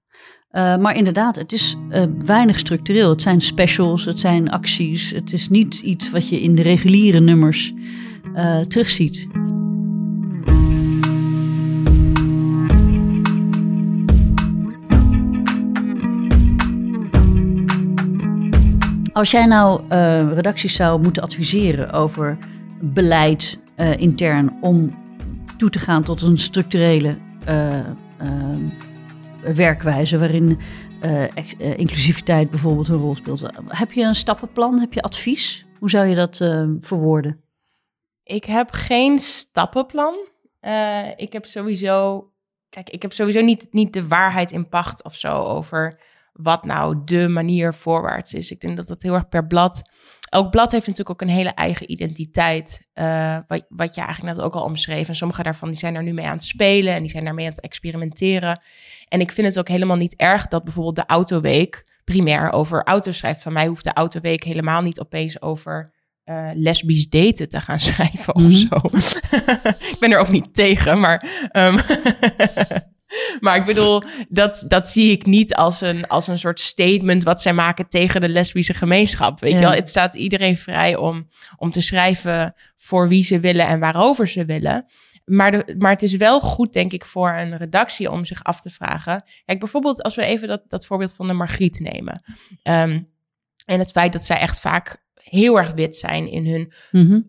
Eh, 0.49 0.77
maar 0.77 0.97
inderdaad, 0.97 1.37
het 1.37 1.53
is 1.53 1.77
eh, 1.91 2.05
weinig 2.19 2.59
structureel. 2.59 3.11
Het 3.11 3.23
zijn 3.23 3.41
specials, 3.41 4.05
het 4.05 4.21
zijn 4.21 4.51
acties. 4.51 5.11
Het 5.11 5.33
is 5.33 5.49
niet 5.49 5.81
iets 5.81 6.11
wat 6.11 6.29
je 6.29 6.41
in 6.41 6.55
de 6.55 6.63
reguliere 6.63 7.21
nummers 7.21 7.73
terugziet. 8.69 9.27
Als 19.13 19.31
jij 19.31 19.47
nou 19.47 19.81
redacties 20.35 20.75
zou 20.75 21.03
moeten 21.03 21.23
adviseren 21.23 21.93
over 21.93 22.39
beleid 22.81 23.63
intern 23.99 24.57
om 24.61 25.04
toe 25.57 25.71
te 25.71 25.79
gaan 25.79 26.03
tot 26.03 26.23
een 26.23 26.39
structurele 26.39 27.19
eh, 27.45 27.79
eh, 27.79 27.87
werkwijze 29.55 30.19
waarin 30.19 30.59
eh, 31.01 31.79
inclusiviteit 31.79 32.51
bijvoorbeeld 32.51 32.89
een 32.89 32.97
rol 32.97 33.17
speelt. 33.17 33.51
Heb 33.69 33.93
je 33.93 34.03
een 34.03 34.15
stappenplan? 34.15 34.81
Heb 34.81 34.93
je 34.93 35.03
advies? 35.03 35.67
Hoe 35.79 35.91
zou 35.91 36.07
je 36.07 36.15
dat 36.15 36.37
verwoorden? 36.81 37.41
Ik 38.23 38.45
heb 38.45 38.71
geen 38.71 39.19
stappenplan. 39.19 40.15
Ik 41.17 41.33
heb 41.33 41.45
sowieso. 41.47 42.29
Kijk, 42.69 42.91
ik 42.91 43.03
heb 43.03 43.13
sowieso 43.13 43.41
niet, 43.41 43.67
niet 43.71 43.93
de 43.93 44.09
waarheid 44.09 44.51
in 44.51 44.69
pacht 44.69 45.05
of 45.05 45.15
zo 45.15 45.43
over 45.43 46.01
wat 46.33 46.65
nou 46.65 46.97
de 47.05 47.29
manier 47.29 47.75
voorwaarts 47.75 48.35
is. 48.35 48.51
Ik 48.51 48.61
denk 48.61 48.77
dat 48.77 48.87
dat 48.87 49.03
heel 49.03 49.15
erg 49.15 49.29
per 49.29 49.47
blad. 49.47 49.83
Elk 50.35 50.51
blad 50.51 50.73
heeft 50.73 50.87
natuurlijk 50.87 51.23
ook 51.23 51.29
een 51.29 51.35
hele 51.35 51.49
eigen 51.49 51.91
identiteit. 51.91 52.83
eh, 52.93 53.39
wat, 53.47 53.65
wat 53.69 53.95
je 53.95 54.01
eigenlijk 54.01 54.37
net 54.37 54.45
ook 54.47 54.55
al 54.55 54.63
omschreef. 54.65 55.09
En 55.09 55.15
sommige 55.15 55.43
daarvan 55.43 55.69
die 55.71 55.79
zijn 55.79 55.95
er 55.95 56.03
nu 56.03 56.13
mee 56.13 56.27
aan 56.27 56.35
het 56.37 56.45
spelen 56.45 56.95
en 56.95 57.01
die 57.03 57.11
zijn 57.11 57.25
daarmee 57.25 57.45
aan 57.47 57.53
het 57.53 57.61
experimenteren. 57.61 58.61
En 59.09 59.21
ik 59.21 59.33
vind 59.33 59.47
het 59.47 59.59
ook 59.59 59.69
helemaal 59.69 59.97
niet 59.97 60.17
erg 60.17 60.47
dat 60.49 60.65
bijvoorbeeld 60.65 60.97
de 60.97 61.07
Autoweek 61.07 61.87
primair 62.05 62.53
over 62.53 62.83
auto's 62.85 63.17
schrijft. 63.17 63.43
Van 63.43 63.53
mij 63.53 63.67
hoeft 63.67 63.85
de 63.85 63.93
Autoweek 63.93 64.45
helemaal 64.45 64.83
niet 64.83 65.01
opeens 65.01 65.43
over 65.43 65.93
eh, 66.25 66.51
lesbisch 66.55 67.09
daten 67.09 67.49
te 67.49 67.61
gaan 67.61 67.81
schrijven 67.91 68.43
Mhm. 68.43 68.47
of 68.81 69.01
zo. 69.01 69.17
ik 69.93 69.97
ben 70.01 70.11
er 70.13 70.19
ook 70.19 70.31
niet 70.31 70.55
tegen, 70.55 71.01
maar. 71.01 71.49
ehm, 71.51 71.79
maar 73.41 73.57
ik 73.57 73.65
bedoel, 73.65 74.03
dat, 74.29 74.65
dat 74.69 74.89
zie 74.89 75.11
ik 75.13 75.27
niet 75.27 75.55
als 75.55 75.81
een, 75.81 76.07
als 76.07 76.27
een 76.27 76.39
soort 76.39 76.61
statement 76.61 77.23
wat 77.23 77.43
zij 77.43 77.53
maken 77.53 77.89
tegen 77.89 78.21
de 78.21 78.29
lesbische 78.29 78.75
gemeenschap. 78.75 79.41
Weet 79.41 79.53
Ja. 79.53 79.59
je 79.59 79.65
wel, 79.65 79.73
het 79.75 79.89
staat 79.89 80.15
iedereen 80.15 80.57
vrij 80.57 80.97
om, 80.97 81.29
om 81.57 81.71
te 81.71 81.81
schrijven 81.81 82.55
voor 82.77 83.09
wie 83.09 83.25
ze 83.25 83.41
willen 83.41 83.67
en 83.67 83.81
waarover 83.81 84.29
ze 84.29 84.45
willen. 84.45 84.87
Maar, 85.25 85.51
de, 85.51 85.75
maar 85.79 85.91
het 85.91 86.03
is 86.03 86.17
wel 86.17 86.41
goed, 86.41 86.73
denk 86.73 86.93
ik, 86.93 87.05
voor 87.05 87.31
een 87.33 87.57
redactie 87.57 88.11
om 88.11 88.25
zich 88.25 88.45
af 88.45 88.61
te 88.61 88.71
vragen. 88.71 89.23
Kijk, 89.45 89.59
bijvoorbeeld 89.59 90.03
als 90.03 90.15
we 90.15 90.25
even 90.25 90.49
dat, 90.49 90.63
dat 90.69 90.87
voorbeeld 90.87 91.15
van 91.15 91.27
de 91.27 91.33
Margriet 91.33 91.79
nemen. 91.81 92.23
Ehm, 92.63 93.01
en 93.65 93.79
het 93.79 93.91
feit 93.91 94.13
dat 94.13 94.25
zij 94.25 94.37
echt 94.39 94.61
vaak 94.61 95.03
heel 95.15 95.59
erg 95.59 95.73
wit 95.73 95.97
zijn 95.97 96.31
in 96.31 96.47
hun 96.47 96.73
Mhm. 96.91 97.21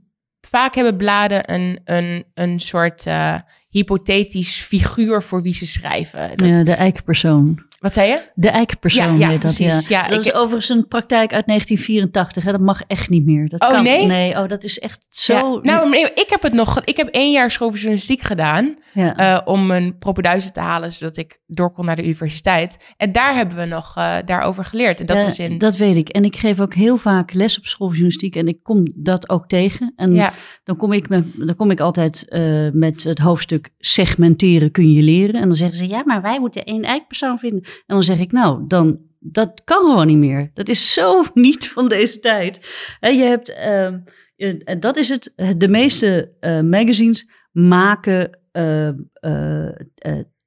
Vaak 0.50 0.76
hebben 0.76 0.98
bladen 0.98 1.54
een, 1.54 1.80
een, 1.86 2.26
een 2.34 2.60
soort 2.60 3.06
eh, 3.06 3.36
hypothetisch 3.70 4.56
figuur 4.62 5.24
voor 5.24 5.41
wie 5.41 5.54
ze 5.54 5.66
schrijven. 5.66 6.30
Dat- 6.38 6.48
Ja, 6.48 6.64
de 6.64 6.72
eikenpersoon. 6.74 7.64
Wat 7.86 7.94
zei 7.94 8.10
je? 8.10 8.22
De 8.36 8.50
eikenpersoon 8.50 9.18
Ja, 9.18 9.26
ja, 9.26 9.30
dat, 9.32 9.40
precies. 9.40 9.88
ja. 9.88 10.02
Ja, 10.02 10.08
dat 10.08 10.20
ik- 10.22 10.28
is 10.28 10.34
overigens 10.34 10.70
een 10.70 10.88
praktijk 10.88 11.34
uit 11.34 11.48
1984. 11.48 12.44
Hè? 12.44 12.52
Dat 12.52 12.62
mag 12.62 12.82
echt 12.88 13.10
niet 13.10 13.26
meer. 13.26 13.50
Dat 13.50 13.62
Oh, 13.62 13.70
kan, 13.70 13.84
nee? 13.84 14.06
Nee, 14.06 14.38
oh, 14.38 14.48
dat 14.48 14.64
is 14.64 14.80
echt 14.80 15.06
zo... 15.10 15.34
Ja, 15.34 15.60
nou, 15.62 15.90
nee, 15.90 16.02
ik 16.02 16.26
heb 16.30 16.42
het 16.42 16.54
nog. 16.54 16.82
Ik 16.84 16.98
heb 16.98 17.08
één 17.08 17.32
jaar 17.32 17.52
schooljournalistiek 17.52 18.22
gedaan 18.22 18.76
ja. 18.94 19.16
eh, 19.16 19.42
om 19.48 19.72
een 19.72 19.98
propeduizen 19.98 20.54
te 20.54 20.60
halen, 20.60 20.92
zodat 20.92 21.18
ik 21.18 21.40
door 21.48 21.72
kon 21.72 21.86
naar 21.86 21.96
de 21.96 22.04
universiteit. 22.04 22.94
En 22.98 23.12
daar 23.12 23.36
hebben 23.36 23.58
we 23.58 23.66
nog 23.66 23.94
eh, 23.98 24.16
daarover 24.26 24.66
geleerd. 24.66 25.00
En 25.00 25.06
dat 25.06 25.18
Ja, 25.18 25.24
was 25.24 25.40
in. 25.40 25.58
Dat 25.58 25.76
weet 25.78 25.96
ik. 25.96 26.10
En 26.10 26.24
ik 26.26 26.36
geef 26.36 26.60
ook 26.60 26.74
heel 26.74 26.98
vaak 26.98 27.34
les 27.34 27.58
op 27.58 27.66
schooljournalistiek 27.66 28.36
en 28.36 28.48
ik 28.48 28.58
kom 28.64 28.92
dat 28.96 29.30
ook 29.30 29.48
tegen. 29.48 29.94
En 29.96 30.14
ja, 30.14 30.34
dan, 30.64 30.76
kom 30.78 30.94
ik 30.94 31.10
met, 31.10 31.26
dan 31.36 31.56
kom 31.56 31.72
ik 31.72 31.80
altijd 31.80 32.28
eh, 32.30 32.68
met 32.72 33.04
het 33.04 33.20
hoofdstuk 33.20 33.70
segmenteren 33.80 34.72
kun 34.72 34.92
je 34.92 35.02
leren. 35.02 35.42
En 35.42 35.48
dan 35.48 35.58
zeggen 35.58 35.78
ze, 35.78 35.88
ja, 35.88 36.02
maar 36.06 36.22
wij 36.22 36.40
moeten 36.40 36.64
één 36.64 36.84
eikpersoon 36.84 37.40
vinden. 37.40 37.64
En 37.86 37.96
dan 37.96 38.04
zeg 38.04 38.20
ik, 38.20 38.32
nou, 38.32 38.68
dan, 38.68 39.00
dat 39.20 39.62
kan 39.64 39.78
gewoon 39.82 40.08
niet 40.08 40.18
meer. 40.18 40.52
Dat 40.54 40.70
is 40.70 40.94
zo 40.94 41.24
niet 41.34 41.70
van 41.70 41.88
deze 41.88 42.20
tijd. 42.20 42.60
Hè, 43.00 43.10
je 43.10 43.24
hebt, 43.24 43.54
ehm, 43.54 44.00
eh, 44.36 44.56
en 44.64 44.80
dat 44.80 44.98
is 44.98 45.10
het, 45.10 45.34
de 45.58 45.68
meeste 45.68 46.32
eh, 46.40 46.62
magazines 46.62 47.30
maken... 47.52 48.40
eh, 48.52 48.90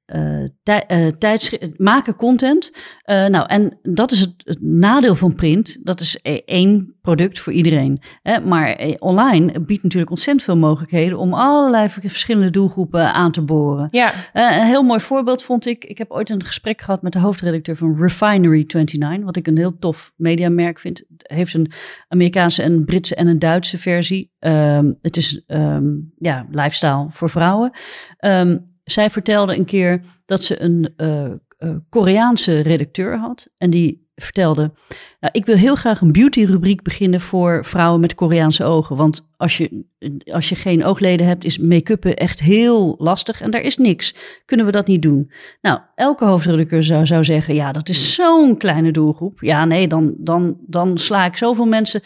eh, 0.09 0.19
eh, 0.19 0.43
eh, 0.43 0.49
tij- 0.63 0.83
eh, 0.87 1.07
tijdschri- 1.07 1.73
maken 1.77 2.15
content. 2.15 2.71
Eh, 3.01 3.25
nou, 3.27 3.45
en 3.47 3.79
dat 3.83 4.11
is 4.11 4.19
het, 4.19 4.33
het 4.37 4.61
nadeel 4.61 5.15
van 5.15 5.35
print. 5.35 5.79
Dat 5.85 5.99
is 5.99 6.19
e- 6.21 6.41
één 6.45 6.95
product 7.01 7.39
voor 7.39 7.53
iedereen. 7.53 8.01
Hè? 8.21 8.39
Maar 8.39 8.95
online 8.99 9.59
biedt 9.59 9.83
natuurlijk 9.83 10.11
ontzettend 10.11 10.43
veel 10.45 10.57
mogelijkheden 10.57 11.17
om 11.17 11.33
allerlei 11.33 11.89
ver- 11.89 12.01
verschillende 12.01 12.49
doelgroepen 12.49 13.13
aan 13.13 13.31
te 13.31 13.41
boren. 13.41 13.87
ja, 13.91 14.11
een 14.33 14.65
heel 14.65 14.83
mooi 14.83 14.99
voorbeeld 14.99 15.43
vond 15.43 15.65
ik. 15.65 15.85
Ik 15.85 15.97
heb 15.97 16.11
ooit 16.11 16.29
een 16.29 16.45
gesprek 16.45 16.81
gehad 16.81 17.01
met 17.01 17.13
de 17.13 17.19
hoofdredacteur 17.19 17.75
van 17.75 17.97
Refinery29, 18.09 19.23
wat 19.23 19.35
ik 19.35 19.47
een 19.47 19.57
heel 19.57 19.77
tof 19.79 20.11
mediamerk 20.15 20.79
vind. 20.79 20.97
Het 21.17 21.31
heeft 21.31 21.53
een 21.53 21.71
Amerikaanse, 22.07 22.63
een 22.63 22.85
Britse 22.85 23.15
en 23.15 23.27
een 23.27 23.39
Duitse 23.39 23.77
versie. 23.77 24.31
Ehm, 24.39 24.91
het 25.01 25.17
is 25.17 25.43
ehm, 25.47 25.85
ja, 26.17 26.45
lifestyle 26.51 27.05
voor 27.09 27.29
vrouwen. 27.29 27.71
Ehm, 28.17 28.57
zij 28.91 29.09
vertelde 29.09 29.55
een 29.55 29.65
keer 29.65 30.01
dat 30.25 30.43
ze 30.43 30.61
een 30.61 30.93
eh, 30.97 31.25
eh, 31.25 31.75
Koreaanse 31.89 32.59
redacteur 32.59 33.17
had. 33.17 33.47
En 33.57 33.69
die 33.69 34.07
vertelde, 34.15 34.71
nou, 35.19 35.33
ik 35.33 35.45
wil 35.45 35.55
heel 35.55 35.75
graag 35.75 36.01
een 36.01 36.11
beauty 36.11 36.43
rubriek 36.43 36.81
beginnen 36.81 37.21
voor 37.21 37.65
vrouwen 37.65 37.99
met 37.99 38.15
Koreaanse 38.15 38.63
ogen. 38.63 38.95
Want 38.95 39.29
als 39.37 39.57
je, 39.57 39.83
als 40.25 40.49
je 40.49 40.55
geen 40.55 40.83
oogleden 40.83 41.25
hebt, 41.25 41.43
is 41.43 41.57
make-uppen 41.57 42.15
echt 42.15 42.39
heel 42.39 42.95
lastig. 42.97 43.41
En 43.41 43.51
daar 43.51 43.61
is 43.61 43.77
niks. 43.77 44.15
Kunnen 44.45 44.65
we 44.65 44.71
dat 44.71 44.87
niet 44.87 45.01
doen? 45.01 45.31
Nou, 45.61 45.79
elke 45.95 46.25
hoofdredacteur 46.25 46.83
zou, 46.83 47.05
zou 47.05 47.23
zeggen, 47.23 47.55
ja, 47.55 47.71
dat 47.71 47.89
is 47.89 48.13
zo'n 48.13 48.57
kleine 48.57 48.91
doelgroep. 48.91 49.39
Ja, 49.41 49.65
nee, 49.65 49.87
dan, 49.87 50.13
dan, 50.17 50.57
dan 50.67 50.97
sla 50.97 51.25
ik 51.25 51.37
zoveel 51.37 51.65
mensen, 51.65 52.01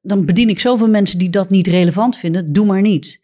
dan 0.00 0.24
bedien 0.24 0.48
ik 0.48 0.60
zoveel 0.60 0.88
mensen 0.88 1.18
die 1.18 1.30
dat 1.30 1.50
niet 1.50 1.66
relevant 1.66 2.16
vinden. 2.16 2.52
Doe 2.52 2.66
maar 2.66 2.82
niet 2.82 3.20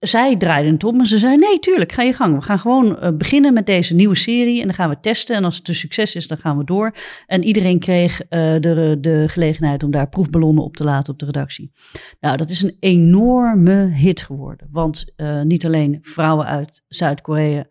zij 0.00 0.36
draaiden 0.36 0.72
het 0.72 0.84
om 0.84 1.00
en 1.00 1.06
ze 1.06 1.18
zei: 1.18 1.36
Nee, 1.36 1.58
tuurlijk, 1.58 1.92
ga 1.92 2.02
je 2.02 2.12
gang. 2.12 2.34
We 2.34 2.42
gaan 2.42 2.58
gewoon 2.58 2.98
eh, 2.98 3.10
beginnen 3.16 3.52
met 3.52 3.66
deze 3.66 3.94
nieuwe 3.94 4.16
serie 4.16 4.60
en 4.60 4.66
dan 4.66 4.74
gaan 4.74 4.88
we 4.88 5.00
testen. 5.00 5.36
En 5.36 5.44
als 5.44 5.56
het 5.56 5.68
een 5.68 5.74
succes 5.74 6.14
is, 6.14 6.26
dan 6.26 6.38
gaan 6.38 6.58
we 6.58 6.64
door. 6.64 6.94
En 7.26 7.44
iedereen 7.44 7.78
kreeg 7.78 8.22
eh, 8.22 8.52
de, 8.60 8.96
de 9.00 9.24
gelegenheid 9.28 9.82
om 9.82 9.90
daar 9.90 10.08
proefballonnen 10.08 10.64
op 10.64 10.76
te 10.76 10.84
laten 10.84 11.12
op 11.12 11.18
de 11.18 11.24
redactie. 11.24 11.72
Nou, 12.20 12.36
dat 12.36 12.50
is 12.50 12.62
een 12.62 12.76
enorme 12.80 13.90
hit 13.92 14.22
geworden. 14.22 14.68
Want 14.70 15.12
eh, 15.16 15.42
niet 15.42 15.66
alleen 15.66 15.98
vrouwen 16.02 16.46
uit 16.46 16.82
Zuid-Korea 16.88 17.66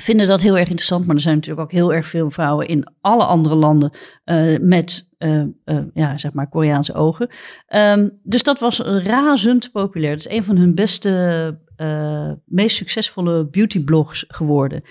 vinden 0.00 0.26
dat 0.26 0.42
heel 0.42 0.58
erg 0.58 0.68
interessant, 0.68 1.06
maar 1.06 1.16
er 1.16 1.22
zijn 1.22 1.34
natuurlijk 1.34 1.62
ook 1.62 1.72
heel 1.72 1.92
erg 1.92 2.06
veel 2.06 2.30
vrouwen 2.30 2.68
in 2.68 2.86
alle 3.00 3.24
andere 3.24 3.54
landen 3.54 3.90
eh, 4.24 4.58
met 4.60 5.12
eh, 5.18 5.40
eh, 5.64 5.78
ja, 5.94 6.18
zeg 6.18 6.32
maar 6.32 6.48
Koreaanse 6.48 6.94
ogen. 6.94 7.28
Ehm, 7.66 8.08
dus 8.22 8.42
dat 8.42 8.58
was 8.58 8.78
razend 8.80 9.72
populair. 9.72 10.16
Dat 10.16 10.26
is 10.26 10.36
een 10.36 10.44
van 10.44 10.56
hun 10.56 10.74
beste, 10.74 11.62
meest 12.44 12.76
succesvolle 12.76 13.46
beautyblogs 13.46 14.24
geworden. 14.28 14.82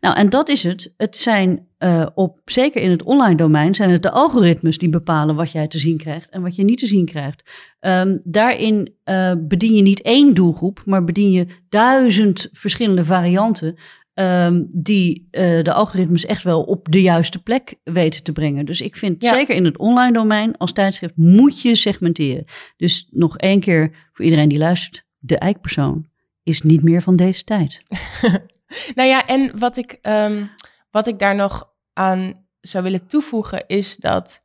Nou, 0.00 0.16
en 0.16 0.30
dat 0.30 0.48
is 0.48 0.62
het. 0.62 0.94
Het 0.96 1.16
zijn 1.16 1.66
op, 2.14 2.40
zeker 2.44 2.82
in 2.82 2.90
het 2.90 3.02
online 3.02 3.36
domein, 3.36 3.74
zijn 3.74 3.90
het 3.90 4.02
de 4.02 4.10
algoritmes 4.10 4.78
die 4.78 4.88
bepalen 4.88 5.34
wat 5.34 5.52
jij 5.52 5.68
te 5.68 5.78
zien 5.78 5.96
krijgt 5.96 6.30
en 6.30 6.42
wat 6.42 6.56
je 6.56 6.64
niet 6.64 6.78
te 6.78 6.86
zien 6.86 7.04
krijgt. 7.04 7.50
Ehm, 7.80 8.18
daarin 8.22 8.94
bedien 9.38 9.74
je 9.74 9.82
niet 9.82 10.02
één 10.02 10.34
doelgroep, 10.34 10.80
maar 10.84 11.04
bedien 11.04 11.30
je 11.30 11.46
duizend 11.68 12.48
verschillende 12.52 13.04
varianten. 13.04 13.76
Ehm, 14.14 14.62
die 14.68 15.28
eh, 15.30 15.62
de 15.64 15.72
algoritmes 15.72 16.24
echt 16.26 16.42
wel 16.42 16.62
op 16.62 16.86
de 16.92 17.02
juiste 17.02 17.42
plek 17.42 17.74
weten 17.84 18.22
te 18.22 18.32
brengen. 18.32 18.64
Dus 18.66 18.80
ik 18.80 18.96
vind 18.96 19.22
Ja. 19.22 19.34
zeker 19.34 19.54
in 19.54 19.64
het 19.64 19.76
online 19.78 20.12
domein 20.12 20.56
als 20.56 20.72
tijdschrift 20.72 21.16
moet 21.16 21.62
je 21.62 21.74
segmenteren. 21.76 22.44
Dus 22.76 23.08
nog 23.10 23.38
één 23.38 23.60
keer 23.60 24.08
voor 24.12 24.24
iedereen 24.24 24.48
die 24.48 24.58
luistert: 24.58 25.04
de 25.18 25.38
eikpersoon 25.38 26.06
is 26.42 26.62
niet 26.62 26.82
meer 26.82 27.02
van 27.02 27.16
deze 27.16 27.44
tijd. 27.44 27.82
Nou 28.94 29.08
ja, 29.08 29.26
en 29.26 29.58
wat 29.58 29.76
ik, 29.76 29.98
ehm, 30.02 30.44
wat 30.90 31.06
ik 31.06 31.18
daar 31.18 31.34
nog 31.34 31.70
aan 31.92 32.46
zou 32.60 32.84
willen 32.84 33.06
toevoegen 33.06 33.64
is 33.66 33.96
dat 33.96 34.42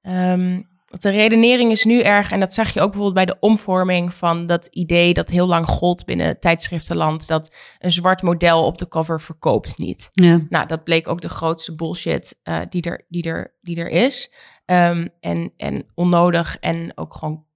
ehm, 0.00 0.60
want 0.90 1.02
de 1.02 1.10
redenering 1.10 1.70
is 1.70 1.84
nu 1.84 2.00
erg, 2.00 2.32
en 2.32 2.40
dat 2.40 2.54
zag 2.54 2.68
je 2.74 2.80
ook 2.80 2.92
bijvoorbeeld 2.92 3.26
bij 3.26 3.34
de 3.34 3.40
omvorming 3.40 4.14
van 4.14 4.46
dat 4.46 4.66
idee 4.66 5.14
dat 5.14 5.28
heel 5.28 5.46
lang 5.46 5.66
gold 5.66 6.04
binnen 6.04 6.40
tijdschriftenland, 6.40 7.26
dat 7.26 7.54
een 7.78 7.90
zwart 7.90 8.22
model 8.22 8.64
op 8.64 8.78
de 8.78 8.88
cover 8.88 9.20
verkoopt 9.20 9.78
niet. 9.78 10.10
Ja. 10.12 10.40
Nou, 10.48 10.66
dat 10.66 10.84
bleek 10.84 11.08
ook 11.08 11.20
de 11.20 11.28
grootste 11.28 11.74
bullshit 11.74 12.38
eh, 12.42 12.60
die, 12.68 12.82
er, 12.82 13.04
die, 13.08 13.22
er, 13.22 13.56
die 13.60 13.76
er 13.76 13.88
is. 13.88 14.32
Ehm, 14.64 15.06
en, 15.20 15.52
en 15.56 15.86
onnodig 15.94 16.56
en 16.58 16.92
ook 16.94 17.14
gewoon 17.14 17.46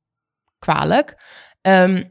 kwalijk. 0.58 1.22
Ehm, 1.60 2.04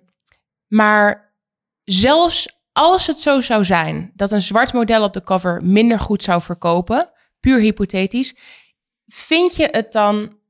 maar 0.67 1.35
zelfs 1.83 2.61
als 2.71 3.07
het 3.07 3.19
zo 3.19 3.41
zou 3.41 3.65
zijn 3.65 4.11
dat 4.15 4.31
een 4.31 4.41
zwart 4.41 4.73
model 4.73 5.03
op 5.03 5.13
de 5.13 5.23
cover 5.23 5.65
minder 5.65 5.99
goed 5.99 6.23
zou 6.23 6.41
verkopen, 6.41 7.09
puur 7.39 7.59
hypothetisch, 7.59 8.37
vind 9.05 9.55
je 9.55 9.67
het 9.71 9.91
dan 9.91 10.41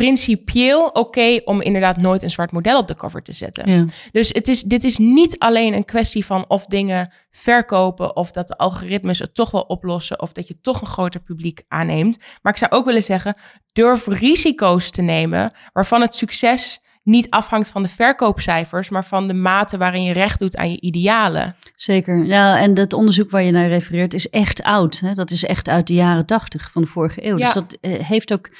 principieel 0.00 0.86
oké 0.86 1.40
om 1.44 1.60
inderdaad 1.60 1.96
nooit 1.96 2.22
een 2.22 2.30
zwart 2.30 2.52
model 2.52 2.78
op 2.78 2.88
de 2.88 2.94
cover 2.94 3.22
te 3.22 3.32
zetten? 3.32 3.70
Ja. 3.70 3.84
Dus 4.12 4.28
het 4.28 4.48
is, 4.48 4.62
dit 4.62 4.84
is 4.84 4.98
niet 4.98 5.38
alleen 5.38 5.74
een 5.74 5.84
kwestie 5.84 6.24
van 6.24 6.44
of 6.48 6.66
dingen 6.66 7.12
verkopen 7.30 8.16
of 8.16 8.30
dat 8.30 8.48
de 8.48 8.56
algoritmes 8.56 9.18
het 9.18 9.34
toch 9.34 9.50
wel 9.50 9.62
oplossen 9.62 10.20
of 10.20 10.32
dat 10.32 10.48
je 10.48 10.60
toch 10.60 10.80
een 10.80 10.86
groter 10.86 11.20
publiek 11.20 11.62
aanneemt. 11.68 12.18
Maar 12.42 12.52
ik 12.52 12.58
zou 12.58 12.72
ook 12.72 12.84
willen 12.84 13.02
zeggen, 13.02 13.38
durf 13.72 14.06
risico's 14.06 14.90
te 14.90 15.02
nemen 15.02 15.52
waarvan 15.72 16.00
het 16.00 16.14
succes 16.14 16.80
niet 17.02 17.30
afhangt 17.30 17.68
van 17.68 17.82
de 17.82 17.88
verkoopcijfers, 17.88 18.88
maar 18.88 19.04
van 19.04 19.26
de 19.26 19.34
mate 19.34 19.78
waarin 19.78 20.02
je 20.02 20.12
recht 20.12 20.38
doet 20.38 20.56
aan 20.56 20.70
je 20.70 20.80
idealen. 20.80 21.56
Zeker. 21.76 22.24
Ja, 22.24 22.58
en 22.58 22.74
dat 22.74 22.92
onderzoek 22.92 23.30
waar 23.30 23.42
je 23.42 23.50
naar 23.50 23.68
refereert 23.68 24.14
is 24.14 24.28
echt 24.28 24.62
oud. 24.62 25.00
Hè? 25.00 25.14
Dat 25.14 25.30
is 25.30 25.44
echt 25.44 25.68
uit 25.68 25.86
de 25.86 25.94
jaren 25.94 26.26
tachtig 26.26 26.70
van 26.72 26.82
de 26.82 26.88
vorige 26.88 27.26
eeuw. 27.26 27.38
Ja. 27.38 27.44
Dus 27.44 27.54
dat 27.54 27.78
eh, 27.80 27.92
heeft 27.92 28.32
ook. 28.32 28.50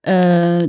Eh, 0.00 0.60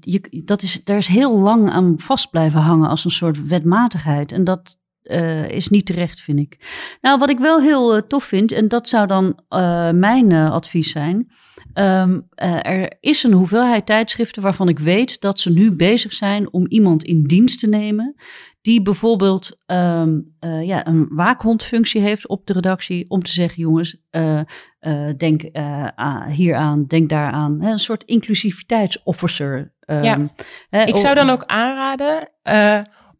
je, 0.00 0.42
dat 0.44 0.62
is, 0.62 0.84
daar 0.84 0.96
is 0.96 1.06
heel 1.06 1.38
lang 1.38 1.70
aan 1.70 1.94
vast 1.98 2.30
blijven 2.30 2.60
hangen 2.60 2.88
als 2.88 3.04
een 3.04 3.10
soort 3.10 3.46
wetmatigheid. 3.46 4.32
En 4.32 4.44
dat 4.44 4.80
eh, 5.02 5.48
is 5.48 5.68
niet 5.68 5.86
terecht, 5.86 6.20
vind 6.20 6.38
ik. 6.38 6.58
Nou, 7.00 7.18
wat 7.18 7.30
ik 7.30 7.38
wel 7.38 7.60
heel 7.60 7.94
eh, 7.94 8.02
tof 8.02 8.24
vind, 8.24 8.52
en 8.52 8.68
dat 8.68 8.88
zou 8.88 9.06
dan 9.06 9.38
mijn 9.98 10.32
advies 10.32 10.90
zijn. 10.90 11.28
Ehm, 11.72 12.20
eh, 12.34 12.66
er 12.66 12.96
is 13.00 13.22
een 13.22 13.32
hoeveelheid 13.32 13.86
tijdschriften 13.86 14.42
waarvan 14.42 14.68
ik 14.68 14.78
weet 14.78 15.20
dat 15.20 15.40
ze 15.40 15.50
nu 15.50 15.72
bezig 15.72 16.12
zijn 16.12 16.52
om 16.52 16.66
iemand 16.66 17.04
in 17.04 17.22
dienst 17.22 17.60
te 17.60 17.68
nemen. 17.68 18.14
Die 18.62 18.82
bijvoorbeeld 18.82 19.58
ehm, 19.66 20.18
eh, 20.38 20.62
ja, 20.66 20.86
een 20.86 21.06
waakhondfunctie 21.10 22.00
heeft 22.00 22.26
op 22.28 22.46
de 22.46 22.52
redactie. 22.52 23.10
Om 23.10 23.22
te 23.22 23.32
zeggen, 23.32 23.62
jongens, 23.62 23.96
eh, 24.10 24.40
eh, 24.78 25.16
denk 25.16 25.42
eh, 25.42 25.86
aan- 25.86 26.28
hier 26.28 26.54
aan, 26.56 26.86
denk 26.86 27.08
daaraan. 27.08 27.60
Hè, 27.60 27.70
een 27.70 27.78
soort 27.78 28.04
inclusiviteitsofficer. 28.04 29.74
ehm, 29.80 30.04
Ja. 30.04 30.18
hè, 30.68 30.82
Ik 30.82 30.96
zou 30.96 31.14
dan 31.14 31.30
ook 31.30 31.44
aanraden 31.44 32.28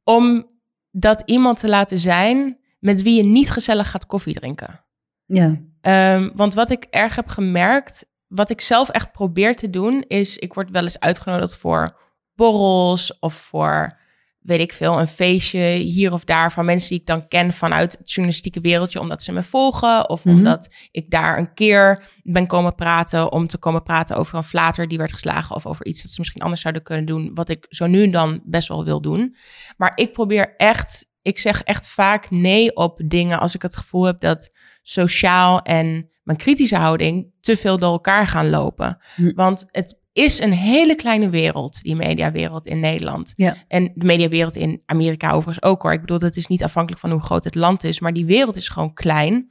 om 0.05 0.51
dat 0.91 1.23
iemand 1.25 1.59
te 1.61 1.69
laten 1.69 1.99
zijn 1.99 2.59
met 2.79 3.03
wie 3.03 3.17
je 3.17 3.23
niet 3.25 3.51
gezellig 3.51 3.91
gaat 3.91 4.07
koffie 4.07 4.35
drinken. 4.35 4.85
Ja, 5.27 5.61
Ehm, 5.81 6.31
want 6.35 6.55
wat 6.55 6.71
ik 6.71 6.85
erg 6.91 7.17
heb 7.17 7.29
gemerkt, 7.29 8.07
wat 8.27 8.51
ik 8.51 8.61
zelf 8.61 8.89
echt 8.89 9.13
probeer 9.13 9.57
te 9.57 9.71
doen, 9.71 10.05
is 10.07 10.39
ik 10.39 10.55
word 10.55 10.71
wel 10.71 10.83
eens 10.83 11.01
uitgenodigd 11.01 11.57
voor 11.57 11.97
borrels 12.35 13.19
of 13.19 13.35
voor, 13.35 13.99
weet 14.43 14.61
ik 14.61 14.73
veel, 14.73 15.01
een 15.01 15.07
feestje 15.07 15.61
hier 15.75 16.13
of 16.13 16.25
daar 16.25 16.53
van 16.53 16.65
mensen 16.65 16.89
die 16.89 17.01
ik 17.01 17.07
dan 17.07 17.29
ken 17.29 17.53
vanuit 17.53 17.93
het 17.99 18.11
journalistieke 18.13 18.61
wereldje, 18.61 19.01
omdat 19.01 19.23
ze 19.23 19.33
me 19.33 19.43
volgen 19.43 20.09
of 20.09 20.25
Mhm. 20.25 20.37
omdat 20.37 20.75
ik 20.91 21.11
daar 21.11 21.39
een 21.39 21.55
keer 21.55 22.05
ben 22.23 22.47
komen 22.47 22.75
praten 22.75 23.33
om 23.33 23.47
te 23.47 23.59
komen 23.59 23.83
praten 23.83 24.17
over 24.17 24.37
een 24.37 24.45
flater 24.45 24.89
die 24.89 24.99
werd 24.99 25.13
geslagen 25.13 25.57
of 25.57 25.67
over 25.67 25.87
iets 25.87 26.03
dat 26.03 26.11
ze 26.11 26.21
misschien 26.21 26.43
anders 26.43 26.61
zouden 26.61 26.83
kunnen 26.83 27.05
doen, 27.07 27.31
wat 27.35 27.49
ik 27.49 27.67
zo 27.69 27.87
nu 27.87 28.03
en 28.03 28.11
dan 28.11 28.41
best 28.45 28.69
wel 28.69 28.85
wil 28.85 29.01
doen. 29.01 29.37
Maar 29.77 29.93
ik 29.95 30.13
probeer 30.13 30.55
echt, 30.57 31.07
ik 31.23 31.39
zeg 31.39 31.63
echt 31.63 31.89
vaak 31.89 32.31
nee 32.31 32.77
op 32.77 33.01
dingen 33.07 33.41
als 33.41 33.55
ik 33.55 33.63
het 33.63 33.77
gevoel 33.77 34.05
heb 34.05 34.21
dat 34.21 34.51
sociaal 34.83 35.61
en 35.63 36.11
mijn 36.23 36.39
kritische 36.39 36.77
houding 36.77 37.33
te 37.41 37.57
veel 37.57 37.79
door 37.79 37.93
elkaar 37.93 38.27
gaan 38.27 38.51
lopen. 38.51 38.99
Hm. 39.15 39.33
Want 39.35 39.65
het 39.71 40.01
is 40.13 40.41
een 40.41 40.53
hele 40.53 40.95
kleine 40.95 41.31
wereld, 41.31 41.83
die 41.83 41.97
mediawereld 41.97 42.67
in 42.67 42.81
Nederland. 42.81 43.33
Ja. 43.37 43.57
En 43.69 43.93
de 43.95 44.07
mediawereld 44.07 44.57
in 44.57 44.83
Amerika 44.87 45.31
overigens 45.31 45.63
ook 45.63 45.83
hoor. 45.83 45.93
Ik 45.93 46.01
bedoel, 46.01 46.19
dat 46.19 46.37
is 46.37 46.47
niet 46.47 46.65
afhankelijk 46.65 47.01
van 47.01 47.11
hoe 47.11 47.21
groot 47.21 47.45
het 47.45 47.55
land 47.55 47.85
is, 47.85 48.01
maar 48.01 48.13
die 48.13 48.27
wereld 48.27 48.57
is 48.57 48.69
gewoon 48.69 48.95
klein. 48.95 49.51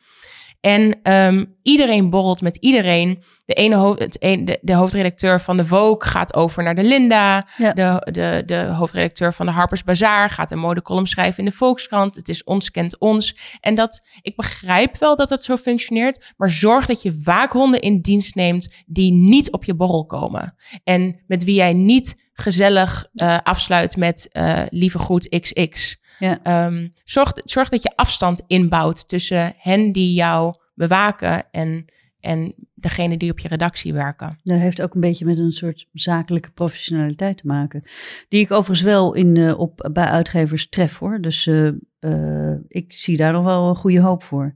En 0.62 1.00
ehm, 1.04 1.46
iedereen 1.62 2.10
borrelt 2.10 2.42
met 2.42 2.56
iedereen. 2.56 3.24
De, 3.46 3.54
ene 3.54 3.76
ho- 3.76 3.96
het 3.98 4.18
een, 4.20 4.46
de, 4.46 4.60
de 4.62 4.74
hoofdredacteur 4.74 5.42
van 5.42 5.58
de 5.58 5.66
Vogue 5.66 6.10
gaat 6.10 6.34
over 6.34 6.64
naar 6.64 6.76
de 6.76 6.84
Linda. 6.84 7.48
Ja. 7.58 7.74
De, 7.74 8.12
de, 8.12 8.44
de 8.46 8.56
hoofdredacteur 8.56 9.34
van 9.34 9.46
de 9.46 9.52
Harper's 9.52 9.84
Bazaar 9.84 10.30
gaat 10.30 10.52
een 10.52 10.60
modecolumn 10.60 11.08
schrijven 11.08 11.44
in 11.44 11.50
de 11.50 11.56
Volkskrant. 11.56 12.16
Het 12.16 12.30
is 12.30 12.44
ons 12.44 12.72
kent 12.72 13.00
ons. 13.00 13.36
En 13.60 13.76
dat, 13.76 14.02
ik 14.22 14.36
begrijp 14.36 14.98
wel 14.98 15.16
dat 15.16 15.30
het 15.30 15.44
zo 15.44 15.58
functioneert. 15.58 16.34
Maar 16.38 16.50
zorg 16.50 16.86
dat 16.86 17.02
je 17.02 17.22
waakhonden 17.24 17.82
in 17.82 18.02
dienst 18.02 18.36
neemt 18.36 18.70
die 18.86 19.12
niet 19.12 19.52
op 19.52 19.64
je 19.64 19.76
borrel 19.76 20.06
komen. 20.06 20.56
En 20.84 21.22
met 21.28 21.44
wie 21.44 21.56
jij 21.56 21.74
niet 21.74 22.30
gezellig 22.34 23.06
eh, 23.14 23.38
afsluit 23.44 23.98
met 23.98 24.28
eh, 24.32 24.62
lieve 24.70 25.00
groet 25.00 25.40
XX. 25.40 26.00
Ja. 26.22 26.40
Ehm, 26.44 26.88
zorg, 27.04 27.32
zorg 27.44 27.70
dat 27.70 27.84
je 27.84 27.96
afstand 27.96 28.44
inbouwt 28.48 29.08
tussen 29.08 29.54
hen 29.58 29.92
die 29.92 30.14
jou 30.14 30.56
bewaken 30.74 31.52
en, 31.52 31.86
en 32.20 32.54
degene 32.74 33.18
die 33.18 33.32
op 33.32 33.40
je 33.40 33.48
redactie 33.48 33.94
werken. 33.94 34.40
Dat 34.44 34.60
heeft 34.60 34.82
ook 34.82 34.94
een 34.94 35.02
beetje 35.02 35.26
met 35.26 35.38
een 35.38 35.52
soort 35.52 35.88
zakelijke 35.94 36.52
professionaliteit 36.52 37.38
te 37.38 37.48
maken. 37.48 37.84
Die 38.28 38.42
ik 38.42 38.52
overigens 38.52 38.82
wel 38.82 39.14
in, 39.14 39.38
eh, 39.38 39.60
op, 39.60 39.90
bij 39.94 40.06
uitgevers 40.06 40.70
tref 40.70 40.98
hoor. 40.98 41.22
Dus 41.22 41.48
eh, 41.48 41.68
eh, 42.00 42.58
ik 42.68 42.94
zie 42.94 43.18
daar 43.18 43.32
nog 43.32 43.44
wel 43.44 43.70
een 43.70 43.76
goede 43.76 44.00
hoop 44.00 44.24
voor. 44.24 44.54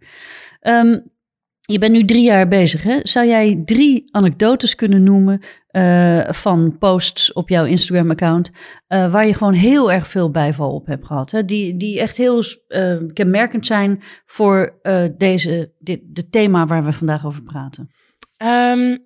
Ehm, 0.59 0.99
je 1.61 1.79
bent 1.79 1.93
nu 1.93 2.05
drie 2.05 2.23
jaar 2.23 2.47
bezig. 2.47 2.83
Hè? 2.83 2.99
Zou 3.03 3.27
jij 3.27 3.61
drie 3.65 4.07
anekdotes 4.11 4.75
kunnen 4.75 5.03
noemen 5.03 5.41
eh, 5.75 6.31
van 6.33 6.77
posts 6.77 7.33
op 7.33 7.49
jouw 7.49 7.65
Instagram-account. 7.65 8.51
eh, 8.87 9.11
waar 9.11 9.27
je 9.27 9.33
gewoon 9.33 9.53
heel 9.53 9.91
erg 9.91 10.07
veel 10.07 10.31
bijval 10.31 10.73
op 10.73 10.87
hebt 10.87 11.05
gehad? 11.05 11.31
Hè? 11.31 11.45
Die, 11.45 11.77
die 11.77 11.99
echt 11.99 12.17
heel 12.17 12.43
eh, 12.67 12.97
kenmerkend 13.13 13.65
zijn 13.65 14.01
voor 14.25 14.79
deze, 15.17 15.73
dit 15.79 16.01
de 16.05 16.29
thema 16.29 16.65
waar 16.65 16.85
we 16.85 16.93
vandaag 16.93 17.25
over 17.25 17.43
praten. 17.43 17.89
Ehm, 18.37 18.97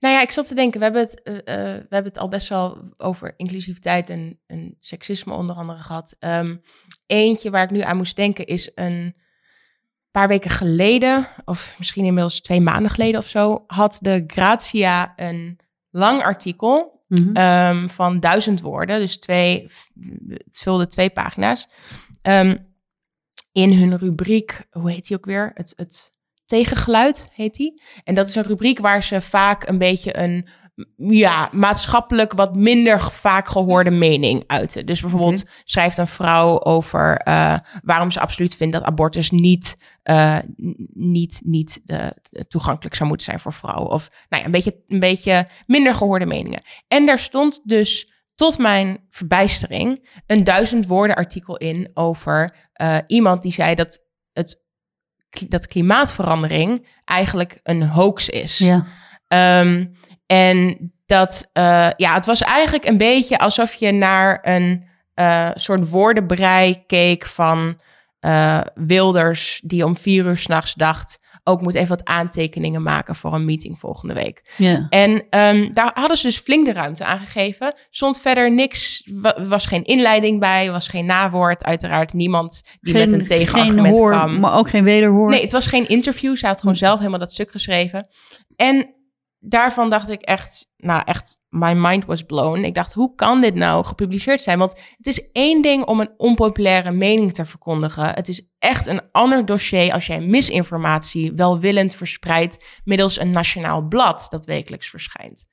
nou 0.00 0.14
ja, 0.14 0.22
ik 0.22 0.30
zat 0.30 0.48
te 0.48 0.54
denken, 0.54 0.78
we 0.78 0.84
hebben 0.84 1.02
het, 1.02 1.20
we 1.24 1.86
hebben 1.88 2.12
het 2.12 2.18
al 2.18 2.28
best 2.28 2.48
wel 2.48 2.92
over 2.96 3.34
inclusiviteit 3.36 4.10
en, 4.10 4.40
en 4.46 4.76
seksisme 4.78 5.34
onder 5.34 5.56
andere 5.56 5.78
gehad. 5.78 6.16
Ehm, 6.18 6.56
eentje 7.06 7.50
waar 7.50 7.64
ik 7.64 7.70
nu 7.70 7.80
aan 7.80 7.96
moest 7.96 8.16
denken 8.16 8.46
is 8.46 8.70
een 8.74 9.16
paar 10.10 10.28
weken 10.28 10.50
geleden, 10.50 11.28
of 11.44 11.74
misschien 11.78 12.04
inmiddels 12.04 12.40
twee 12.40 12.60
maanden 12.60 12.90
geleden 12.90 13.20
of 13.20 13.28
zo, 13.28 13.64
had 13.66 13.98
de 14.00 14.24
Grazia 14.26 15.12
een 15.16 15.64
lang 15.96 16.22
artikel 16.22 16.94
Mhm. 17.08 17.36
ehm, 17.36 17.88
van 17.88 18.20
duizend 18.20 18.60
woorden. 18.60 19.00
Dus 19.00 19.16
twee, 19.18 19.66
het 20.28 20.58
vulde 20.58 20.86
twee 20.86 21.10
pagina's. 21.10 21.68
Ehm, 22.22 22.56
in 23.52 23.72
hun 23.72 23.98
rubriek, 23.98 24.66
hoe 24.70 24.90
heet 24.90 25.06
die 25.06 25.16
ook 25.16 25.24
weer? 25.24 25.50
Het, 25.54 25.72
het 25.76 26.10
tegengeluid 26.46 27.28
heet 27.34 27.54
die. 27.54 27.82
En 28.04 28.14
dat 28.14 28.28
is 28.28 28.34
een 28.34 28.42
rubriek 28.42 28.78
waar 28.78 29.02
ze 29.02 29.20
vaak 29.20 29.68
een 29.68 29.78
beetje 29.78 30.16
een 30.18 30.48
ja, 30.96 31.48
maatschappelijk 31.52 32.32
wat 32.32 32.56
minder 32.56 33.00
vaak 33.00 33.48
gehoorde 33.48 33.90
mening 33.90 34.44
uiten. 34.46 34.86
Dus 34.86 35.00
bijvoorbeeld 35.00 35.44
schrijft 35.64 35.98
een 35.98 36.06
vrouw 36.06 36.62
over 36.62 37.16
eh, 37.16 37.58
waarom 37.82 38.10
ze 38.10 38.20
absoluut 38.20 38.56
vindt 38.56 38.72
dat 38.74 38.82
abortus 38.82 39.30
niet, 39.30 39.76
eh, 40.02 40.38
niet, 40.92 41.40
niet 41.44 41.80
de, 41.84 42.16
de 42.22 42.46
toegankelijk 42.46 42.94
zou 42.94 43.08
moeten 43.08 43.26
zijn 43.26 43.40
voor 43.40 43.52
vrouwen. 43.52 43.90
Of 43.90 44.08
nou 44.28 44.40
ja, 44.40 44.46
een 44.46 44.52
beetje, 44.52 44.82
een 44.88 45.00
beetje 45.00 45.46
minder 45.66 45.94
gehoorde 45.94 46.26
meningen. 46.26 46.62
En 46.88 47.06
daar 47.06 47.18
stond 47.18 47.60
dus 47.64 48.12
tot 48.34 48.58
mijn 48.58 49.06
verbijstering 49.10 50.08
een 50.26 50.44
duizend 50.44 50.86
woorden 50.86 51.16
artikel 51.16 51.56
in 51.56 51.90
over 51.94 52.56
eh, 52.72 52.98
iemand 53.06 53.42
die 53.42 53.52
zei 53.52 53.74
dat, 53.74 53.98
het, 54.32 54.64
dat 55.48 55.66
klimaatverandering 55.66 56.86
eigenlijk 57.04 57.60
een 57.62 57.88
hoax 57.88 58.28
is. 58.28 58.58
Ja. 58.58 58.86
Ehm, 59.28 59.84
en 60.26 60.90
dat, 61.06 61.50
eh, 61.52 61.88
ja, 61.96 62.14
het 62.14 62.26
was 62.26 62.42
eigenlijk 62.42 62.86
een 62.86 62.98
beetje 62.98 63.38
alsof 63.38 63.74
je 63.74 63.92
naar 63.92 64.38
een 64.42 64.84
eh, 65.14 65.50
soort 65.54 65.88
woordenbrei 65.90 66.84
keek 66.86 67.26
van 67.26 67.80
eh, 68.20 68.60
Wilders, 68.74 69.60
die 69.64 69.84
om 69.84 69.96
vier 69.96 70.24
uur 70.26 70.36
s'nachts 70.36 70.74
dacht, 70.74 71.18
ook 71.44 71.60
moet 71.60 71.74
even 71.74 71.88
wat 71.88 72.04
aantekeningen 72.04 72.82
maken 72.82 73.14
voor 73.14 73.34
een 73.34 73.44
meeting 73.44 73.78
volgende 73.78 74.14
week. 74.14 74.54
Ja. 74.56 74.86
En 74.88 75.26
ehm, 75.30 75.72
daar 75.72 75.90
hadden 75.94 76.16
ze 76.16 76.26
dus 76.26 76.38
flink 76.38 76.64
de 76.66 76.72
ruimte 76.72 77.04
aan 77.04 77.18
gegeven. 77.18 77.74
Stond 77.90 78.20
verder 78.20 78.52
niks, 78.52 79.08
wa- 79.12 79.44
was 79.46 79.66
geen 79.66 79.84
inleiding 79.84 80.40
bij, 80.40 80.70
was 80.70 80.88
geen 80.88 81.06
nawoord. 81.06 81.64
Uiteraard 81.64 82.12
niemand 82.12 82.62
die 82.80 82.94
met 82.94 83.12
een 83.12 83.24
tegenargument 83.26 83.86
geen 83.86 83.96
hoor, 83.96 84.10
kwam. 84.10 84.40
maar 84.40 84.54
ook 84.54 84.70
geen 84.70 84.84
wederhoor. 84.84 85.28
Nee, 85.28 85.40
het 85.42 85.52
was 85.52 85.66
geen 85.66 85.88
interview. 85.88 86.36
Ze 86.36 86.46
had 86.46 86.60
gewoon 86.60 86.76
zelf 86.76 86.98
helemaal 86.98 87.18
dat 87.18 87.32
stuk 87.32 87.50
geschreven. 87.50 88.08
En 88.56 88.94
daarvan 89.38 89.90
dacht 89.90 90.08
ik 90.08 90.20
echt, 90.20 90.66
nou 90.76 91.02
echt, 91.04 91.38
my 91.48 91.72
mind 91.72 92.04
was 92.04 92.22
blown. 92.22 92.64
Ik 92.64 92.74
dacht, 92.74 92.92
hoe 92.92 93.14
kan 93.14 93.40
dit 93.40 93.54
nou 93.54 93.84
gepubliceerd 93.84 94.42
zijn? 94.42 94.58
Want 94.58 94.94
het 94.96 95.06
is 95.06 95.30
één 95.32 95.62
ding 95.62 95.84
om 95.84 96.00
een 96.00 96.14
onpopulaire 96.16 96.92
mening 96.92 97.34
te 97.34 97.46
verkondigen. 97.46 98.14
Het 98.14 98.28
is 98.28 98.48
echt 98.58 98.86
een 98.86 99.02
ander 99.12 99.44
dossier 99.44 99.92
als 99.92 100.06
jij 100.06 100.20
misinformatie 100.20 101.32
welwillend 101.32 101.94
verspreidt 101.94 102.80
middels 102.84 103.18
een 103.20 103.30
nationaal 103.30 103.82
blad 103.88 104.26
dat 104.28 104.44
wekelijks 104.44 104.90
verschijnt. 104.90 105.46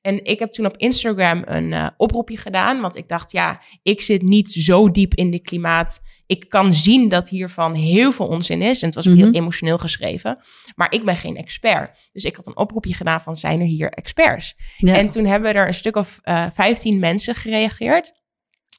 En 0.00 0.24
ik 0.24 0.38
heb 0.38 0.52
toen 0.52 0.66
op 0.66 0.76
Instagram 0.76 1.42
een 1.46 1.72
eh, 1.72 1.86
oproepje 1.96 2.36
gedaan, 2.36 2.80
want 2.80 2.96
ik 2.96 3.08
dacht, 3.08 3.32
ja, 3.32 3.60
ik 3.82 4.00
zit 4.00 4.22
niet 4.22 4.50
zo 4.50 4.90
diep 4.90 5.14
in 5.14 5.30
de 5.30 5.40
klimaat. 5.40 6.00
Ik 6.26 6.48
kan 6.48 6.72
zien 6.72 7.08
dat 7.08 7.28
hiervan 7.28 7.74
heel 7.74 8.12
veel 8.12 8.26
onzin 8.26 8.62
is. 8.62 8.80
En 8.80 8.86
het 8.86 8.94
was 8.94 9.08
ook 9.08 9.14
Mhm. 9.14 9.22
heel 9.22 9.32
emotioneel 9.32 9.78
geschreven. 9.78 10.38
Maar 10.74 10.92
ik 10.94 11.04
ben 11.04 11.16
geen 11.16 11.36
expert. 11.36 12.08
Dus 12.12 12.24
ik 12.24 12.36
had 12.36 12.46
een 12.46 12.56
oproepje 12.56 12.94
gedaan 12.94 13.20
van, 13.20 13.36
zijn 13.36 13.60
er 13.60 13.66
hier 13.66 13.90
experts? 13.90 14.54
Ja. 14.76 14.96
En 14.96 15.10
toen 15.10 15.24
hebben 15.26 15.54
er 15.54 15.66
een 15.66 15.74
stuk 15.74 15.96
of 15.96 16.18
eh 16.22 16.46
15 16.54 16.98
mensen 16.98 17.34
gereageerd. 17.34 18.18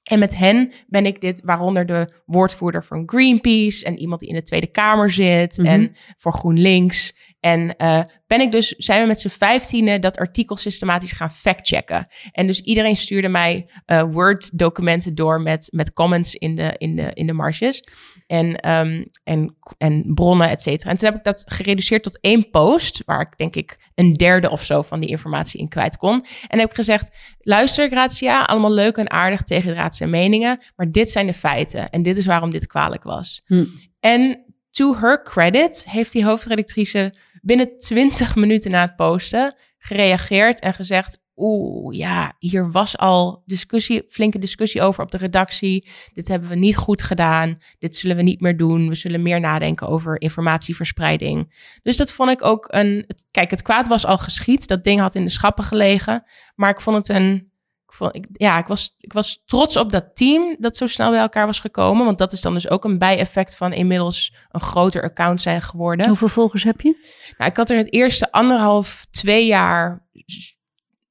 En 0.03 0.19
met 0.19 0.35
hen 0.37 0.71
ben 0.87 1.05
ik 1.05 1.21
dit, 1.21 1.41
waaronder 1.45 1.85
de 1.85 2.21
woordvoerder 2.25 2.83
van 2.85 3.03
Greenpeace 3.05 3.85
en 3.85 3.97
iemand 3.97 4.19
die 4.19 4.29
in 4.29 4.35
de 4.35 4.41
Tweede 4.43 4.67
Kamer 4.71 5.09
zit 5.11 5.57
Mhm. 5.57 5.67
en 5.67 5.95
voor 6.17 6.33
GroenLinks 6.33 7.15
en 7.41 7.75
eh 7.75 8.01
ben 8.31 8.41
ik 8.41 8.51
dus, 8.51 8.67
zijn 8.67 9.01
we 9.01 9.07
met 9.07 9.21
z'n 9.21 9.29
vijftienen 9.29 10.01
dat 10.01 10.17
artikel 10.17 10.55
systematisch 10.55 11.11
gaan 11.11 11.31
factchecken. 11.31 12.07
En 12.31 12.47
dus 12.47 12.61
iedereen 12.61 12.95
stuurde 12.95 13.27
mij 13.27 13.69
eh, 13.85 14.01
Word-documenten 14.01 15.15
door 15.15 15.41
met, 15.41 15.67
met 15.71 15.93
comments 15.93 16.35
in 16.35 16.55
de, 16.55 16.75
in 16.77 16.95
de, 16.95 17.11
in 17.13 17.27
de 17.27 17.33
marges. 17.33 17.87
En, 18.27 18.55
ehm, 18.55 19.03
en, 19.23 19.55
en 19.77 20.11
bronnen, 20.13 20.49
et 20.49 20.61
cetera. 20.61 20.89
En 20.89 20.97
toen 20.97 21.09
heb 21.09 21.17
ik 21.17 21.23
dat 21.23 21.43
gereduceerd 21.45 22.03
tot 22.03 22.19
één 22.21 22.49
post, 22.49 23.01
waar 23.05 23.21
ik 23.21 23.37
denk 23.37 23.55
ik 23.55 23.77
een 23.95 24.13
derde 24.13 24.49
of 24.49 24.63
zo 24.63 24.81
van 24.81 24.99
die 24.99 25.09
informatie 25.09 25.59
in 25.59 25.67
kwijt 25.67 25.97
kon. 25.97 26.25
En 26.47 26.59
heb 26.59 26.69
ik 26.69 26.75
gezegd, 26.75 27.17
luister 27.39 27.89
Gratia, 27.89 28.41
allemaal 28.41 28.73
leuk 28.73 28.97
en 28.97 29.11
aardig 29.11 29.41
tegen 29.41 29.69
de 29.69 29.75
raad 29.75 29.95
zijn 29.95 30.09
meningen, 30.09 30.63
maar 30.75 30.91
dit 30.91 31.09
zijn 31.09 31.25
de 31.25 31.33
feiten 31.33 31.89
en 31.89 32.03
dit 32.03 32.17
is 32.17 32.25
waarom 32.25 32.51
dit 32.51 32.67
kwalijk 32.67 33.03
was. 33.03 33.41
Hm. 33.45 33.65
En 33.99 34.45
to 34.69 34.95
her 34.95 35.23
credit 35.23 35.83
heeft 35.89 36.11
die 36.11 36.25
hoofdredactrice 36.25 37.13
binnen 37.41 37.77
20 37.77 38.35
minuten 38.35 38.71
na 38.71 38.81
het 38.81 38.95
posten 38.95 39.55
gereageerd 39.77 40.59
en 40.59 40.73
gezegd: 40.73 41.19
Oeh, 41.35 41.97
ja, 41.97 42.33
hier 42.39 42.71
was 42.71 42.97
al 42.97 43.43
discussie, 43.45 44.03
flinke 44.09 44.39
discussie 44.39 44.81
over 44.81 45.03
op 45.03 45.11
de 45.11 45.17
redactie. 45.17 45.89
Dit 46.13 46.27
hebben 46.27 46.49
we 46.49 46.55
niet 46.55 46.75
goed 46.75 47.01
gedaan. 47.01 47.57
Dit 47.79 47.95
zullen 47.95 48.15
we 48.15 48.21
niet 48.21 48.41
meer 48.41 48.57
doen. 48.57 48.87
We 48.87 48.95
zullen 48.95 49.21
meer 49.21 49.39
nadenken 49.39 49.87
over 49.87 50.21
informatieverspreiding. 50.21 51.53
Dus 51.83 51.97
dat 51.97 52.11
vond 52.11 52.29
ik 52.29 52.45
ook 52.45 52.67
een. 52.69 53.09
Kijk, 53.31 53.51
het 53.51 53.61
kwaad 53.61 53.87
was 53.87 54.05
al 54.05 54.17
geschied. 54.17 54.67
Dat 54.67 54.83
ding 54.83 54.99
had 54.99 55.15
in 55.15 55.23
de 55.23 55.29
schappen 55.29 55.63
gelegen. 55.63 56.23
Maar 56.55 56.69
ik 56.69 56.81
vond 56.81 56.97
het 56.97 57.09
een 57.09 57.50
ik 57.91 57.97
vond, 57.97 58.15
ik, 58.15 58.27
ja, 58.33 58.57
ik 58.57 58.65
was, 58.65 58.95
ik 58.99 59.13
was 59.13 59.41
trots 59.45 59.77
op 59.77 59.91
dat 59.91 60.05
team 60.13 60.55
dat 60.59 60.77
zo 60.77 60.87
snel 60.87 61.09
bij 61.11 61.19
elkaar 61.19 61.45
was 61.45 61.59
gekomen. 61.59 62.05
Want 62.05 62.17
dat 62.17 62.31
is 62.33 62.41
dan 62.41 62.53
dus 62.53 62.69
ook 62.69 62.83
een 62.83 62.97
bijeffect 62.97 63.55
van 63.55 63.73
inmiddels 63.73 64.33
een 64.51 64.61
groter 64.61 65.03
account 65.03 65.41
zijn 65.41 65.61
geworden. 65.61 66.07
Hoeveel 66.07 66.27
volgers 66.27 66.63
heb 66.63 66.81
je? 66.81 67.07
Nou, 67.37 67.49
ik 67.49 67.57
had 67.57 67.69
er 67.69 67.77
het 67.77 67.93
eerste 67.93 68.31
anderhalf, 68.31 69.05
twee 69.11 69.45
jaar 69.45 70.05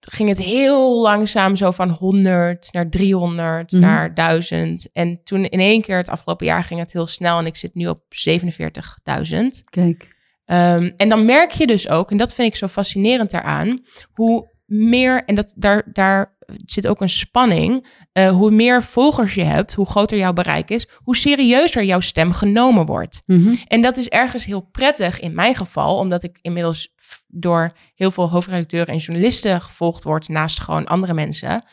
ging 0.01 0.29
het 0.29 0.39
heel 0.39 1.01
langzaam 1.01 1.57
zo 1.57 1.71
van 1.71 1.91
100 1.91 2.73
naar 2.73 2.89
300 2.89 3.73
Mhm. 3.73 3.81
naar 3.81 4.15
1000. 4.15 4.89
En 4.93 5.21
toen 5.25 5.45
in 5.45 5.61
één 5.61 5.81
keer 5.81 5.97
het 5.97 6.09
afgelopen 6.09 6.47
jaar 6.47 6.65
ging 6.65 6.81
het 6.81 6.93
heel 6.93 7.07
snel 7.07 7.39
en 7.39 7.47
ik 7.47 7.57
zit 7.57 7.75
nu 7.75 7.87
op 7.89 8.03
47.000. 8.09 9.63
Kijk. 9.65 10.17
Ehm, 10.45 10.91
en 10.97 11.09
dan 11.09 11.25
merk 11.25 11.51
je 11.51 11.67
dus 11.67 11.89
ook, 11.89 12.11
en 12.11 12.17
dat 12.17 12.35
vind 12.35 12.49
ik 12.49 12.57
zo 12.57 12.67
fascinerend 12.67 13.31
daaraan, 13.31 13.75
hoe 14.13 14.49
meer, 14.67 15.25
en 15.25 15.35
dat, 15.35 15.55
daar, 15.57 15.89
daar 15.93 16.37
zit 16.65 16.89
ook 16.89 17.01
een 17.01 17.09
spanning, 17.09 17.87
eh, 18.13 18.31
hoe 18.31 18.51
meer 18.51 18.83
volgers 18.83 19.35
je 19.35 19.45
hebt, 19.45 19.75
hoe 19.75 19.87
groter 19.87 20.19
jouw 20.19 20.33
bereik 20.33 20.71
is, 20.71 20.89
hoe 20.97 21.17
serieuzer 21.17 21.85
jouw 21.85 22.01
stem 22.01 22.33
genomen 22.33 22.87
wordt. 22.87 23.23
Mhm. 23.27 23.55
En 23.67 23.83
dat 23.83 23.97
is 23.97 24.09
ergens 24.09 24.45
heel 24.45 24.61
prettig 24.61 25.21
in 25.21 25.35
mijn 25.35 25.55
geval, 25.55 25.97
omdat 25.97 26.23
ik 26.23 26.39
inmiddels 26.43 26.95
door 27.27 27.71
heel 27.95 28.11
veel 28.11 28.31
hoofdredacteuren 28.31 28.95
en 28.95 29.01
journalisten 29.01 29.61
gevolgd 29.61 30.05
word, 30.05 30.29
naast 30.29 30.61
gewoon 30.61 30.87
andere 30.87 31.15
mensen. 31.15 31.65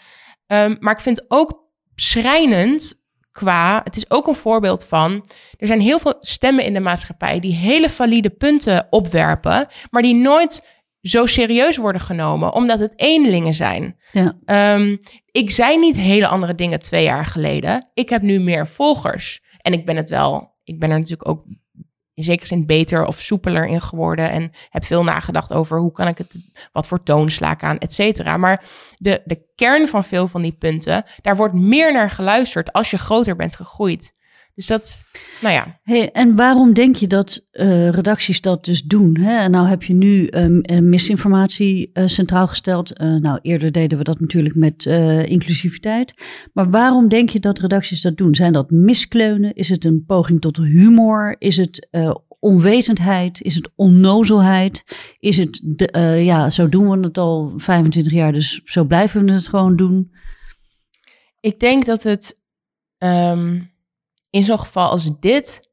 Ehm, 0.47 0.75
maar 0.79 0.93
ik 0.93 1.01
vind 1.01 1.25
ook 1.27 1.65
schrijnend 1.95 3.05
qua, 3.31 3.81
het 3.83 3.95
is 3.95 4.09
ook 4.09 4.27
een 4.27 4.35
voorbeeld 4.35 4.85
van, 4.85 5.25
er 5.57 5.67
zijn 5.67 5.81
heel 5.81 5.99
veel 5.99 6.15
stemmen 6.19 6.63
in 6.63 6.73
de 6.73 6.79
maatschappij 6.79 7.39
die 7.39 7.53
hele 7.53 7.89
valide 7.89 8.29
punten 8.29 8.87
opwerpen, 8.89 9.67
maar 9.89 10.01
die 10.01 10.15
nooit 10.15 10.76
zo 11.07 11.25
serieus 11.25 11.77
worden 11.77 12.01
genomen, 12.01 12.53
omdat 12.53 12.79
het 12.79 12.93
eenlingen 12.95 13.53
zijn. 13.53 13.97
Ja. 14.11 14.37
Ehm, 14.45 14.97
ik 15.31 15.51
zei 15.51 15.77
niet 15.79 15.95
hele 15.95 16.27
andere 16.27 16.55
dingen 16.55 16.79
twee 16.79 17.03
jaar 17.03 17.25
geleden. 17.25 17.89
Ik 17.93 18.09
heb 18.09 18.21
nu 18.21 18.39
meer 18.39 18.67
volgers. 18.67 19.41
En 19.61 19.73
ik 19.73 19.85
ben 19.85 19.95
het 19.95 20.09
wel, 20.09 20.55
ik 20.63 20.79
ben 20.79 20.89
er 20.91 20.97
natuurlijk 20.97 21.29
ook 21.29 21.45
in 22.13 22.23
zekere 22.23 22.47
zin 22.47 22.65
beter 22.65 23.05
of 23.05 23.19
soepeler 23.19 23.65
in 23.65 23.81
geworden. 23.81 24.29
En 24.29 24.51
heb 24.69 24.85
veel 24.85 25.03
nagedacht 25.03 25.53
over 25.53 25.79
hoe 25.79 25.91
kan 25.91 26.07
ik 26.07 26.17
het, 26.17 26.37
wat 26.71 26.87
voor 26.87 27.03
toon 27.03 27.29
sla 27.29 27.51
ik 27.51 27.63
aan, 27.63 27.77
et 27.77 27.93
cetera. 27.93 28.37
Maar 28.37 28.63
de, 28.97 29.21
de 29.25 29.45
kern 29.55 29.87
van 29.87 30.03
veel 30.03 30.27
van 30.27 30.41
die 30.41 30.51
punten, 30.51 31.03
daar 31.21 31.35
wordt 31.35 31.53
meer 31.53 31.93
naar 31.93 32.11
geluisterd 32.11 32.73
als 32.73 32.91
je 32.91 32.97
groter 32.97 33.35
bent 33.35 33.55
gegroeid. 33.55 34.11
Dus 34.57 34.67
dat, 34.67 35.03
nou 35.41 35.53
ja. 35.53 35.79
Hey, 35.83 36.11
en 36.11 36.35
waarom 36.35 36.73
denk 36.73 36.95
je 36.95 37.07
dat 37.07 37.47
eh, 37.51 37.89
redacties 37.89 38.41
dat 38.41 38.65
dus 38.65 38.83
doen? 38.83 39.17
Hè? 39.17 39.37
En 39.37 39.51
nou 39.51 39.67
heb 39.67 39.83
je 39.83 39.93
nu 39.93 40.27
ehm, 40.27 40.59
eh, 40.59 40.79
misinformatie 40.79 41.89
eh, 41.93 42.07
centraal 42.07 42.47
gesteld. 42.47 42.99
Nou, 42.99 43.39
eerder 43.41 43.71
deden 43.71 43.97
we 43.97 44.03
dat 44.03 44.19
natuurlijk 44.19 44.55
met 44.55 44.85
inclusiviteit. 45.25 46.13
Maar 46.53 46.69
waarom 46.69 47.07
denk 47.07 47.29
je 47.29 47.39
dat 47.39 47.59
redacties 47.59 48.01
dat 48.01 48.17
doen? 48.17 48.35
Zijn 48.35 48.53
dat 48.53 48.69
miskleunen? 48.69 49.53
Is 49.53 49.69
het 49.69 49.85
een 49.85 50.03
poging 50.05 50.41
tot 50.41 50.57
humor? 50.57 51.35
Is 51.39 51.57
het 51.57 51.87
onwetendheid? 52.39 53.41
Is 53.41 53.55
het 53.55 53.69
onnozelheid? 53.75 54.83
Is 55.19 55.37
het, 55.37 55.61
de, 55.63 56.21
ja, 56.23 56.49
zo 56.49 56.69
doen 56.69 56.89
we 56.89 57.07
het 57.07 57.17
al 57.17 57.53
25 57.55 58.13
jaar, 58.13 58.33
dus 58.33 58.61
zo 58.65 58.83
blijven 58.83 59.25
we 59.25 59.31
het 59.31 59.47
gewoon 59.47 59.75
doen? 59.75 60.11
Ik 61.39 61.59
denk 61.59 61.85
dat 61.85 62.03
het 62.03 62.41
ehm, 62.97 63.59
in 64.29 64.43
zo'n 64.43 64.59
geval 64.59 64.89
als 64.89 65.19
dit, 65.19 65.69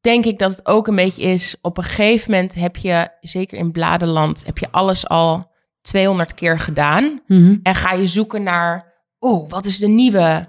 denk 0.00 0.24
ik 0.24 0.38
dat 0.38 0.50
het 0.50 0.66
ook 0.66 0.86
een 0.86 0.96
beetje 0.96 1.22
is. 1.22 1.56
Op 1.62 1.78
een 1.78 1.84
gegeven 1.84 2.30
moment 2.30 2.54
heb 2.54 2.76
je, 2.76 3.08
zeker 3.20 3.58
in 3.58 3.72
bladenland, 3.72 4.46
heb 4.46 4.58
je 4.58 4.70
alles 4.70 5.08
al 5.08 5.50
200 5.80 6.34
keer 6.34 6.58
gedaan. 6.60 7.20
Mhm. 7.26 7.56
En 7.62 7.74
ga 7.74 7.92
je 7.92 8.06
zoeken 8.06 8.42
naar, 8.42 8.94
oh, 9.18 9.50
wat 9.50 9.64
is 9.66 9.78
de 9.78 9.88
nieuwe? 9.88 10.46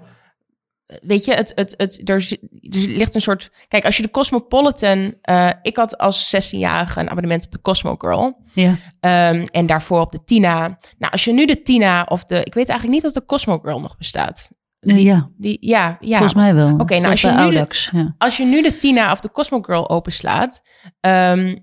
Weet 1.02 1.24
je, 1.24 1.34
het, 1.34 1.52
het, 1.54 1.74
het, 1.76 2.08
er, 2.08 2.38
er 2.62 2.88
ligt 2.88 3.14
een 3.14 3.20
soort. 3.20 3.50
Kijk, 3.68 3.84
als 3.84 3.96
je 3.96 4.02
de 4.02 4.10
Cosmopolitan. 4.10 5.14
eh, 5.22 5.50
ik 5.62 5.76
had 5.76 5.98
als 5.98 6.34
16-jarige 6.36 7.00
een 7.00 7.10
abonnement 7.10 7.44
op 7.44 7.50
de 7.50 7.60
Cosmo 7.60 7.94
Girl. 7.98 8.42
Ja. 8.52 8.76
Ehm, 9.00 9.46
en 9.50 9.66
daarvoor 9.66 10.00
op 10.00 10.12
de 10.12 10.24
Tina. 10.24 10.78
Nou, 10.98 11.12
als 11.12 11.24
je 11.24 11.32
nu 11.32 11.46
de 11.46 11.62
Tina 11.62 12.04
of 12.08 12.24
de. 12.24 12.44
Ik 12.44 12.54
weet 12.54 12.68
eigenlijk 12.68 13.02
niet 13.02 13.06
of 13.06 13.12
de 13.12 13.26
Cosmo 13.26 13.58
Girl 13.58 13.80
nog 13.80 13.96
bestaat. 13.96 14.50
Eh, 14.80 15.02
ja, 15.04 15.30
Die, 15.36 15.56
ja, 15.60 15.96
ja. 16.00 16.10
volgens 16.16 16.34
mij 16.34 16.54
wel. 16.54 16.74
Oké, 16.78 16.94
nou, 16.98 17.10
als 17.10 17.20
je 17.20 17.30
nu 17.30 17.50
de- 17.50 17.88
ja. 17.92 18.14
Als 18.18 18.36
je 18.36 18.44
nu 18.44 18.62
de 18.62 18.76
Tina 18.76 19.12
of 19.12 19.20
de 19.20 19.30
Cosmo 19.30 19.60
Girl 19.62 19.90
openslaat. 19.90 20.62
ehm, 21.00 21.56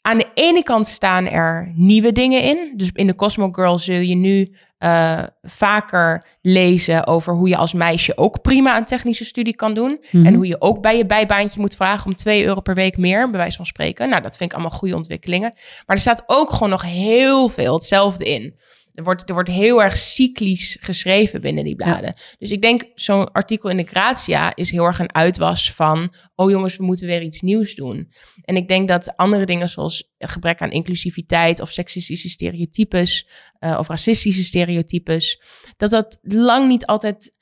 aan 0.00 0.18
de 0.18 0.26
ene 0.34 0.62
kant 0.62 0.86
staan 0.86 1.26
er 1.28 1.72
nieuwe 1.74 2.12
dingen 2.12 2.42
in. 2.42 2.72
Dus 2.76 2.90
in 2.92 3.06
de 3.06 3.14
Cosmo 3.14 3.48
Girl 3.52 3.78
zul 3.78 3.94
je 4.00 4.14
nu 4.16 4.56
eh, 4.78 5.22
vaker 5.42 6.26
lezen 6.42 7.06
over 7.06 7.34
hoe 7.34 7.48
je 7.48 7.56
als 7.56 7.72
meisje 7.72 8.16
ook 8.16 8.42
prima 8.42 8.76
een 8.76 8.84
technische 8.84 9.24
studie 9.24 9.54
kan 9.56 9.74
doen. 9.74 9.98
Mhm. 10.10 10.26
En 10.26 10.34
hoe 10.34 10.46
je 10.46 10.60
ook 10.60 10.80
bij 10.82 10.96
je 10.96 11.06
bijbaantje 11.06 11.60
moet 11.60 11.76
vragen 11.76 12.06
om 12.06 12.14
2 12.16 12.44
euro 12.44 12.60
per 12.60 12.74
week 12.74 12.96
meer, 12.96 13.30
bij 13.30 13.38
wijze 13.40 13.56
van 13.56 13.66
spreken. 13.66 14.08
Nou, 14.08 14.22
dat 14.22 14.36
vind 14.36 14.50
ik 14.50 14.56
allemaal 14.56 14.78
goede 14.78 14.96
ontwikkelingen. 14.96 15.52
Maar 15.86 15.96
er 15.96 16.02
staat 16.02 16.22
ook 16.26 16.50
gewoon 16.50 16.70
nog 16.70 16.82
heel 16.82 17.48
veel 17.48 17.74
hetzelfde 17.74 18.24
in. 18.24 18.54
Er 18.94 19.04
wordt, 19.04 19.28
er 19.28 19.34
wordt 19.34 19.48
heel 19.48 19.82
erg 19.82 19.96
cyclisch 19.96 20.76
geschreven 20.80 21.40
binnen 21.40 21.64
die 21.64 21.74
bladen. 21.74 22.14
Dus 22.38 22.50
ik 22.50 22.62
denk, 22.62 22.84
zo'n 22.94 23.32
artikel 23.32 23.70
in 23.70 23.76
de 23.76 23.84
Grazia 23.84 24.54
is 24.54 24.70
heel 24.70 24.84
erg 24.84 24.98
een 24.98 25.14
uitwas 25.14 25.72
van... 25.72 26.14
oh 26.34 26.50
jongens, 26.50 26.76
we 26.76 26.84
moeten 26.84 27.06
weer 27.06 27.22
iets 27.22 27.40
nieuws 27.40 27.74
doen. 27.74 28.12
En 28.42 28.56
ik 28.56 28.68
denk 28.68 28.88
dat 28.88 29.16
andere 29.16 29.46
dingen 29.46 29.68
zoals 29.68 30.12
gebrek 30.18 30.60
aan 30.60 30.70
inclusiviteit... 30.70 31.60
of 31.60 31.70
seksistische 31.70 32.28
stereotypes 32.28 33.28
eh, 33.58 33.76
of 33.78 33.88
racistische 33.88 34.44
stereotypes... 34.44 35.42
dat 35.76 35.90
dat 35.90 36.18
lang 36.22 36.68
niet 36.68 36.86
altijd 36.86 37.32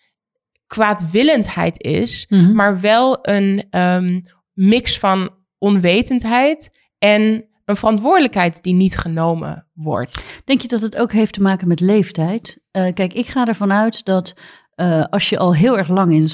kwaadwillendheid 0.66 1.82
is... 1.82 2.26
Mhm. 2.28 2.54
maar 2.54 2.80
wel 2.80 3.18
een 3.22 3.66
ehm, 3.70 4.20
mix 4.52 4.98
van 4.98 5.30
onwetendheid 5.58 6.78
en 6.98 7.46
een 7.64 7.76
verantwoordelijkheid 7.76 8.62
die 8.62 8.74
niet 8.74 8.96
genomen 8.96 9.66
wordt. 9.72 10.42
Denk 10.44 10.60
je 10.60 10.68
dat 10.68 10.80
het 10.80 10.96
ook 10.96 11.12
heeft 11.12 11.34
te 11.34 11.42
maken 11.42 11.68
met 11.68 11.80
leeftijd? 11.80 12.60
Eh, 12.70 12.92
kijk, 12.94 13.12
ik 13.12 13.26
ga 13.26 13.46
ervan 13.46 13.72
uit 13.72 14.04
dat 14.04 14.34
eh, 14.74 15.04
als 15.04 15.28
je 15.28 15.38
al 15.38 15.54
heel 15.54 15.78
erg 15.78 15.88
lang 15.88 16.12
in 16.12 16.28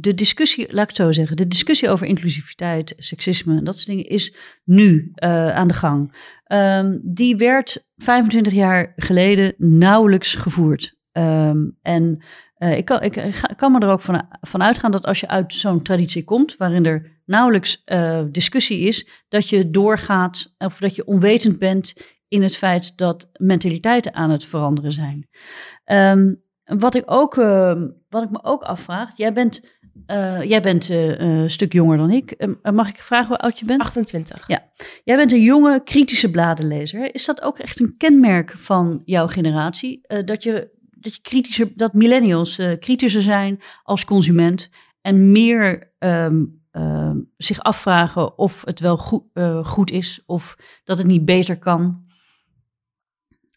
de 0.00 0.14
discussie, 0.14 0.72
laat 0.72 0.82
ik 0.82 0.88
het 0.88 0.96
zo 0.96 1.12
zeggen, 1.12 1.36
de 1.36 1.46
discussie 1.46 1.88
over 1.88 2.06
inclusiviteit, 2.06 2.94
seksisme 2.96 3.56
en 3.56 3.64
dat 3.64 3.76
soort 3.76 3.86
dingen 3.86 4.08
is 4.08 4.34
nu 4.64 5.10
eh, 5.14 5.54
aan 5.54 5.68
de 5.68 5.74
gang. 5.74 6.14
Ehm, 6.44 6.98
die 7.02 7.36
werd 7.36 7.88
25 7.96 8.52
jaar 8.52 8.92
geleden 8.96 9.54
nauwelijks 9.58 10.34
gevoerd. 10.34 10.98
Ehm, 11.12 11.58
en 11.82 12.24
ik, 12.58 12.84
kan, 12.84 13.02
ik 13.02 13.40
kan 13.56 13.72
me 13.72 13.78
er 13.78 13.88
ook 13.88 14.02
van 14.40 14.62
uitgaan 14.62 14.90
dat 14.90 15.06
als 15.06 15.20
je 15.20 15.28
uit 15.28 15.54
zo'n 15.54 15.82
traditie 15.82 16.24
komt, 16.24 16.56
waarin 16.56 16.86
er 16.86 17.19
nauwelijks 17.30 17.82
eh, 17.84 18.22
discussie 18.30 18.80
is, 18.80 19.08
dat 19.28 19.48
je 19.48 19.70
doorgaat 19.70 20.54
of 20.58 20.78
dat 20.78 20.94
je 20.94 21.04
onwetend 21.04 21.58
bent 21.58 21.94
in 22.28 22.42
het 22.42 22.56
feit 22.56 22.96
dat 22.96 23.30
mentaliteiten 23.32 24.14
aan 24.14 24.30
het 24.30 24.44
veranderen 24.44 24.92
zijn. 24.92 25.28
Ehm, 25.84 26.34
wat, 26.64 26.94
ik 26.94 27.02
ook, 27.06 27.36
ehm, 27.36 27.88
wat 28.08 28.22
ik 28.22 28.30
me 28.30 28.38
ook 28.42 28.62
afvraag, 28.62 29.16
jij 29.16 29.32
bent, 29.32 29.78
eh, 30.06 30.42
jij 30.42 30.62
bent 30.62 30.90
eh, 30.90 31.18
een 31.18 31.50
stuk 31.50 31.72
jonger 31.72 31.96
dan 31.96 32.10
ik. 32.10 32.30
Ehm, 32.30 32.74
mag 32.74 32.88
ik 32.88 33.02
vragen 33.02 33.28
hoe 33.28 33.38
oud 33.38 33.58
je 33.58 33.64
bent? 33.64 33.80
28. 33.80 34.48
Ja. 34.48 34.70
Jij 35.04 35.16
bent 35.16 35.32
een 35.32 35.42
jonge, 35.42 35.82
kritische 35.84 36.30
bladenlezer. 36.30 37.14
Is 37.14 37.24
dat 37.24 37.42
ook 37.42 37.58
echt 37.58 37.80
een 37.80 37.94
kenmerk 37.96 38.50
van 38.50 39.02
jouw 39.04 39.26
generatie? 39.26 40.00
Dat, 40.24 40.42
je, 40.42 40.70
dat, 40.90 41.14
je 41.14 41.20
kritischer, 41.20 41.72
dat 41.74 41.92
millennials 41.92 42.60
kritischer 42.78 43.22
zijn 43.22 43.60
als 43.82 44.04
consument 44.04 44.70
en 45.00 45.32
meer 45.32 45.92
ehm, 47.10 47.18
zich 47.36 47.60
afvragen 47.60 48.38
of 48.38 48.62
het 48.64 48.80
wel 48.80 48.96
goed, 48.96 49.22
eh, 49.32 49.64
goed 49.64 49.90
is 49.90 50.22
of 50.26 50.56
dat 50.84 50.98
het 50.98 51.06
niet 51.06 51.24
beter 51.24 51.58
kan. 51.58 52.08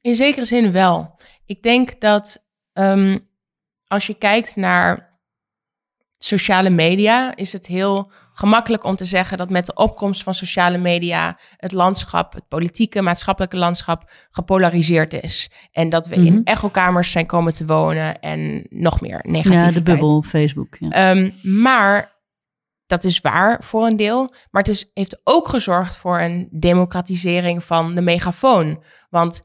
In 0.02 0.16
zekere 0.16 0.46
zin 0.46 0.72
wel. 0.72 1.20
Ik 1.46 1.64
denk 1.64 2.02
dat 2.02 2.46
ehm, 2.74 3.18
als 3.88 4.08
je 4.08 4.14
kijkt 4.14 4.56
naar 4.56 5.12
sociale 6.18 6.70
media, 6.70 7.36
is 7.36 7.54
het 7.54 7.68
heel 7.68 8.12
gemakkelijk 8.34 8.84
om 8.84 8.96
te 8.96 9.06
zeggen 9.06 9.38
dat 9.38 9.50
met 9.50 9.66
de 9.66 9.74
opkomst 9.74 10.24
van 10.24 10.34
sociale 10.34 10.78
media 10.78 11.38
het 11.58 11.72
landschap, 11.72 12.34
het 12.34 12.48
politieke, 12.48 13.02
maatschappelijke 13.02 13.58
landschap 13.58 14.12
gepolariseerd 14.32 15.14
is. 15.14 15.52
En 15.72 15.90
dat 15.90 16.08
we 16.08 16.16
Mhm. 16.16 16.26
in 16.26 16.44
echokamers 16.44 17.12
zijn 17.12 17.26
komen 17.26 17.54
te 17.54 17.66
wonen 17.66 18.20
en 18.20 18.68
nog 18.70 19.02
meer 19.02 19.20
negativiteit. 19.24 19.74
Ja, 19.74 19.80
de 19.80 19.82
bubbel 19.92 20.16
op 20.16 20.26
Facebook. 20.26 20.76
Ja. 20.80 20.90
Ehm, 20.90 21.32
maar 21.42 22.13
dat 22.88 23.04
is 23.04 23.22
waar 23.22 23.64
voor 23.64 23.86
een 23.88 23.96
deel. 23.96 24.34
Maar 24.52 24.62
het 24.62 24.68
is, 24.68 24.92
heeft 24.94 25.22
ook 25.24 25.48
gezorgd 25.48 25.98
voor 25.98 26.20
een 26.20 26.48
democratisering 26.52 27.64
van 27.64 27.96
de 27.96 28.02
megafoon. 28.02 28.84
Want 29.10 29.42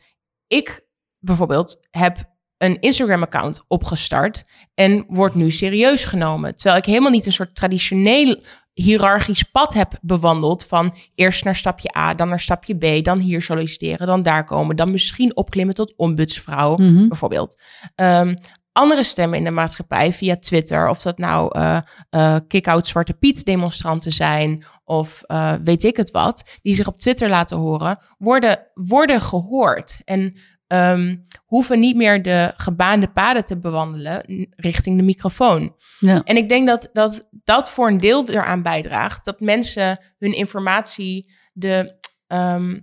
ik 0.46 0.86
bijvoorbeeld 1.18 1.86
heb 1.90 2.36
een 2.56 2.80
Instagram-account 2.80 3.64
opgestart 3.68 4.44
en 4.74 5.04
word 5.08 5.34
nu 5.34 5.50
serieus 5.50 6.04
genomen. 6.04 6.54
Terwijl 6.54 6.76
ik 6.76 6.84
helemaal 6.84 7.10
niet 7.10 7.26
een 7.26 7.32
soort 7.32 7.54
traditioneel 7.54 8.42
hiërarchisch 8.72 9.42
pad 9.42 9.74
heb 9.74 9.98
bewandeld 10.00 10.64
van 10.64 10.94
eerst 11.14 11.44
naar 11.44 11.56
stapje 11.56 11.96
A, 11.96 12.14
dan 12.14 12.28
naar 12.28 12.40
stapje 12.40 12.74
B, 12.74 13.04
dan 13.04 13.18
hier 13.18 13.42
solliciteren, 13.42 14.06
dan 14.06 14.22
daar 14.22 14.44
komen, 14.44 14.76
dan 14.76 14.90
misschien 14.90 15.36
opklimmen 15.36 15.74
tot 15.74 15.94
ombudsvrouw 15.96 16.76
Mhm. 16.76 17.08
bijvoorbeeld. 17.08 17.60
Ehm, 17.94 18.34
andere 18.78 19.04
stemmen 19.04 19.38
in 19.38 19.44
de 19.44 19.50
maatschappij 19.50 20.12
via 20.12 20.36
Twitter, 20.36 20.88
of 20.88 21.02
dat 21.02 21.18
nou 21.18 21.58
eh 21.58 21.78
eh, 22.10 22.36
kick-out 22.48 22.86
Zwarte 22.86 23.14
Piet 23.14 23.44
demonstranten 23.44 24.12
zijn, 24.12 24.64
of 24.84 25.22
eh, 25.22 25.54
weet 25.64 25.84
ik 25.84 25.96
het 25.96 26.10
wat, 26.10 26.58
die 26.62 26.74
zich 26.74 26.86
op 26.86 26.98
Twitter 26.98 27.28
laten 27.28 27.56
horen, 27.56 27.98
worden, 28.18 28.66
worden 28.74 29.20
gehoord. 29.20 30.00
En 30.04 30.34
ehm, 30.66 31.16
hoeven 31.44 31.80
niet 31.80 31.96
meer 31.96 32.22
de 32.22 32.52
gebaande 32.56 33.08
paden 33.08 33.44
te 33.44 33.58
bewandelen 33.58 34.48
richting 34.56 34.96
de 34.96 35.02
microfoon. 35.02 35.76
Ja. 35.98 36.22
En 36.24 36.36
ik 36.36 36.48
denk 36.48 36.68
dat, 36.68 36.88
dat 36.92 37.28
dat 37.44 37.70
voor 37.70 37.88
een 37.88 37.98
deel 37.98 38.28
eraan 38.28 38.62
bijdraagt 38.62 39.24
dat 39.24 39.40
mensen 39.40 40.00
hun 40.18 40.32
informatie, 40.32 41.32
de, 41.52 41.98
ehm, 42.26 42.78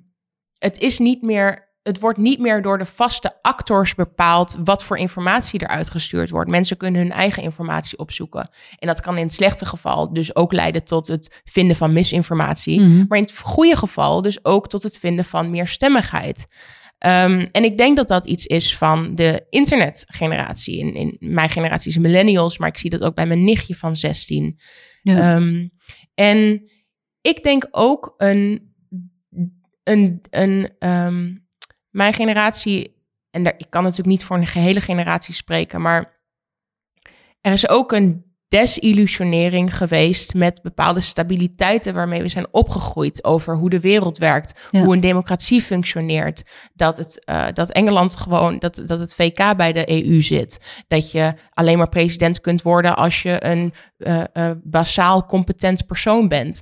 het 0.57 0.79
is 0.79 0.99
niet 0.99 1.21
meer, 1.21 1.64
het 1.86 1.99
wordt 1.99 2.17
niet 2.17 2.39
meer 2.39 2.61
door 2.61 2.77
de 2.77 2.86
vaste 2.86 3.33
actors 3.41 3.95
bepaald 3.95 4.57
wat 4.63 4.83
voor 4.83 4.97
informatie 4.97 5.61
eruit 5.61 5.89
gestuurd 5.89 6.29
wordt. 6.29 6.49
Mensen 6.49 6.77
kunnen 6.77 7.01
hun 7.01 7.11
eigen 7.11 7.43
informatie 7.43 7.97
opzoeken. 7.97 8.49
En 8.79 8.88
dat 8.88 9.01
kan 9.01 9.17
in 9.17 9.23
het 9.23 9.33
slechte 9.33 9.65
geval 9.65 10.13
dus 10.13 10.36
ook 10.36 10.51
leiden 10.51 10.83
tot 10.83 11.07
het 11.07 11.41
vinden 11.43 11.75
van 11.75 11.93
misinformatie. 11.93 12.81
Mhm. 12.81 13.05
Maar 13.07 13.17
in 13.17 13.23
het 13.23 13.39
goede 13.39 13.75
geval 13.75 14.21
dus 14.21 14.45
ook 14.45 14.67
tot 14.67 14.83
het 14.83 14.97
vinden 14.97 15.25
van 15.25 15.49
meer 15.49 15.67
stemmigheid. 15.67 16.45
Ehm, 16.97 17.45
en 17.51 17.63
ik 17.63 17.77
denk 17.77 17.97
dat 17.97 18.07
dat 18.07 18.25
iets 18.25 18.45
is 18.45 18.77
van 18.77 19.15
de 19.15 19.45
internetgeneratie. 19.49 20.79
In, 20.79 20.93
in 20.93 21.17
mijn 21.19 21.49
generatie 21.49 21.89
is 21.89 21.97
millennials, 21.97 22.57
maar 22.57 22.69
ik 22.69 22.77
zie 22.77 22.89
dat 22.89 23.03
ook 23.03 23.15
bij 23.15 23.27
mijn 23.27 23.43
nichtje 23.43 23.75
van 23.75 23.95
16. 23.95 24.59
Ja. 25.01 25.36
Ehm, 25.36 25.67
en 26.13 26.69
ik 27.21 27.43
denk 27.43 27.67
ook 27.71 28.13
een, 28.17 28.73
een, 29.83 30.21
een 30.29 30.73
ehm, 30.79 31.43
mijn 31.95 32.13
generatie, 32.13 32.95
en 33.29 33.43
daar, 33.43 33.53
ik 33.57 33.69
kan 33.69 33.81
natuurlijk 33.81 34.09
niet 34.09 34.23
voor 34.23 34.37
een 34.37 34.47
gehele 34.47 34.81
generatie 34.81 35.33
spreken, 35.33 35.81
maar 35.81 36.13
er 37.41 37.51
is 37.51 37.69
ook 37.69 37.91
een 37.91 38.23
desillusionering 38.47 39.77
geweest 39.77 40.33
met 40.33 40.61
bepaalde 40.61 40.99
stabiliteiten 40.99 41.93
waarmee 41.93 42.21
we 42.21 42.27
zijn 42.27 42.47
opgegroeid 42.51 43.23
over 43.23 43.55
hoe 43.55 43.69
de 43.69 43.79
wereld 43.79 44.17
werkt, 44.17 44.67
Ja. 44.71 44.81
hoe 44.83 44.93
een 44.93 44.99
democratie 44.99 45.61
functioneert, 45.61 46.43
dat, 46.73 46.97
het, 46.97 47.25
eh, 47.25 47.47
dat 47.53 47.71
Engeland 47.71 48.15
gewoon, 48.15 48.59
dat, 48.59 48.81
dat 48.85 48.99
het 48.99 49.15
VK 49.15 49.57
bij 49.57 49.71
de 49.71 49.89
EU 49.89 50.21
zit, 50.21 50.83
dat 50.87 51.11
je 51.11 51.33
alleen 51.53 51.77
maar 51.77 51.89
president 51.89 52.41
kunt 52.41 52.61
worden 52.61 52.95
als 52.95 53.21
je 53.21 53.45
een 53.45 53.73
eh, 53.97 54.23
eh, 54.33 54.51
basaal 54.63 55.25
competent 55.25 55.85
persoon 55.85 56.27
bent, 56.27 56.61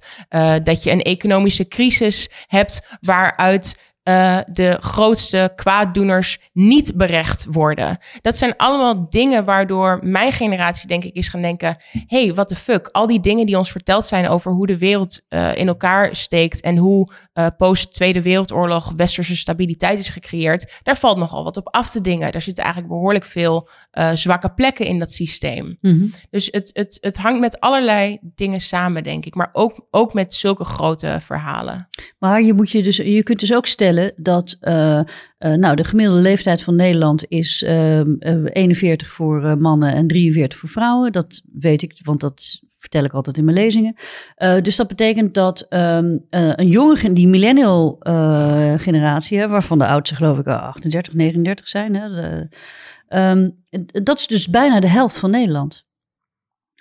dat 0.63 0.83
je 0.83 0.91
een 0.91 1.01
economische 1.01 1.67
crisis 1.67 2.29
hebt 2.47 2.97
waaruit 3.01 3.75
eh, 4.03 4.39
de 4.51 4.77
grootste 4.79 5.51
kwaaddoeners 5.55 6.39
niet 6.53 6.95
berecht 6.95 7.45
worden. 7.49 7.97
Dat 8.21 8.37
zijn 8.37 8.53
allemaal 8.57 9.09
dingen 9.09 9.45
waardoor 9.45 9.99
mijn 10.01 10.31
generatie, 10.31 10.87
denk 10.87 11.03
ik, 11.03 11.15
is 11.15 11.27
gaan 11.27 11.41
denken: 11.41 11.77
hey, 12.07 12.33
what 12.33 12.47
the 12.47 12.55
fuck? 12.55 12.87
Al 12.87 13.07
die 13.07 13.19
dingen 13.19 13.45
die 13.45 13.57
ons 13.57 13.71
verteld 13.71 14.05
zijn 14.05 14.27
over 14.27 14.51
hoe 14.51 14.67
de 14.67 14.77
wereld 14.77 15.21
eh, 15.27 15.55
in 15.55 15.67
elkaar 15.67 16.15
steekt 16.15 16.61
en 16.61 16.77
hoe 16.77 17.13
eh, 17.33 17.47
post-Tweede 17.57 18.21
Wereldoorlog 18.21 18.93
westerse 18.95 19.37
stabiliteit 19.37 19.99
is 19.99 20.09
gecreëerd, 20.09 20.79
daar 20.83 20.97
valt 20.97 21.17
nogal 21.17 21.43
wat 21.43 21.57
op 21.57 21.69
af 21.69 21.89
te 21.89 22.01
dingen. 22.01 22.31
Daar 22.31 22.41
zitten 22.41 22.63
eigenlijk 22.63 22.93
behoorlijk 22.93 23.25
veel 23.25 23.69
zwakke 24.13 24.53
plekken 24.53 24.85
in 24.85 24.99
dat 24.99 25.11
systeem. 25.13 25.77
Mhm. 25.81 26.05
Dus 26.29 26.47
het, 26.51 26.69
het, 26.73 26.97
het 27.01 27.17
hangt 27.17 27.39
met 27.39 27.59
allerlei 27.59 28.19
dingen 28.21 28.59
samen, 28.59 29.03
denk 29.03 29.25
ik. 29.25 29.35
Maar 29.35 29.49
ook, 29.51 29.87
ook 29.91 30.13
met 30.13 30.33
zulke 30.33 30.63
grote 30.63 31.17
verhalen. 31.21 31.89
Maar 32.19 32.41
je, 32.41 32.53
moet 32.53 32.71
je, 32.71 32.83
dus, 32.83 32.97
je 32.97 33.23
kunt 33.23 33.39
dus 33.39 33.53
ook 33.53 33.65
stellen 33.65 33.92
dat 34.15 34.57
eh, 34.59 34.99
eh, 34.99 35.05
nou, 35.37 35.75
de 35.75 35.83
gemiddelde 35.83 36.21
leeftijd 36.21 36.61
van 36.61 36.75
Nederland 36.75 37.25
is 37.27 37.63
ehm, 37.63 38.13
eh, 38.19 38.43
41 38.43 39.09
voor 39.09 39.57
mannen 39.57 39.93
en 39.93 40.07
43 40.07 40.59
voor 40.59 40.69
vrouwen. 40.69 41.11
Dat 41.11 41.41
weet 41.53 41.81
ik, 41.81 41.99
want 42.03 42.19
dat 42.19 42.61
vertel 42.77 43.03
ik 43.03 43.13
altijd 43.13 43.37
in 43.37 43.45
mijn 43.45 43.57
lezingen. 43.57 43.95
Dus 44.61 44.75
dat 44.75 44.87
betekent 44.87 45.33
dat 45.33 45.65
ehm, 45.69 46.17
eh, 46.29 46.51
een 46.55 46.67
jonge, 46.67 47.13
die 47.13 47.27
millennial 47.27 47.97
generatie, 48.77 49.47
waarvan 49.47 49.79
de 49.79 49.87
oudste 49.87 50.15
geloof 50.15 50.37
ik 50.37 50.45
eh, 50.45 50.61
38, 50.61 51.13
39 51.13 51.67
zijn, 51.67 51.95
hè, 51.95 52.09
de, 52.09 52.47
ehm, 53.07 53.49
dat 54.03 54.19
is 54.19 54.27
dus 54.27 54.49
bijna 54.49 54.79
de 54.79 54.87
helft 54.87 55.19
van 55.19 55.31
Nederland. 55.31 55.85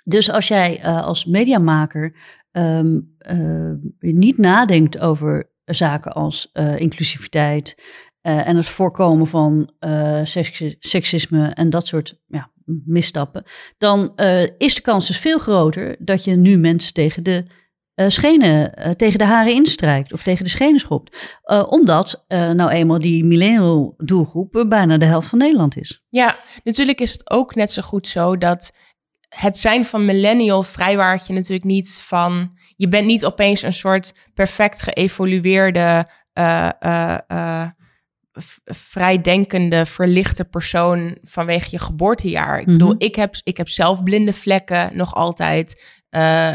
Dus 0.03 0.31
als 0.31 0.47
jij 0.47 0.83
als 0.83 1.25
mediamaker 1.25 2.13
eh, 2.53 3.71
niet 3.99 4.37
nadenkt 4.37 4.99
over 4.99 5.51
zaken 5.65 6.13
als 6.13 6.49
eh, 6.53 6.79
inclusiviteit 6.79 7.83
eh, 8.21 8.47
en 8.47 8.55
het 8.55 8.65
voorkomen 8.65 9.27
van 9.27 9.71
eh, 9.79 10.19
seks- 10.23 10.75
seksisme 10.79 11.47
en 11.47 11.69
dat 11.69 11.87
soort 11.87 12.19
ja, 12.27 12.51
misstappen, 12.85 13.43
dan 13.77 14.15
is 14.57 14.75
de 14.75 14.81
kans 14.81 15.07
dus 15.07 15.19
veel 15.19 15.39
groter 15.39 15.95
dat 15.99 16.23
je 16.23 16.35
nu 16.35 16.57
mensen 16.57 16.93
tegen 16.93 17.23
de 17.23 17.45
schenen, 18.07 18.71
tegen 18.97 19.17
de 19.17 19.25
haren 19.25 19.53
instrijkt 19.53 20.13
of 20.13 20.23
tegen 20.23 20.43
de 20.43 20.49
schenen 20.49 20.79
schopt. 20.79 21.39
Omdat 21.69 22.25
nou 22.27 22.69
eenmaal 22.69 22.99
die 22.99 23.23
millennial 23.23 23.93
doelgroep 23.97 24.65
bijna 24.67 24.97
de 24.97 25.05
helft 25.05 25.27
van 25.27 25.39
Nederland 25.39 25.77
is. 25.77 26.03
Ja, 26.09 26.37
natuurlijk 26.63 27.01
is 27.01 27.11
het 27.11 27.31
ook 27.31 27.55
net 27.55 27.71
zo 27.71 27.81
goed 27.81 28.07
zo 28.07 28.37
dat 28.37 28.71
het 29.29 29.57
zijn 29.57 29.85
van 29.85 30.05
millennial 30.05 30.63
vrijwaart 30.63 31.27
je 31.27 31.33
natuurlijk 31.33 31.63
niet 31.63 31.97
van. 32.01 32.57
Je 32.83 32.89
bent 32.89 33.05
niet 33.05 33.25
opeens 33.25 33.61
een 33.61 33.73
soort 33.73 34.13
perfect 34.33 34.81
geëvolueerde, 34.81 36.07
eh, 36.33 36.69
eh, 36.79 37.17
eh, 37.27 37.67
vrijdenkende, 38.63 39.85
verlichte 39.85 40.45
persoon 40.45 41.17
vanwege 41.21 41.67
je 41.71 41.79
geboortejaar. 41.79 42.59
Ik 42.59 42.65
Mhm. 42.65 42.77
bedoel, 42.77 42.95
ik 42.97 43.15
heb, 43.15 43.35
ik 43.43 43.57
heb 43.57 43.69
zelf 43.69 44.03
blinde 44.03 44.33
vlekken 44.33 44.89
nog 44.93 45.15
altijd. 45.15 45.83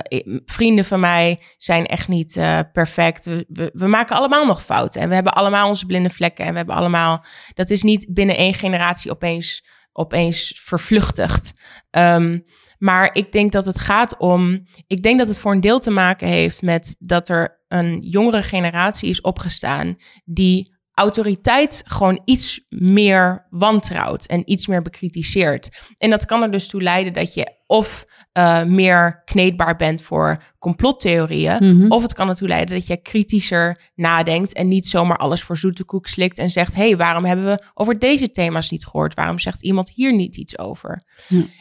Ik- 0.08 0.40
vrienden 0.44 0.84
van 0.84 1.00
mij 1.00 1.40
zijn 1.56 1.86
echt 1.86 2.08
niet 2.08 2.32
perfect. 2.72 3.24
We, 3.24 3.44
we, 3.48 3.70
we 3.72 3.86
maken 3.86 4.16
allemaal 4.16 4.46
nog 4.46 4.64
fouten. 4.64 5.00
En 5.00 5.08
we 5.08 5.14
hebben 5.14 5.32
allemaal 5.32 5.68
onze 5.68 5.86
blinde 5.86 6.10
vlekken. 6.10 6.44
En 6.44 6.50
we 6.50 6.56
hebben 6.56 6.74
allemaal. 6.76 7.24
Dat 7.54 7.70
is 7.70 7.82
niet 7.82 8.06
binnen 8.14 8.36
één 8.36 8.54
generatie 8.54 9.10
opeens, 9.10 9.64
opeens 9.92 10.60
vervluchtigd. 10.64 11.52
Ehm, 11.90 12.38
maar 12.78 13.14
ik 13.14 13.32
denk 13.32 13.52
dat 13.52 13.64
het 13.64 13.78
gaat 13.78 14.16
om. 14.16 14.64
Ik 14.86 15.02
denk 15.02 15.18
dat 15.18 15.28
het 15.28 15.38
voor 15.40 15.52
een 15.52 15.60
deel 15.60 15.80
te 15.80 15.90
maken 15.90 16.28
heeft 16.28 16.62
met 16.62 16.96
dat 16.98 17.28
er 17.28 17.64
een 17.68 18.00
jongere 18.00 18.42
generatie 18.42 19.08
is 19.08 19.20
opgestaan. 19.20 19.96
die 20.24 20.76
autoriteit 20.98 21.82
gewoon 21.86 22.20
iets 22.24 22.60
meer 22.68 23.46
wantrouwt 23.50 24.26
en 24.26 24.50
iets 24.50 24.66
meer 24.66 24.82
bekritiseert. 24.82 25.68
En 25.98 26.10
dat 26.10 26.24
kan 26.24 26.42
er 26.42 26.50
dus 26.50 26.68
toe 26.68 26.82
leiden 26.82 27.12
dat 27.12 27.34
je 27.34 27.56
of 27.66 28.06
eh, 28.32 28.64
meer 28.64 29.22
kneedbaar 29.24 29.76
bent 29.76 30.02
voor 30.02 30.42
complottheorieën, 30.58 31.56
Mhm. 31.76 31.90
of 31.92 32.02
het 32.02 32.12
kan 32.14 32.28
ertoe 32.28 32.48
leiden 32.48 32.74
dat 32.76 32.86
je 32.86 33.02
kritischer 33.02 33.80
nadenkt 33.94 34.52
en 34.52 34.68
niet 34.68 34.86
zomaar 34.86 35.16
alles 35.16 35.42
voor 35.42 35.56
zoete 35.56 35.84
koek 35.84 36.06
slikt 36.06 36.38
en 36.38 36.50
zegt: 36.50 36.74
hé, 36.74 36.82
hey, 36.86 36.96
waarom 36.96 37.24
hebben 37.24 37.44
we 37.46 37.64
over 37.74 37.98
deze 37.98 38.30
thema's 38.30 38.70
niet 38.70 38.84
gehoord? 38.86 39.14
Waarom 39.14 39.38
zegt 39.38 39.62
iemand 39.62 39.90
hier 39.90 40.14
niet 40.14 40.36
iets 40.36 40.58
over? 40.58 41.02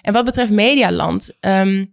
En 0.01 0.13
wat 0.13 0.25
betreft 0.25 0.51
Medialand, 0.51 1.29
ehm, 1.39 1.85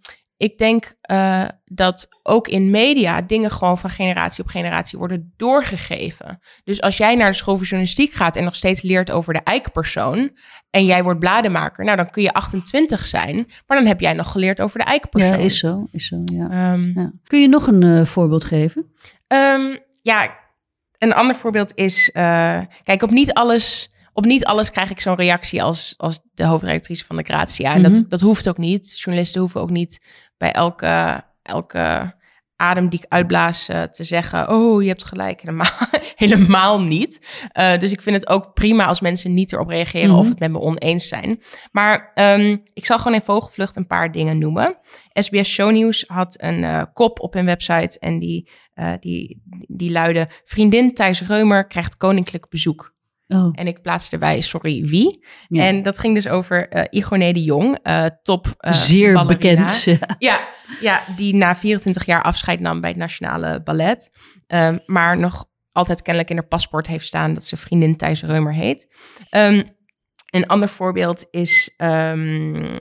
ik 0.45 0.59
denk 0.59 0.95
eh, 1.01 1.45
dat 1.64 2.09
ook 2.22 2.49
in 2.49 2.70
media 2.70 3.20
dingen 3.22 3.51
gewoon 3.51 3.78
van 3.78 3.90
generatie 3.90 4.45
op 4.45 4.51
generatie 4.51 4.99
worden 4.99 5.32
doorgegeven. 5.36 6.40
Dus 6.64 6.80
als 6.80 6.97
jij 6.97 7.14
naar 7.14 7.30
de 7.30 7.36
school 7.36 7.57
voor 7.57 7.66
journalistiek 7.66 8.12
gaat 8.12 8.36
en 8.36 8.45
nog 8.45 8.55
steeds 8.55 8.82
leert 8.82 9.11
over 9.11 9.32
de 9.32 9.40
eikenpersoon 9.40 10.36
en 10.70 10.84
jij 10.84 11.03
wordt 11.03 11.20
blademaker, 11.20 11.84
nou 11.84 11.97
dan 11.97 12.11
kun 12.11 12.22
je 12.22 12.32
28 12.32 13.07
zijn, 13.07 13.47
maar 13.66 13.76
dan 13.76 13.86
heb 13.86 14.01
jij 14.01 14.12
nog 14.12 14.32
geleerd 14.32 14.61
over 14.61 14.78
de 14.78 14.84
eikenpersoon. 14.84 15.38
Ja, 15.38 15.45
is 15.45 15.59
zo, 15.59 15.86
is 15.90 16.07
zo, 16.07 16.22
ja. 16.24 16.51
Ehm, 16.51 16.99
ja. 17.01 17.12
Kun 17.24 17.40
je 17.40 17.49
nog 17.49 17.66
een 17.66 17.82
eh, 17.82 18.05
voorbeeld 18.05 18.45
geven? 18.45 18.86
Ehm, 19.26 19.76
ja, 20.03 20.36
een 20.99 21.14
ander 21.14 21.36
voorbeeld 21.36 21.72
is, 21.74 22.11
eh, 22.11 22.61
kijk, 22.82 23.03
op 23.03 23.11
niet 23.11 23.32
alles, 23.32 23.88
op 24.12 24.24
niet 24.24 24.45
alles 24.45 24.70
krijg 24.70 24.90
ik 24.90 25.01
zo'n 25.01 25.14
reactie 25.14 25.62
als, 25.62 25.95
als 25.97 26.20
de 26.34 26.45
hoofdredactrice 26.45 27.05
van 27.05 27.16
de 27.16 27.22
Grazia. 27.22 27.74
En 27.74 27.80
Mhm. 27.80 27.90
dat, 27.90 28.11
dat 28.11 28.20
hoeft 28.20 28.49
ook 28.49 28.59
niet. 28.59 28.99
Journalisten 28.99 29.40
hoeven 29.40 29.61
ook 29.61 29.70
niet 29.70 30.01
bij 30.37 30.53
elke, 30.53 31.22
elke 31.43 32.14
adem 32.57 32.89
die 32.89 32.99
ik 33.03 33.12
uitblaas 33.12 33.68
eh, 33.68 33.82
te 33.82 34.05
zeggen, 34.05 34.49
oh, 34.49 34.82
je 34.82 34.89
hebt 34.89 35.05
gelijk. 35.05 35.41
Helemaal, 35.41 35.70
helemaal 36.24 36.82
niet. 36.82 37.43
Eh, 37.53 37.78
dus 37.78 37.93
ik 37.93 38.03
vind 38.03 38.16
het 38.16 38.28
ook 38.28 38.53
prima 38.53 38.87
als 38.87 39.01
mensen 39.01 39.35
niet 39.35 39.53
erop 39.53 39.68
reageren 39.68 40.11
Mhm. 40.11 40.18
of 40.18 40.28
het 40.28 40.39
met 40.39 40.51
me 40.51 40.61
oneens 40.61 41.09
zijn. 41.09 41.41
Maar 41.72 42.11
ehm, 42.14 42.57
ik 42.72 42.87
zal 42.87 42.99
gewoon 42.99 43.14
in 43.14 43.24
vogelvlucht 43.24 43.76
een 43.76 43.87
paar 43.87 44.12
dingen 44.12 44.39
noemen. 44.39 44.78
SBS 45.12 45.53
Shownieuws 45.53 46.05
had 46.07 46.43
een 46.43 46.64
eh, 46.64 46.82
kop 46.93 47.20
op 47.20 47.35
hun 47.35 47.45
website 47.45 47.99
en 47.99 48.18
die, 48.18 48.51
die, 49.01 49.43
die 49.68 49.91
luidde... 49.91 50.28
Vriendin 50.45 50.95
Thijs 50.95 51.22
Reumer 51.22 51.66
krijgt 51.66 51.97
koninklijk 51.97 52.49
bezoek. 52.49 52.93
Oh, 53.29 53.49
En 53.53 53.66
ik 53.66 53.83
plaatste 53.83 54.12
erbij, 54.12 54.41
sorry, 54.41 54.85
wie? 54.85 55.27
ja. 55.49 55.64
En 55.66 55.83
dat 55.83 55.99
ging 55.99 56.14
dus 56.14 56.29
over 56.29 56.89
Igoné 56.95 57.33
de 57.33 57.43
Jong, 57.43 57.79
eh, 57.83 58.05
top 58.22 58.55
eh, 58.59 58.72
Zeer 58.72 59.12
ballerina. 59.12 59.25
bekend. 59.64 59.83
Ja. 59.85 59.99
Ja, 60.18 60.49
ja, 60.81 61.03
die 61.16 61.35
na 61.35 61.57
24 61.57 62.07
jaar 62.07 62.22
afscheid 62.22 62.61
nam 62.61 62.81
bij 62.81 62.91
het 62.91 62.99
Nationale 62.99 63.62
Ballet. 63.62 64.11
Ehm, 64.47 64.79
maar 64.87 65.18
nog 65.18 65.45
altijd 65.72 66.03
kennelijk 66.03 66.31
in 66.31 66.37
haar 66.39 66.47
paspoort 66.49 66.87
heeft 66.87 67.07
staan 67.07 67.35
dat 67.35 67.45
ze 67.45 67.57
vriendin 67.57 67.97
Thijs 67.97 68.22
Reumer 68.22 68.53
heet. 68.53 68.89
Ehm, 69.31 69.62
een 70.31 70.47
ander 70.47 70.68
voorbeeld 70.68 71.27
is... 71.31 71.75
ehm, 71.77 72.79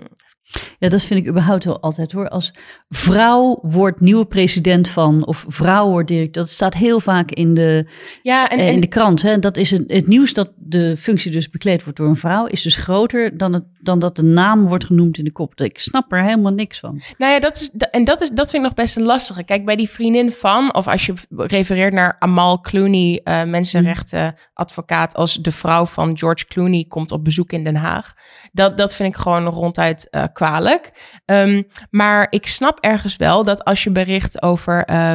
Ja, 0.79 0.89
dat 0.89 1.03
vind 1.03 1.19
ik 1.19 1.27
überhaupt 1.27 1.65
wel 1.65 1.79
altijd 1.79 2.11
hoor. 2.11 2.29
Als 2.29 2.53
vrouw 2.89 3.59
wordt 3.61 3.99
nieuwe 3.99 4.25
president 4.25 4.87
van, 4.87 5.25
of 5.25 5.45
vrouw 5.47 5.89
wordt 5.89 6.07
directeur, 6.07 6.43
dat 6.43 6.51
staat 6.51 6.73
heel 6.73 6.99
vaak 6.99 7.31
in 7.31 7.53
de, 7.53 7.89
ja, 8.21 8.49
en, 8.49 8.59
eh, 8.59 8.67
en 8.67 8.73
in 8.73 8.79
de 8.79 8.87
krant. 8.87 9.21
Hè. 9.21 9.39
Dat 9.39 9.57
is 9.57 9.71
het, 9.71 9.83
het 9.87 10.07
nieuws 10.07 10.33
dat 10.33 10.51
de 10.55 10.97
functie 10.97 11.31
dus 11.31 11.49
bekleed 11.49 11.83
wordt 11.83 11.97
door 11.97 12.07
een 12.07 12.15
vrouw, 12.15 12.45
is 12.45 12.61
dus 12.61 12.75
groter 12.75 13.37
dan, 13.37 13.53
het, 13.53 13.63
dan 13.79 13.99
dat 13.99 14.15
de 14.15 14.23
naam 14.23 14.67
wordt 14.67 14.85
genoemd 14.85 15.17
in 15.17 15.23
de 15.23 15.31
kop. 15.31 15.61
Ik 15.61 15.79
snap 15.79 16.11
er 16.11 16.23
helemaal 16.23 16.51
niks 16.51 16.79
van. 16.79 17.01
Nou 17.17 17.33
ja, 17.33 17.39
dat 17.39 17.55
is, 17.55 17.71
en 17.91 18.03
dat, 18.03 18.21
is, 18.21 18.29
dat 18.29 18.49
vind 18.49 18.63
ik 18.63 18.69
nog 18.69 18.77
best 18.77 18.95
een 18.95 19.03
lastige. 19.03 19.43
Kijk, 19.43 19.65
bij 19.65 19.75
die 19.75 19.89
vriendin 19.89 20.31
van, 20.31 20.75
of 20.75 20.87
als 20.87 21.05
je 21.05 21.13
refereert 21.29 21.93
naar 21.93 22.15
Amal 22.19 22.59
Clooney, 22.59 23.21
eh 23.23 23.43
mensenrechtenadvocaat, 23.43 25.15
als 25.15 25.33
de 25.41 25.51
vrouw 25.51 25.85
van 25.85 26.17
George 26.17 26.45
Clooney 26.45 26.85
komt 26.87 27.11
op 27.11 27.23
bezoek 27.23 27.51
in 27.51 27.63
Den 27.63 27.75
Haag. 27.75 28.13
Dat, 28.51 28.77
dat 28.77 28.95
vind 28.95 29.09
ik 29.09 29.21
gewoon 29.21 29.45
ronduit 29.45 30.09
eh, 30.09 30.23
kwalijk. 30.33 30.91
Ehm, 31.25 31.63
maar 31.89 32.27
ik 32.29 32.47
snap 32.47 32.79
ergens 32.79 33.15
wel 33.15 33.43
dat 33.43 33.63
als 33.63 33.83
je 33.83 33.89
bericht 33.91 34.41
over 34.41 34.85
eh, 34.85 35.13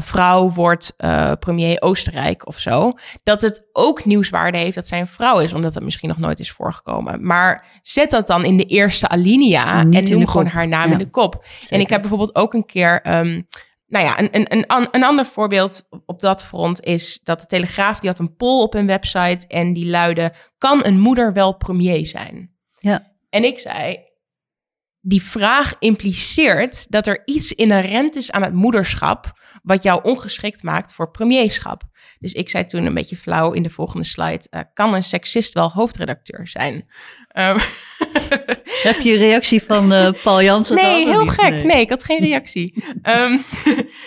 vrouw 0.00 0.50
wordt 0.50 0.94
eh, 0.96 1.32
premier 1.38 1.80
Oostenrijk 1.80 2.46
of 2.46 2.58
zo, 2.58 2.92
dat 3.22 3.40
het 3.40 3.68
ook 3.72 4.04
nieuwswaarde 4.04 4.58
heeft 4.58 4.74
dat 4.74 4.86
zij 4.86 5.00
een 5.00 5.06
vrouw 5.06 5.38
is, 5.40 5.52
omdat 5.52 5.72
dat 5.74 5.82
misschien 5.82 6.08
nog 6.08 6.18
nooit 6.18 6.40
is 6.40 6.50
voorgekomen. 6.52 7.26
Maar 7.26 7.66
zet 7.82 8.10
dat 8.10 8.26
dan 8.26 8.44
in 8.44 8.56
de 8.56 8.64
eerste 8.64 9.08
alinea 9.08 9.82
Niet 9.82 9.94
en 10.10 10.10
noem 10.18 10.26
gewoon 10.26 10.44
kop. 10.44 10.52
haar 10.52 10.68
naam 10.68 10.86
Ja. 10.86 10.92
in 10.92 10.98
de 10.98 11.10
kop. 11.10 11.44
En 11.68 11.80
ik 11.80 11.88
heb 11.88 12.00
bijvoorbeeld 12.00 12.34
ook 12.34 12.54
een 12.54 12.66
keer. 12.66 13.02
ehm, 13.02 13.42
nou 13.86 14.04
ja, 14.04 14.18
een, 14.18 14.28
een, 14.32 14.46
een, 14.52 14.88
een 14.90 15.04
ander 15.04 15.26
voorbeeld 15.26 15.86
op- 15.90 16.02
op 16.06 16.20
dat 16.20 16.44
front 16.44 16.84
is 16.84 17.20
dat 17.22 17.40
de 17.40 17.46
Telegraaf 17.46 17.98
die 18.00 18.10
had 18.10 18.18
een 18.18 18.36
poll 18.36 18.62
op 18.62 18.72
hun 18.72 18.86
website 18.86 19.46
en 19.48 19.72
die 19.72 19.86
luidde: 19.90 20.32
kan 20.58 20.84
een 20.84 21.00
moeder 21.00 21.32
wel 21.32 21.56
premier 21.56 22.06
zijn? 22.06 22.50
Ja. 22.78 23.12
En 23.30 23.44
ik 23.44 23.58
zei: 23.58 23.98
die 25.08 25.22
vraag 25.22 25.72
impliceert 25.78 26.86
dat 26.90 27.06
er 27.06 27.22
iets 27.24 27.52
inherent 27.52 28.16
is 28.16 28.30
aan 28.30 28.42
het 28.42 28.52
moederschap 28.52 29.32
wat 29.62 29.82
jou 29.82 30.00
ongeschikt 30.02 30.62
maakt 30.62 30.92
voor 30.92 31.10
premierschap. 31.10 31.82
Dus 32.18 32.32
ik 32.32 32.48
zei 32.48 32.64
toen 32.64 32.86
een 32.86 32.94
beetje 32.94 33.16
flauw 33.16 33.52
in 33.52 33.62
de 33.62 33.70
volgende 33.70 34.06
slide: 34.06 34.46
eh, 34.50 34.60
kan 34.74 34.94
een 34.94 35.02
seksist 35.02 35.54
wel 35.54 35.70
hoofdredacteur 35.70 36.48
zijn? 36.48 36.88
Ehm, 37.28 37.58
Heb 38.88 39.00
je 39.00 39.12
een 39.12 39.18
reactie 39.18 39.62
van 39.62 39.92
eh, 39.92 40.12
Paul 40.22 40.42
Jansen? 40.42 40.76
Nee, 40.76 41.06
heel 41.06 41.26
gek. 41.26 41.64
Nee. 41.64 41.80
ik 41.80 41.90
had 41.90 42.04
geen 42.04 42.20
reactie. 42.20 42.74
Ehm, 43.02 43.38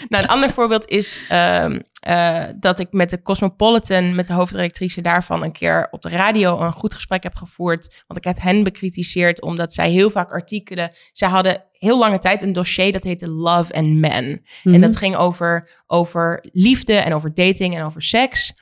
nou, 0.09 0.23
een 0.23 0.27
ander 0.27 0.51
voorbeeld 0.51 0.89
is 0.89 1.21
ehm, 1.29 1.79
eh, 2.01 2.43
dat 2.59 2.79
ik 2.79 2.91
met 2.91 3.09
de 3.09 3.21
Cosmopolitan, 3.21 4.15
met 4.15 4.27
de 4.27 4.33
hoofdredactrice 4.33 5.01
daarvan, 5.01 5.43
een 5.43 5.51
keer 5.51 5.87
op 5.91 6.01
de 6.01 6.09
radio 6.09 6.59
een 6.59 6.71
goed 6.71 6.93
gesprek 6.93 7.23
heb 7.23 7.35
gevoerd. 7.35 8.03
Want 8.07 8.19
ik 8.19 8.23
heb 8.23 8.41
hen 8.41 8.63
bekritiseerd 8.63 9.41
omdat 9.41 9.73
zij 9.73 9.89
heel 9.89 10.09
vaak 10.09 10.31
artikelen. 10.31 10.91
Zij 11.11 11.29
hadden 11.29 11.63
heel 11.71 11.97
lange 11.97 12.19
tijd 12.19 12.41
een 12.41 12.53
dossier 12.53 12.91
dat 12.91 13.03
heette 13.03 13.29
Love 13.29 13.73
and 13.73 13.95
Men. 13.95 14.41
Mhm. 14.63 14.75
En 14.75 14.81
dat 14.81 14.95
ging 14.95 15.15
over, 15.15 15.69
over 15.87 16.45
liefde 16.51 16.93
en 16.93 17.13
over 17.13 17.33
dating 17.33 17.75
en 17.75 17.83
over 17.83 18.01
seks. 18.01 18.53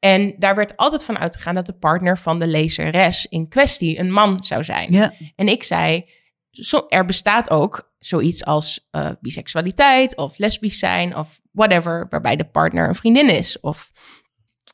En 0.00 0.34
daar 0.38 0.54
werd 0.54 0.76
altijd 0.76 1.04
van 1.04 1.18
uitgegaan 1.18 1.54
dat 1.54 1.66
de 1.66 1.78
partner 1.78 2.18
van 2.18 2.38
de 2.38 2.46
lezeres 2.46 3.26
in 3.26 3.48
kwestie 3.48 3.98
een 3.98 4.12
man 4.12 4.44
zou 4.44 4.64
zijn. 4.64 5.12
En 5.34 5.48
ik 5.48 5.62
zei, 5.62 6.04
zo, 6.50 6.84
er 6.88 7.04
bestaat 7.04 7.50
ook 7.50 7.94
zoiets 7.98 8.44
als 8.44 8.88
eh, 8.90 9.10
biseksualiteit 9.20 10.16
of 10.16 10.38
lesbisch 10.38 10.78
zijn 10.78 11.16
of 11.16 11.40
whatever, 11.56 12.06
waarbij 12.10 12.36
de 12.36 12.44
partner 12.44 12.88
een 12.88 12.94
vriendin 12.94 13.30
is 13.30 13.60
of 13.60 13.90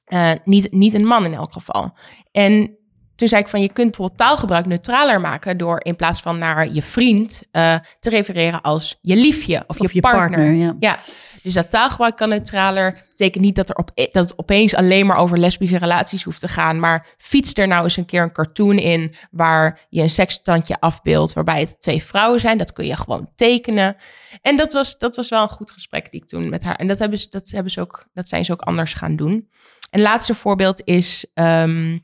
eh, 0.04 0.32
niet, 0.44 0.72
niet 0.72 0.94
een 0.94 1.06
man 1.06 1.24
in 1.24 1.34
elk 1.34 1.52
geval. 1.52 1.96
En 2.30 2.78
toen 3.22 3.30
zei 3.30 3.42
ik 3.42 3.48
van, 3.48 3.60
je 3.60 3.72
kunt 3.72 3.86
bijvoorbeeld 3.86 4.18
taalgebruik 4.18 4.66
neutraler 4.66 5.20
maken 5.20 5.56
door 5.56 5.80
in 5.84 5.96
plaats 5.96 6.20
van 6.20 6.38
naar 6.38 6.68
je 6.72 6.82
vriend 6.82 7.42
eh, 7.50 7.74
te 8.00 8.10
refereren 8.10 8.60
als 8.60 8.98
je 9.00 9.16
liefje 9.16 9.64
of, 9.66 9.80
of 9.80 9.92
je, 9.92 10.00
partner. 10.00 10.52
ja. 10.52 10.76
Ja, 10.78 10.98
dus 11.42 11.52
dat 11.52 11.70
taalgebruik 11.70 12.16
kan 12.16 12.28
neutraler. 12.28 13.04
Betekent 13.08 13.44
niet 13.44 13.56
dat, 13.56 13.68
er 13.68 13.76
op, 13.76 13.90
dat 13.94 14.28
het 14.28 14.38
opeens 14.38 14.74
alleen 14.74 15.06
maar 15.06 15.16
over 15.16 15.38
lesbische 15.38 15.78
relaties 15.78 16.22
hoeft 16.22 16.40
te 16.40 16.48
gaan. 16.48 16.80
Maar 16.80 17.06
fiets 17.18 17.54
er 17.54 17.68
nou 17.68 17.84
eens 17.84 17.96
een 17.96 18.04
keer 18.04 18.22
een 18.22 18.32
cartoon 18.32 18.78
in 18.78 19.14
waar 19.30 19.80
je 19.88 20.02
een 20.02 20.10
sekstandje 20.10 20.76
afbeeldt. 20.80 21.32
Waarbij 21.32 21.60
het 21.60 21.80
twee 21.80 22.02
vrouwen 22.02 22.40
zijn. 22.40 22.58
Dat 22.58 22.72
kun 22.72 22.86
je 22.86 22.96
gewoon 22.96 23.28
tekenen. 23.34 23.96
En 24.40 24.56
dat 24.56 24.72
was, 24.72 24.98
dat 24.98 25.16
was 25.16 25.28
wel 25.28 25.42
een 25.42 25.48
goed 25.48 25.70
gesprek 25.70 26.10
die 26.10 26.22
ik 26.22 26.28
toen 26.28 26.48
met 26.48 26.62
haar. 26.62 26.76
En 26.76 26.86
dat, 26.86 26.98
hebben 26.98 27.18
ze, 27.18 27.26
dat, 27.30 27.50
hebben 27.50 27.72
ze 27.72 27.80
ook, 27.80 28.04
dat 28.14 28.28
zijn 28.28 28.44
ze 28.44 28.52
ook 28.52 28.62
anders 28.62 28.94
gaan 28.94 29.16
doen. 29.16 29.48
Een 29.90 30.02
laatste 30.02 30.34
voorbeeld 30.34 30.80
is. 30.84 31.26
ehm, 31.34 31.98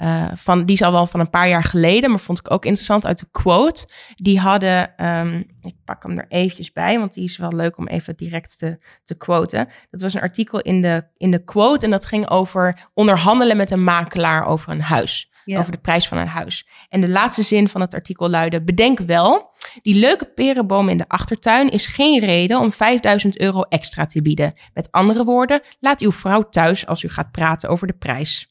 eh, 0.00 0.30
van, 0.34 0.64
die 0.64 0.74
is 0.74 0.82
al 0.82 0.92
wel 0.92 1.06
van 1.06 1.20
een 1.20 1.30
paar 1.30 1.48
jaar 1.48 1.64
geleden, 1.64 2.10
maar 2.10 2.18
vond 2.18 2.38
ik 2.38 2.50
ook 2.50 2.64
interessant 2.64 3.06
uit 3.06 3.18
de 3.18 3.28
quote. 3.30 3.88
Die 4.14 4.38
hadden, 4.38 4.96
ehm, 4.96 5.42
ik 5.60 5.74
pak 5.84 6.02
hem 6.02 6.18
er 6.18 6.26
eventjes 6.28 6.72
bij, 6.72 6.98
want 6.98 7.14
die 7.14 7.24
is 7.24 7.36
wel 7.36 7.52
leuk 7.52 7.78
om 7.78 7.86
even 7.86 8.16
direct 8.16 8.58
te, 8.58 8.78
te 9.04 9.14
quoten. 9.14 9.68
Dat 9.90 10.00
was 10.00 10.14
een 10.14 10.20
artikel 10.20 10.60
in 10.60 10.82
de, 10.82 11.04
in 11.16 11.30
de 11.30 11.44
quote 11.44 11.84
en 11.84 11.90
dat 11.90 12.04
ging 12.04 12.28
over 12.28 12.88
onderhandelen 12.94 13.56
met 13.56 13.70
een 13.70 13.84
makelaar 13.84 14.46
over 14.46 14.72
een 14.72 14.82
huis. 14.82 15.30
Ja. 15.44 15.58
Over 15.58 15.72
de 15.72 15.78
prijs 15.78 16.08
van 16.08 16.18
een 16.18 16.26
huis. 16.26 16.68
En 16.88 17.00
de 17.00 17.08
laatste 17.08 17.42
zin 17.42 17.68
van 17.68 17.80
het 17.80 17.94
artikel 17.94 18.28
luidde: 18.28 18.62
Bedenk 18.62 18.98
wel, 18.98 19.50
die 19.82 19.94
leuke 19.94 20.24
perenboom 20.24 20.88
in 20.88 20.98
de 20.98 21.08
achtertuin 21.08 21.68
is 21.68 21.86
geen 21.86 22.20
reden 22.20 22.58
om 22.58 22.72
5000 22.72 23.40
euro 23.40 23.62
extra 23.62 24.04
te 24.04 24.22
bieden. 24.22 24.52
Met 24.74 24.90
andere 24.90 25.24
woorden, 25.24 25.60
laat 25.80 26.00
uw 26.00 26.12
vrouw 26.12 26.48
thuis 26.48 26.86
als 26.86 27.02
u 27.02 27.08
gaat 27.08 27.30
praten 27.30 27.68
over 27.68 27.86
de 27.86 27.92
prijs. 27.92 28.49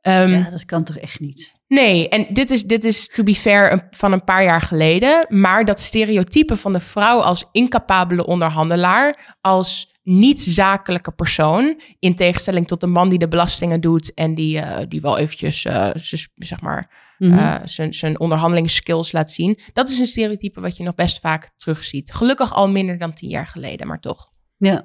Ehm, 0.00 0.30
Ja, 0.30 0.50
dat 0.50 0.64
kan 0.64 0.84
toch 0.84 0.96
echt 0.98 1.20
niet? 1.20 1.54
Nee, 1.68 2.08
en 2.08 2.26
dit 2.34 2.50
is, 2.50 2.64
dit 2.64 2.84
is 2.84 3.08
to 3.08 3.22
be 3.22 3.34
fair 3.34 3.72
een- 3.72 3.82
van 3.90 4.12
een 4.12 4.24
paar 4.24 4.44
jaar 4.44 4.62
geleden. 4.62 5.26
Maar 5.28 5.64
dat 5.64 5.80
stereotype 5.80 6.56
van 6.56 6.72
de 6.72 6.80
vrouw 6.80 7.20
als 7.20 7.44
incapabele 7.52 8.26
onderhandelaar, 8.26 9.36
als 9.40 9.94
niet-zakelijke 10.02 11.12
persoon, 11.12 11.80
in 11.98 12.14
tegenstelling 12.14 12.66
tot 12.66 12.80
de 12.80 12.86
man 12.86 13.08
die 13.08 13.18
de 13.18 13.28
belastingen 13.28 13.80
doet 13.80 14.14
en 14.14 14.34
die, 14.34 14.58
eh, 14.58 14.86
die 14.88 15.00
wel 15.00 15.18
eventjes, 15.18 15.64
eh, 15.64 15.90
zeg 16.34 16.60
maar, 16.60 17.14
Mhm. 17.18 17.38
eh, 17.38 17.56
zijn, 17.64 17.94
zijn 17.94 18.20
onderhandelingsskills 18.20 19.12
laat 19.12 19.30
zien. 19.30 19.58
Dat 19.72 19.88
is 19.88 19.98
een 19.98 20.06
stereotype 20.06 20.60
wat 20.60 20.76
je 20.76 20.82
nog 20.82 20.94
best 20.94 21.20
vaak 21.20 21.50
terugziet. 21.56 22.12
Gelukkig 22.12 22.54
al 22.54 22.68
minder 22.70 22.98
dan 22.98 23.12
tien 23.12 23.28
jaar 23.28 23.46
geleden, 23.46 23.86
maar 23.86 24.00
toch. 24.00 24.28
Ja. 24.56 24.84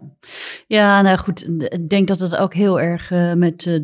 ja, 0.67 1.01
nou 1.01 1.17
goed, 1.17 1.47
ik 1.59 1.89
denk 1.89 2.07
dat 2.07 2.19
het 2.19 2.35
ook 2.35 2.53
heel 2.53 2.79
erg 2.79 3.09
met... 3.35 3.81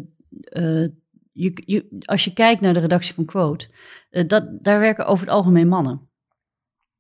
je, 1.31 1.61
je, 1.65 2.01
als 2.05 2.23
je 2.23 2.33
kijkt 2.33 2.61
naar 2.61 2.73
de 2.73 2.79
redactie 2.79 3.13
van 3.13 3.25
Quote, 3.25 3.67
eh, 4.09 4.23
dat, 4.27 4.63
daar 4.63 4.79
werken 4.79 5.05
over 5.05 5.25
het 5.25 5.35
algemeen 5.35 5.67
mannen. 5.67 6.09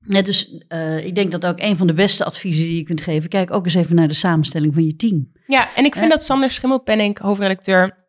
Ja, 0.07 0.21
dus 0.21 0.57
eh, 0.67 1.05
ik 1.05 1.15
denk 1.15 1.31
dat 1.31 1.45
ook 1.45 1.59
een 1.59 1.75
van 1.77 1.87
de 1.87 1.93
beste 1.93 2.25
adviezen 2.25 2.63
die 2.63 2.77
je 2.77 2.83
kunt 2.83 3.01
geven, 3.01 3.29
kijk 3.29 3.51
ook 3.51 3.65
eens 3.65 3.73
even 3.73 3.95
naar 3.95 4.07
de 4.07 4.13
samenstelling 4.13 4.73
van 4.73 4.85
je 4.85 4.95
team. 4.95 5.31
Ja, 5.47 5.75
en 5.75 5.85
ik 5.85 5.95
vind 5.95 6.11
dat 6.11 6.23
Sander 6.23 6.49
Schimmelpenning, 6.49 7.19
hoofdredacteur, 7.19 7.99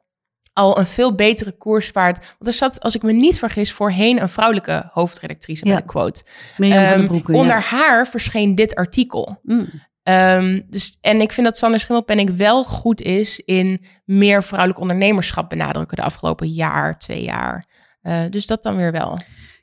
al 0.52 0.78
een 0.78 0.86
veel 0.86 1.14
betere 1.14 1.52
koers 1.52 1.88
vaart. 1.88 2.16
Want 2.18 2.46
er 2.46 2.52
zat, 2.52 2.80
als 2.80 2.94
ik 2.94 3.02
me 3.02 3.12
niet 3.12 3.38
vergis, 3.38 3.72
voorheen 3.72 4.22
een 4.22 4.28
vrouwelijke 4.28 4.88
hoofdredactrice 4.92 5.66
Ja. 5.66 5.72
bij 5.72 5.82
de 5.82 5.88
quote. 5.88 6.22
Ehm, 6.56 7.18
onder 7.26 7.46
ja. 7.46 7.60
haar 7.60 8.08
verscheen 8.08 8.54
dit 8.54 8.74
artikel. 8.74 9.40
Mm. 9.42 9.68
Ehm, 10.02 10.60
dus, 10.66 10.98
en 11.00 11.20
ik 11.20 11.32
vind 11.32 11.46
dat 11.46 11.58
Sander 11.58 11.80
Schimmelpenning 11.80 12.36
wel 12.36 12.64
goed 12.64 13.00
is 13.00 13.40
in 13.40 13.84
meer 14.04 14.42
vrouwelijk 14.42 14.80
ondernemerschap 14.80 15.48
benadrukken 15.48 15.96
de 15.96 16.02
afgelopen 16.02 16.48
jaar, 16.48 16.98
twee 16.98 17.22
jaar. 17.22 17.66
Eh, 18.00 18.22
dus 18.30 18.46
dat 18.46 18.62
dan 18.62 18.76
weer 18.76 18.92
wel. 18.92 19.20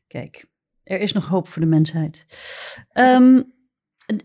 Kijk, 0.07 0.45
er 0.83 0.99
is 0.99 1.13
nog 1.13 1.27
hoop 1.27 1.47
voor 1.47 1.61
de 1.61 1.67
mensheid. 1.67 2.25
Ehm, 2.91 3.41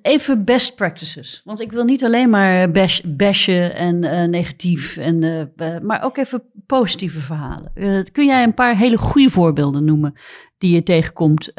even 0.03 0.45
best 0.45 0.77
practices. 0.77 1.41
Want 1.45 1.61
ik 1.61 1.73
wil 1.73 1.85
niet 1.85 2.05
alleen 2.05 2.31
maar 2.31 2.71
bash, 2.71 3.01
bashen 3.01 3.75
en 3.75 4.05
eh, 4.05 4.29
negatief, 4.29 4.97
en, 4.97 5.23
eh, 5.57 5.79
maar 5.79 6.03
ook 6.03 6.17
even 6.17 6.43
positieve 6.67 7.21
verhalen. 7.21 7.73
Kun 8.13 8.27
jij 8.27 8.43
een 8.43 8.55
paar 8.55 8.77
hele 8.77 8.99
goede 8.99 9.31
voorbeelden 9.31 9.85
noemen 9.85 10.15
die 10.59 10.75
je 10.75 10.83
tegenkomt 10.83 11.53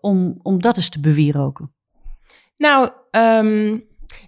om, 0.00 0.38
om 0.42 0.60
dat 0.60 0.76
eens 0.76 0.88
te 0.88 1.00
bewieroken? 1.00 1.75
Nou, 2.56 2.90
ehm, 3.10 3.78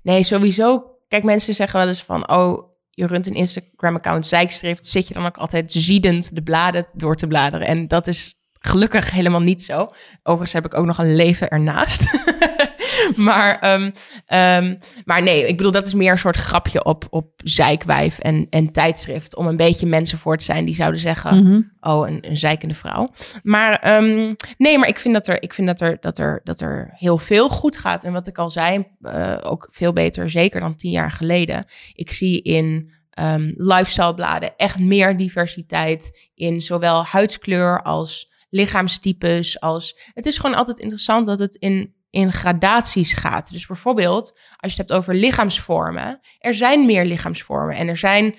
nee, 0.03 0.23
sowieso. 0.23 0.97
Kijk, 1.09 1.25
mensen 1.25 1.55
zeggen 1.55 1.79
wel 1.79 1.89
eens 1.89 2.03
van, 2.03 2.31
oh, 2.31 2.69
je 2.91 3.07
runt 3.07 3.27
een 3.27 3.35
Instagram-account 3.35 4.27
Zijkstrift, 4.27 4.87
zit 4.87 5.09
je 5.09 5.15
dan 5.15 5.27
ook 5.27 5.37
altijd 5.37 5.73
ziedend 5.73 6.35
de 6.35 6.43
bladen 6.43 6.87
door 6.93 7.17
te 7.17 7.27
bladeren. 7.27 7.67
En 7.67 7.89
dat 7.89 8.07
is 8.07 8.35
gelukkig 8.53 9.11
helemaal 9.11 9.41
niet 9.41 9.63
zo. 9.63 9.89
Overigens 10.23 10.53
heb 10.53 10.65
ik 10.65 10.75
ook 10.75 10.87
nog 10.87 10.99
een 10.99 11.17
leven 11.17 11.49
ernaast. 11.49 12.05
maar, 13.29 13.59
ehm, 13.59 13.91
ehm, 14.27 14.77
maar 15.05 15.23
nee, 15.23 15.47
ik 15.47 15.57
bedoel, 15.57 15.73
dat 15.73 15.87
is 15.87 15.95
meer 15.95 16.13
een 16.13 16.19
soort 16.19 16.37
grapje 16.37 16.85
op, 16.85 17.07
op 17.11 17.31
zijkwijf 17.37 18.19
en, 18.19 18.47
en 18.51 18.73
tijdschrift. 18.73 19.37
Om 19.37 19.47
een 19.47 19.57
beetje 19.57 19.87
mensen 19.87 20.19
voor 20.19 20.37
te 20.37 20.45
zijn 20.45 20.65
die 20.65 20.75
zouden 20.75 21.01
zeggen, 21.01 21.43
Mhm. 21.43 21.61
oh, 21.81 22.09
een, 22.09 22.29
een 22.29 22.37
zeikende 22.37 22.75
vrouw. 22.75 23.11
Maar 23.43 23.79
ehm, 23.79 24.35
nee, 24.59 24.79
maar 24.79 24.89
ik 24.89 24.99
vind, 24.99 25.15
dat 25.15 25.27
er, 25.27 25.43
ik 25.43 25.55
vind 25.55 25.67
dat, 25.67 25.81
er, 25.81 25.97
dat, 26.01 26.19
er, 26.19 26.41
dat 26.45 26.61
er 26.61 26.91
heel 26.93 27.19
veel 27.19 27.49
goed 27.49 27.77
gaat. 27.77 28.05
En 28.05 28.13
wat 28.13 28.27
ik 28.27 28.39
al 28.39 28.51
zei, 28.51 28.87
eh, 29.01 29.37
ook 29.43 29.69
veel 29.73 29.93
beter, 29.93 30.31
zeker 30.31 30.61
dan 30.61 30.77
tien 30.77 30.91
jaar 30.91 31.13
geleden. 31.13 31.65
Ik 31.93 32.13
zie 32.13 32.43
in 32.43 32.97
ehm 33.11 33.53
lifestylebladen 33.57 34.57
echt 34.57 34.79
meer 34.79 35.17
diversiteit 35.17 36.31
in 36.35 36.61
zowel 36.61 37.05
huidskleur 37.05 37.83
als 37.83 38.33
lichaamstypes. 38.51 39.61
Als, 39.61 40.11
het 40.15 40.27
is 40.27 40.39
gewoon 40.39 40.57
altijd 40.57 40.79
interessant 40.79 41.27
dat 41.27 41.39
het 41.39 41.55
in, 41.55 41.95
in 42.11 42.33
gradaties 42.33 43.13
gaat. 43.13 43.53
Dus 43.53 43.67
bijvoorbeeld, 43.67 44.33
als 44.57 44.75
je 44.75 44.81
het 44.81 44.89
hebt 44.89 44.93
over 44.93 45.15
lichaamsvormen, 45.15 46.21
er 46.39 46.55
zijn 46.55 46.87
meer 46.87 47.05
lichaamsvormen 47.05 47.77
en 47.77 47.89
er 47.89 47.97
zijn 47.97 48.35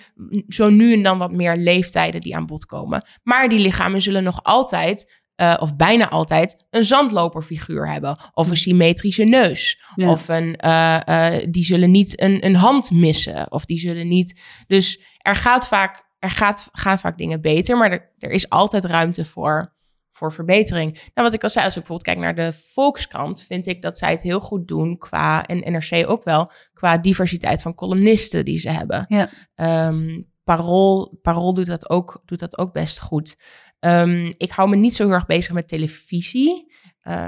zo 0.48 0.70
nu 0.70 0.94
en 0.94 1.04
dan 1.04 1.18
wat 1.18 1.32
meer 1.32 1.56
leeftijden 1.56 2.22
die 2.22 2.36
aan 2.36 2.46
bod 2.46 2.66
komen. 2.66 3.04
Maar 3.24 3.50
die 3.50 3.60
lichamen 3.60 4.02
zullen 4.02 4.24
nog 4.24 4.44
altijd, 4.44 5.22
eh, 5.36 5.58
of 5.60 5.76
bijna 5.76 6.10
altijd, 6.10 6.66
een 6.70 6.84
zandloperfiguur 6.84 7.92
hebben. 7.92 8.20
Of 8.34 8.50
een 8.50 8.58
symmetrische 8.58 9.24
neus. 9.24 9.82
Ja. 9.96 10.12
Of 10.12 10.28
een, 10.28 10.56
eh, 10.56 11.36
eh, 11.36 11.46
die 11.50 11.64
zullen 11.64 11.92
niet 11.92 12.22
een, 12.22 12.46
een 12.46 12.56
hand 12.56 12.92
missen. 12.92 13.52
Of 13.52 13.66
die 13.66 13.78
zullen 13.78 14.08
niet. 14.08 14.42
Dus 14.68 15.02
er 15.18 15.36
gaat 15.36 15.68
vaak, 15.68 16.04
er 16.20 16.32
gaat, 16.32 16.70
gaan 16.72 17.00
vaak 17.00 17.18
dingen 17.18 17.42
beter, 17.42 17.78
maar 17.78 17.92
er, 17.92 18.14
er 18.18 18.32
is 18.32 18.50
altijd 18.50 18.86
ruimte 18.86 19.26
voor, 19.26 19.78
voor 20.12 20.34
verbetering. 20.34 20.94
Nou, 20.94 21.28
wat 21.28 21.34
ik 21.34 21.44
al 21.44 21.50
zei, 21.50 21.66
als 21.66 21.76
ik 21.76 21.84
bijvoorbeeld 21.84 22.16
kijk 22.16 22.26
naar 22.26 22.46
de 22.46 22.58
Volkskrant, 22.74 23.44
vind 23.44 23.66
ik 23.66 23.82
dat 23.82 23.98
zij 23.98 24.12
het 24.12 24.22
heel 24.22 24.40
goed 24.40 24.68
doen 24.68 24.98
qua, 24.98 25.46
en 25.46 25.74
NRC 25.74 26.10
ook 26.10 26.24
wel, 26.24 26.52
qua 26.74 26.98
diversiteit 26.98 27.62
van 27.62 27.76
columnisten 27.76 28.46
die 28.46 28.60
ze 28.60 28.70
hebben. 28.70 29.06
Ja. 29.08 29.30
Ehm, 29.56 30.22
Parool, 30.44 31.20
Parool 31.22 31.54
doet, 31.54 31.66
dat 31.66 31.90
ook, 31.90 32.22
doet 32.26 32.40
dat 32.40 32.58
ook 32.58 32.74
best 32.74 33.00
goed. 33.00 33.38
Ehm, 33.80 34.34
ik 34.38 34.52
hou 34.52 34.70
me 34.70 34.76
niet 34.76 34.96
zo 34.96 35.04
heel 35.04 35.14
erg 35.14 35.26
bezig 35.26 35.54
met 35.54 35.68
televisie. 35.68 36.74
Eh, 37.02 37.28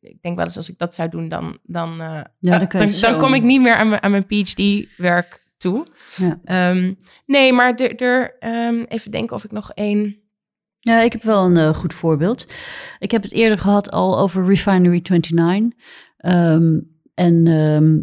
ik 0.00 0.22
denk 0.22 0.36
wel 0.36 0.44
eens 0.44 0.56
als 0.56 0.68
ik 0.68 0.78
dat 0.78 0.94
zou 0.94 1.08
doen, 1.08 1.28
dan, 1.28 1.58
dan, 1.62 2.00
eh, 2.00 2.20
Ja, 2.38 2.58
dan 2.58 2.68
eh, 2.68 3.00
dan, 3.00 3.18
kom 3.18 3.34
ik 3.34 3.42
niet 3.42 3.60
meer 3.60 3.74
aan 3.74 3.88
mijn, 3.88 4.02
aan 4.02 4.10
mijn 4.10 4.26
PhD-werk 4.26 5.46
toe. 5.56 5.86
Ja. 6.16 6.36
Ehm, 6.44 6.94
nee, 7.26 7.52
maar 7.52 7.74
er, 7.74 8.36
even 8.88 9.10
denken 9.10 9.36
of 9.36 9.44
ik 9.44 9.52
nog 9.52 9.72
één. 9.72 10.21
Ja, 10.84 11.00
ik 11.00 11.12
heb 11.12 11.22
wel 11.22 11.44
een 11.44 11.56
eh, 11.56 11.74
goed 11.74 11.94
voorbeeld. 11.94 12.46
Ik 12.98 13.10
heb 13.10 13.22
het 13.22 13.32
eerder 13.32 13.58
gehad 13.58 13.90
al 13.90 14.18
over 14.18 14.46
Refinery 14.46 15.00
29. 15.02 15.78
Ehm, 16.16 16.80
en 17.14 17.46
ehm, 17.46 18.00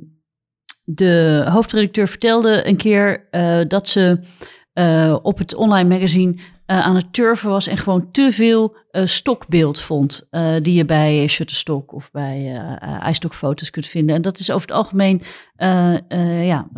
de 0.84 1.46
hoofdredacteur 1.50 2.08
vertelde 2.08 2.68
een 2.68 2.78
keer 2.78 3.28
eh, 3.30 3.62
dat 3.68 3.90
ze 3.90 4.20
eh, 4.74 5.18
op 5.22 5.38
het 5.38 5.56
online 5.56 5.90
magazine 5.90 6.40
eh, 6.70 6.80
aan 6.80 6.96
het 6.96 7.14
turven 7.14 7.50
was 7.50 7.68
en 7.68 7.78
gewoon 7.78 8.12
te 8.12 8.32
veel 8.32 8.76
eh, 8.92 9.06
stokbeeld 9.06 9.80
vond. 9.80 10.28
eh, 10.30 10.56
die 10.62 10.74
je 10.74 10.86
bij 10.86 11.28
Shutterstock 11.28 11.94
of 11.94 12.12
bij 12.12 12.62
iStock-foto's 13.10 13.70
kunt 13.70 13.88
vinden. 13.88 14.16
En 14.16 14.22
dat 14.22 14.40
is 14.40 14.52
over 14.52 14.68
het 14.68 14.78
algemeen 14.78 15.22
ja, 16.44 16.70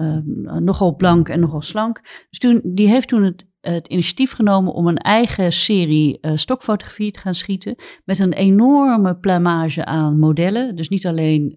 nogal 0.59 0.95
blank 0.95 1.29
en 1.29 1.39
nogal 1.39 1.61
slank. 1.61 2.01
Dus 2.29 2.39
toen, 2.39 2.61
die 2.63 2.87
heeft 2.87 3.07
toen 3.07 3.23
het, 3.23 3.45
het 3.61 3.87
initiatief 3.87 4.31
genomen 4.31 4.73
om 4.73 4.87
een 4.87 4.97
eigen 4.97 5.53
serie 5.53 6.19
stokfotografie 6.35 7.11
te 7.11 7.19
gaan 7.19 7.35
schieten. 7.35 7.75
Met 8.05 8.19
een 8.19 8.33
enorme 8.33 9.15
plamage 9.15 9.85
aan 9.85 10.19
modellen. 10.19 10.75
Dus 10.75 10.89
niet 10.89 11.07
alleen 11.07 11.55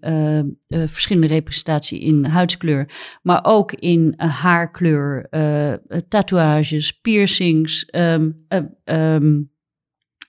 verschillende 0.68 1.28
representatie 1.28 2.00
in 2.00 2.24
huidskleur, 2.24 3.18
maar 3.22 3.40
ook 3.42 3.72
in 3.72 4.14
haarkleur, 4.16 5.28
tatoeages, 6.08 6.92
piercings. 6.92 7.84
ehm, 7.84 8.23
eh, 8.48 8.60
ehm, 8.84 9.42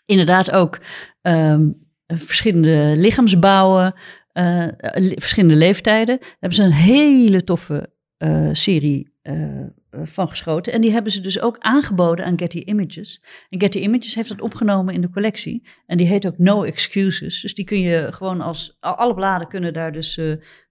inderdaad 0.05 0.51
ook 0.51 0.79
ehm, 1.21 1.69
eh, 2.05 2.17
verschillende 2.19 2.93
lichaamsbouwen, 2.97 3.93
eh, 4.31 4.67
verschillende 5.15 5.55
leeftijden. 5.55 6.17
Daar 6.19 6.35
hebben 6.39 6.53
ze 6.59 6.63
een 6.63 6.71
hele 6.71 7.43
toffe 7.43 7.93
eh, 8.17 8.49
serie 8.51 9.13
van 10.03 10.27
geschoten. 10.27 10.73
En 10.73 10.81
die 10.81 10.91
hebben 10.91 11.11
ze 11.11 11.21
dus 11.21 11.39
ook 11.39 11.55
aangeboden 11.59 12.25
aan 12.25 12.39
Getty 12.39 12.57
Images. 12.57 13.23
En 13.49 13.59
Getty 13.59 13.79
Images 13.79 14.15
heeft 14.15 14.29
dat 14.29 14.41
opgenomen 14.41 14.93
in 14.93 15.01
de 15.01 15.09
collectie. 15.09 15.67
En 15.85 15.97
die 15.97 16.07
heet 16.07 16.27
ook 16.27 16.37
No 16.37 16.63
Excuses. 16.63 17.41
Dus 17.41 17.53
die 17.55 17.65
kun 17.65 17.79
je 17.79 18.07
gewoon 18.11 18.41
als... 18.41 18.77
al- 18.79 18.95
Alle 18.95 19.13
bladen 19.13 19.47
kunnen 19.47 19.73
daar 19.73 19.91
dus 19.91 20.19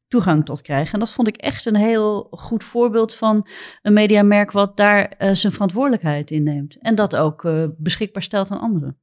toegang 0.09 0.45
tot 0.45 0.63
krijgen. 0.63 0.93
En 0.93 0.99
dat 0.99 1.11
vond 1.11 1.29
ik 1.29 1.37
echt 1.37 1.67
een 1.67 1.77
heel 1.77 2.27
goed 2.31 2.65
voorbeeld 2.65 3.15
van 3.15 3.47
een 3.83 3.93
mediamerk... 3.93 4.51
wat 4.51 4.77
daar 4.77 5.09
eh, 5.09 5.35
zijn 5.35 5.53
verantwoordelijkheid 5.53 6.31
in 6.31 6.43
neemt. 6.43 6.77
En 6.81 6.95
dat 6.95 7.17
ook 7.17 7.45
eh, 7.45 7.65
beschikbaar 7.77 8.23
stelt 8.23 8.51
aan 8.51 8.61
anderen. 8.61 8.99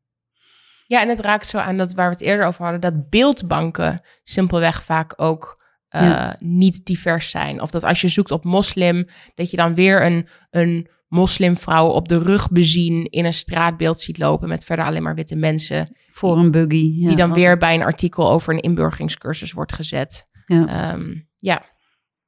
Ja, 0.87 1.01
en 1.01 1.09
het 1.09 1.19
raakt 1.19 1.47
zo 1.47 1.57
aan 1.57 1.77
dat 1.77 1.93
waar 1.93 2.09
we 2.09 2.15
het 2.17 2.21
eerder 2.21 2.45
over 2.45 2.63
hadden, 2.63 2.81
dat 2.81 3.09
beeldbanken 3.09 4.01
simpelweg 4.23 4.83
vaak 4.83 5.13
ook 5.15 5.61
eh, 5.87 6.01
Ja. 6.01 6.35
niet 6.37 6.85
divers 6.85 7.29
zijn. 7.29 7.61
Of 7.61 7.71
dat 7.71 7.83
als 7.83 8.01
je 8.01 8.07
zoekt 8.07 8.31
op 8.31 8.43
moslim, 8.43 9.07
dat 9.35 9.51
je 9.51 9.57
dan 9.57 9.75
weer 9.75 10.05
een, 10.05 10.27
een 10.49 10.89
moslimvrouw 11.07 11.87
op 11.87 12.07
de 12.07 12.17
rug 12.19 12.49
bezien 12.49 13.05
in 13.05 13.25
een 13.25 13.33
straatbeeld 13.33 13.99
ziet 13.99 14.17
lopen 14.17 14.49
met 14.49 14.63
verder 14.63 14.85
alleen 14.85 15.03
maar 15.03 15.15
witte 15.15 15.35
mensen. 15.35 15.95
Voor 16.11 16.37
een 16.37 16.51
buggy. 16.51 16.93
Ja, 16.95 17.07
die 17.07 17.15
dan 17.15 17.33
weer 17.33 17.57
bij 17.57 17.75
een 17.75 17.83
artikel 17.83 18.29
over 18.31 18.53
een 18.53 18.59
inburgeringscursus 18.59 19.51
wordt 19.51 19.73
gezet. 19.73 20.29
Ja. 20.55 20.93
Ehm, 20.93 21.13
ja. 21.37 21.69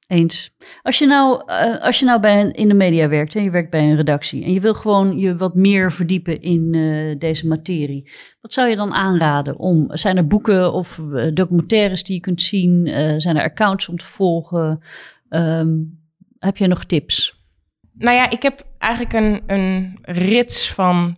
Eens. 0.07 0.55
Als 0.81 0.99
je 0.99 1.05
nou, 1.05 1.43
eh, 1.45 1.81
als 1.81 1.99
je 1.99 2.05
nou 2.05 2.19
bij 2.19 2.41
een, 2.41 2.53
in 2.53 2.67
de 2.67 2.73
media 2.73 3.07
werkt 3.07 3.35
en 3.35 3.43
je 3.43 3.49
werkt 3.49 3.69
bij 3.69 3.83
een 3.83 3.95
redactie 3.95 4.43
en 4.43 4.53
je 4.53 4.59
wil 4.59 4.73
gewoon 4.73 5.17
je 5.17 5.35
wat 5.35 5.55
meer 5.55 5.91
verdiepen 5.91 6.41
in 6.41 6.73
eh, 6.73 7.19
deze 7.19 7.47
materie, 7.47 8.11
wat 8.41 8.53
zou 8.53 8.69
je 8.69 8.75
dan 8.75 8.93
aanraden? 8.93 9.57
Om, 9.57 9.85
zijn 9.87 10.17
er 10.17 10.27
boeken 10.27 10.73
of 10.73 10.99
eh, 11.13 11.33
documentaires 11.33 12.03
die 12.03 12.15
je 12.15 12.21
kunt 12.21 12.41
zien? 12.41 12.87
Zijn 13.21 13.37
er 13.37 13.43
accounts 13.43 13.89
om 13.89 13.97
te 13.97 14.05
volgen? 14.05 14.81
Ehm, 15.29 15.69
heb 16.39 16.57
je 16.57 16.67
nog 16.67 16.85
tips? 16.85 17.41
Nou 17.93 18.15
ja, 18.15 18.29
ik 18.29 18.41
heb 18.41 18.65
eigenlijk 18.77 19.13
een, 19.13 19.41
een 19.47 19.97
rits 20.01 20.73
van 20.73 21.17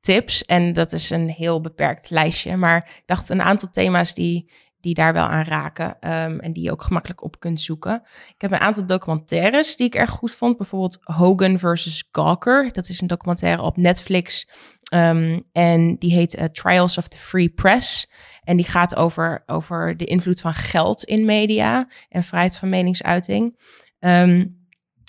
tips. 0.00 0.44
En 0.44 0.72
dat 0.72 0.92
is 0.92 1.10
een 1.10 1.28
heel 1.28 1.60
beperkt 1.60 2.10
lijstje. 2.10 2.56
Maar 2.56 2.76
ik 2.76 3.02
dacht 3.06 3.28
een 3.28 3.42
aantal 3.42 3.68
thema's 3.70 4.14
die, 4.14 4.50
die 4.80 4.94
daar 4.94 5.12
wel 5.12 5.24
aan 5.24 5.44
raken. 5.44 5.96
ehm, 6.00 6.38
en 6.38 6.52
die 6.52 6.62
je 6.62 6.70
ook 6.70 6.82
gemakkelijk 6.82 7.22
op 7.22 7.40
kunt 7.40 7.60
zoeken. 7.60 8.02
Ik 8.28 8.40
heb 8.40 8.52
een 8.52 8.60
aantal 8.60 8.86
documentaires 8.86 9.76
die 9.76 9.86
ik 9.86 9.94
erg 9.94 10.10
goed 10.10 10.34
vond. 10.34 10.56
Bijvoorbeeld 10.56 10.98
Hogan 11.02 11.58
versus 11.58 12.08
Gawker. 12.12 12.72
Dat 12.72 12.88
is 12.88 13.00
een 13.00 13.06
documentaire 13.06 13.62
op 13.62 13.76
Netflix. 13.76 14.48
Ehm, 14.82 15.40
en 15.52 15.96
die 15.98 16.12
heet 16.12 16.34
eh, 16.34 16.44
Trials 16.44 16.98
of 16.98 17.08
the 17.08 17.16
Free 17.16 17.48
Press. 17.48 18.10
En 18.44 18.56
die 18.56 18.66
gaat 18.66 18.96
over, 18.96 19.42
over 19.46 19.96
de 19.96 20.04
invloed 20.04 20.40
van 20.40 20.54
geld 20.54 21.04
in 21.04 21.24
media 21.24 21.88
en 22.08 22.22
vrijheid 22.22 22.56
van 22.56 22.68
meningsuiting. 22.68 23.58
Ehm, 23.98 24.44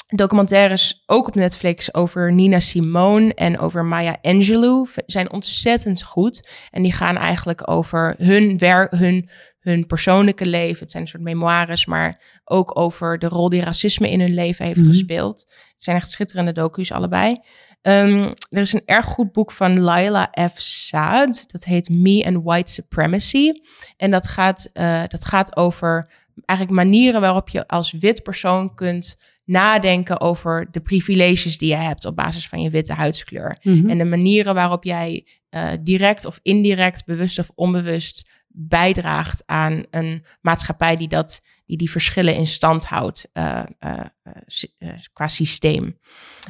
documentaires 0.07 1.03
ook 1.05 1.28
op 1.28 1.36
Netflix 1.36 1.93
over 1.93 2.34
Nina 2.34 2.59
Simone 2.59 3.34
en 3.34 3.59
over 3.59 3.86
Maya 3.86 4.17
Angelou 4.22 4.88
zijn 5.05 5.32
ontzettend 5.32 6.03
goed. 6.03 6.49
En 6.72 6.82
die 6.82 6.93
gaan 6.93 7.17
eigenlijk 7.17 7.69
over 7.69 8.15
hun 8.17 8.57
werk, 8.57 8.91
hun, 8.91 9.30
hun 9.62 9.86
persoonlijke 9.86 10.45
leven. 10.45 10.80
Het 10.80 10.91
zijn 10.91 11.03
een 11.03 11.09
soort 11.09 11.24
memoires, 11.24 11.86
maar 11.86 12.41
ook 12.43 12.78
over 12.80 13.20
de 13.20 13.28
rol 13.28 13.49
die 13.49 13.62
racisme 13.64 14.09
in 14.09 14.20
hun 14.20 14.34
leven 14.34 14.66
heeft 14.66 14.80
Mhm. 14.80 14.88
gespeeld. 14.88 15.39
Het 15.74 15.84
zijn 15.84 15.95
echt 15.95 16.12
schitterende 16.12 16.51
docu's 16.51 16.91
allebei. 16.91 17.39
Ehm, 17.82 18.32
er 18.49 18.62
is 18.62 18.74
een 18.74 18.82
erg 18.86 19.05
goed 19.05 19.32
boek 19.32 19.51
van 19.51 19.80
Laila 19.80 20.32
F. 20.53 20.53
Saad. 20.62 21.51
Dat 21.51 21.64
heet 21.64 21.89
Me 21.89 22.26
and 22.26 22.43
White 22.43 22.72
Supremacy. 22.72 23.51
En 23.97 24.12
dat 24.12 24.28
gaat, 24.28 24.70
uh, 24.74 25.03
dat 25.07 25.26
gaat 25.26 25.55
over 25.55 26.12
eigenlijk 26.45 26.80
manieren 26.80 27.22
waarop 27.22 27.49
je 27.49 27.68
als 27.68 27.91
wit 27.91 28.24
persoon 28.24 28.76
kunt 28.76 29.18
nadenken 29.45 30.22
over 30.22 30.68
de 30.72 30.80
privileges 30.80 31.57
die 31.57 31.70
je 31.70 31.76
hebt 31.76 32.05
op 32.05 32.16
basis 32.16 32.47
van 32.47 32.62
je 32.62 32.70
witte 32.70 32.93
huidskleur. 32.93 33.57
Mhm. 33.62 33.89
En 33.89 33.97
de 33.97 34.03
manieren 34.05 34.53
waarop 34.55 34.84
jij 34.84 35.28
uh, 35.49 35.70
direct 35.82 36.26
of 36.26 36.39
indirect, 36.41 37.05
bewust 37.05 37.39
of 37.39 37.49
onbewust 37.55 38.30
bijdraagt 38.54 39.43
aan 39.45 39.86
een 39.89 40.26
maatschappij 40.41 40.97
die, 40.97 41.08
dat, 41.08 41.41
die 41.66 41.78
die 41.78 41.91
verschillen 41.91 42.36
in 42.36 42.47
stand 42.47 42.86
houdt 42.86 43.30
uh, 43.34 43.64
uh, 43.80 44.89
qua 45.14 45.28
systeem. 45.28 45.84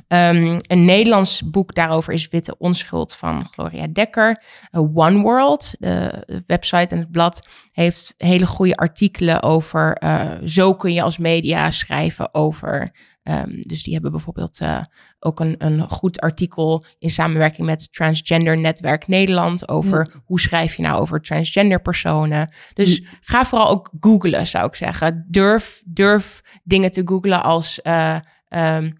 Um, 0.07 0.59
een 0.61 0.85
Nederlands 0.85 1.49
boek 1.49 1.75
daarover 1.75 2.13
is 2.13 2.27
Witte 2.27 2.57
Onschuld 2.57 3.15
van 3.15 3.47
Gloria 3.51 3.87
Dekker. 3.87 4.43
One 4.71 5.21
World, 5.21 5.73
de 5.79 6.43
website 6.47 6.95
en 6.95 6.99
het 6.99 7.11
blad, 7.11 7.47
heeft 7.71 8.13
hele 8.17 8.45
goede 8.45 8.75
artikelen 8.75 9.41
over 9.41 9.97
zo 10.43 10.75
kun 10.75 10.93
je 10.93 11.01
als 11.01 11.17
media 11.17 11.69
schrijven 11.69 12.33
over 12.33 12.91
Um, 13.23 13.61
dus 13.61 13.83
die 13.83 13.93
hebben 13.93 14.11
bijvoorbeeld 14.11 14.59
uh, 14.61 14.81
ook 15.19 15.39
een, 15.39 15.55
een 15.57 15.89
goed 15.89 16.19
artikel 16.19 16.85
in 16.99 17.09
samenwerking 17.09 17.67
met 17.67 17.93
Transgender 17.93 18.57
Netwerk 18.57 19.07
Nederland 19.07 19.69
over 19.69 20.09
ja. 20.13 20.19
hoe 20.25 20.39
schrijf 20.39 20.75
je 20.75 20.81
nou 20.81 21.01
over 21.01 21.21
transgender 21.21 21.81
personen. 21.81 22.53
Dus 22.73 22.97
ja. 22.97 23.03
ga 23.21 23.45
vooral 23.45 23.69
ook 23.69 23.91
googlen, 23.99 24.47
zou 24.47 24.65
ik 24.65 24.75
zeggen. 24.75 25.25
Durf, 25.29 25.83
durf 25.85 26.41
dingen 26.63 26.91
te 26.91 27.01
googlen 27.05 27.43
als 27.43 27.79
uh, 27.83 28.19
um, 28.49 28.97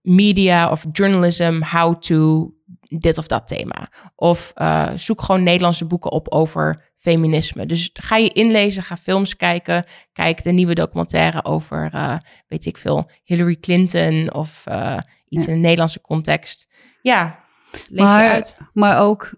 media 0.00 0.70
of 0.70 0.86
journalism, 0.92 1.60
how 1.62 2.00
to 2.00 2.50
dit 2.98 3.18
of 3.18 3.26
dat 3.26 3.48
thema. 3.48 3.88
Of 4.16 4.52
uh, 4.56 4.88
zoek 4.94 5.22
gewoon 5.22 5.42
Nederlandse 5.42 5.84
boeken 5.84 6.10
op 6.10 6.28
over 6.28 6.90
feminisme. 6.96 7.66
Dus 7.66 7.90
ga 7.92 8.16
je 8.16 8.28
inlezen, 8.28 8.82
ga 8.82 8.96
films 8.96 9.36
kijken. 9.36 9.84
Kijk 10.12 10.42
de 10.42 10.50
nieuwe 10.50 10.74
documentaire 10.74 11.44
over, 11.44 11.90
uh, 11.94 12.16
weet 12.48 12.66
ik 12.66 12.76
veel, 12.76 13.10
Hillary 13.24 13.56
Clinton 13.60 14.34
of 14.34 14.64
uh, 14.68 14.96
iets 15.28 15.44
ja. 15.44 15.50
in 15.50 15.56
een 15.56 15.62
Nederlandse 15.62 16.00
context. 16.00 16.68
Ja, 17.02 17.38
leef 17.88 18.04
maar, 18.04 18.24
je 18.24 18.30
uit. 18.30 18.56
Maar 18.72 19.00
ook 19.00 19.30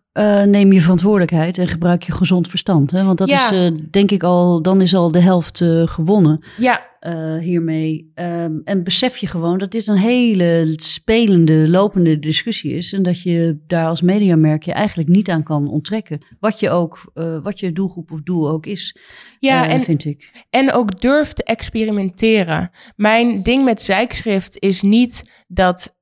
neem 0.44 0.72
je 0.72 0.80
verantwoordelijkheid 0.80 1.59
en 1.59 1.68
gebruik 1.68 2.02
je 2.02 2.12
gezond 2.12 2.48
verstand. 2.48 2.90
Hè? 2.90 3.05
Want 3.05 3.18
dat 3.18 3.28
Ja. 3.28 3.50
is 3.50 3.70
denk 3.90 4.11
ik 4.11 4.22
al, 4.22 4.62
dan 4.62 4.80
is 4.80 4.94
al 4.94 5.12
de 5.12 5.20
helft 5.20 5.64
gewonnen 5.84 6.44
Ja, 6.57 6.86
uh, 7.07 7.38
hiermee. 7.38 8.12
Um, 8.14 8.61
en 8.64 8.82
besef 8.84 9.16
je 9.16 9.26
gewoon 9.26 9.59
dat 9.59 9.70
dit 9.70 9.86
een 9.86 9.96
hele 9.96 10.72
spelende, 10.76 11.68
lopende 11.68 12.18
discussie 12.18 12.72
is. 12.72 12.92
En 12.92 13.02
dat 13.02 13.22
je 13.22 13.59
daar 13.66 13.86
als 13.86 14.00
mediamerk 14.00 14.62
je 14.62 14.72
eigenlijk 14.72 15.09
niet 15.09 15.30
aan 15.30 15.42
kan 15.42 15.68
onttrekken. 15.68 16.24
Wat 16.40 16.61
je 16.61 16.70
ook, 16.70 17.12
uh, 17.14 17.42
wat 17.42 17.61
je 17.61 17.72
doelgroep 17.72 18.11
of 18.11 18.20
doel 18.22 18.50
ook 18.50 18.66
is. 18.66 18.96
ja 19.38 19.66
uh, 19.66 19.72
en, 19.72 19.82
vind 19.82 20.05
ik. 20.05 20.46
en 20.50 20.72
ook 20.72 21.00
durf 21.00 21.32
te 21.32 21.44
experimenteren. 21.44 22.70
Mijn 22.96 23.42
ding 23.42 23.64
met 23.64 23.82
zijkschrift 23.82 24.59
is 24.59 24.82
niet 24.82 25.42
dat. 25.46 25.92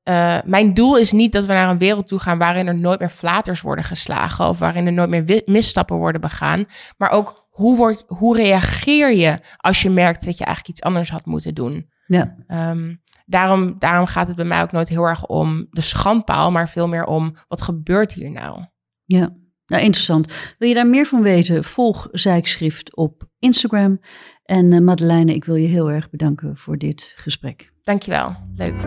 Mijn 0.45 0.75
doel 0.75 0.99
is 0.99 1.13
niet 1.13 1.33
dat 1.33 1.47
we 1.47 1.53
naar 1.53 1.71
een 1.71 1.79
wereld 1.79 2.07
toe 2.07 2.19
gaan 2.19 2.39
waarin 2.39 2.67
er 2.67 2.79
nooit 2.79 3.01
meer 3.01 3.09
flaters 3.09 3.61
worden 3.61 3.85
geslagen. 3.85 4.49
Of 4.49 4.59
waarin 4.59 4.87
er 4.87 4.93
nooit 4.93 5.11
meer 5.11 5.43
misstappen 5.45 5.97
worden 5.97 6.21
begaan. 6.21 6.65
Maar 6.97 7.11
ook 7.11 7.42
hoe, 7.53 7.77
wordt, 7.77 8.05
hoe 8.07 8.37
reageer 8.37 9.15
je 9.15 9.39
als 9.57 9.83
je 9.83 9.91
merkt 9.91 10.25
dat 10.25 10.39
je 10.39 10.45
eigenlijk 10.45 10.77
iets 10.77 10.87
anders 10.87 11.11
had 11.11 11.27
moeten 11.27 11.55
doen? 11.55 11.91
Ja. 12.07 12.37
Um, 12.49 13.03
daarom, 13.27 13.79
daarom 13.79 14.07
gaat 14.07 14.27
het 14.27 14.37
bij 14.37 14.45
mij 14.45 14.63
ook 14.63 14.73
nooit 14.73 14.89
heel 14.89 15.05
erg 15.05 15.27
om 15.27 15.67
de 15.71 15.81
schandpaal, 15.81 16.51
maar 16.51 16.69
veel 16.69 16.89
meer 16.89 17.05
om 17.05 17.37
wat 17.49 17.63
gebeurt 17.63 18.13
hier 18.13 18.31
nou? 18.31 18.65
Ja, 19.05 19.37
nou 19.67 19.83
interessant. 19.83 20.55
Wil 20.59 20.69
je 20.69 20.75
daar 20.75 20.87
meer 20.87 21.07
van 21.07 21.23
weten? 21.23 21.65
Volg 21.65 22.09
Zijkschrift 22.11 22.97
op 22.97 23.29
Instagram. 23.39 24.01
En 24.43 24.73
uh, 24.73 24.81
Madeleine, 24.81 25.35
ik 25.35 25.45
wil 25.45 25.57
je 25.57 25.69
heel 25.69 25.91
erg 25.91 26.11
bedanken 26.11 26.57
voor 26.57 26.79
dit 26.79 27.13
gesprek. 27.17 27.73
Dankjewel, 27.83 28.37
leuk. 28.55 28.81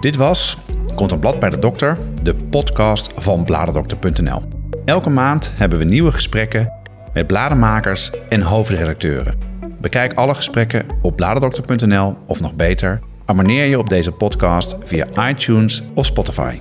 Dit 0.00 0.16
was 0.16 0.58
Komt 0.94 1.12
een 1.12 1.18
blad 1.18 1.38
bij 1.38 1.50
de 1.50 1.58
dokter, 1.58 1.98
de 2.22 2.34
podcast 2.34 3.12
van 3.16 3.44
bladerdokter.nl. 3.44 4.42
Elke 4.84 5.10
maand 5.10 5.52
hebben 5.56 5.78
we 5.78 5.84
nieuwe 5.84 6.12
gesprekken 6.12 6.72
met 7.12 7.26
bladenmakers 7.26 8.10
en 8.28 8.40
hoofdredacteuren. 8.40 9.34
Bekijk 9.80 10.12
alle 10.14 10.34
gesprekken 10.34 10.86
op 11.02 11.16
bladerdokter.nl 11.16 12.16
of 12.26 12.40
nog 12.40 12.54
beter, 12.54 13.00
abonneer 13.24 13.64
je 13.64 13.78
op 13.78 13.88
deze 13.88 14.12
podcast 14.12 14.76
via 14.84 15.28
iTunes 15.28 15.82
of 15.94 16.06
Spotify. 16.06 16.60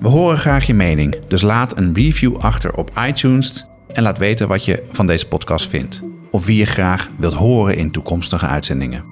We 0.00 0.08
horen 0.08 0.38
graag 0.38 0.66
je 0.66 0.74
mening, 0.74 1.16
dus 1.28 1.42
laat 1.42 1.76
een 1.76 1.94
review 1.94 2.36
achter 2.36 2.74
op 2.74 2.90
iTunes 3.06 3.66
en 3.92 4.02
laat 4.02 4.18
weten 4.18 4.48
wat 4.48 4.64
je 4.64 4.82
van 4.90 5.06
deze 5.06 5.28
podcast 5.28 5.68
vindt. 5.68 6.02
Of 6.30 6.46
wie 6.46 6.56
je 6.56 6.66
graag 6.66 7.08
wilt 7.18 7.34
horen 7.34 7.76
in 7.76 7.90
toekomstige 7.90 8.46
uitzendingen. 8.46 9.04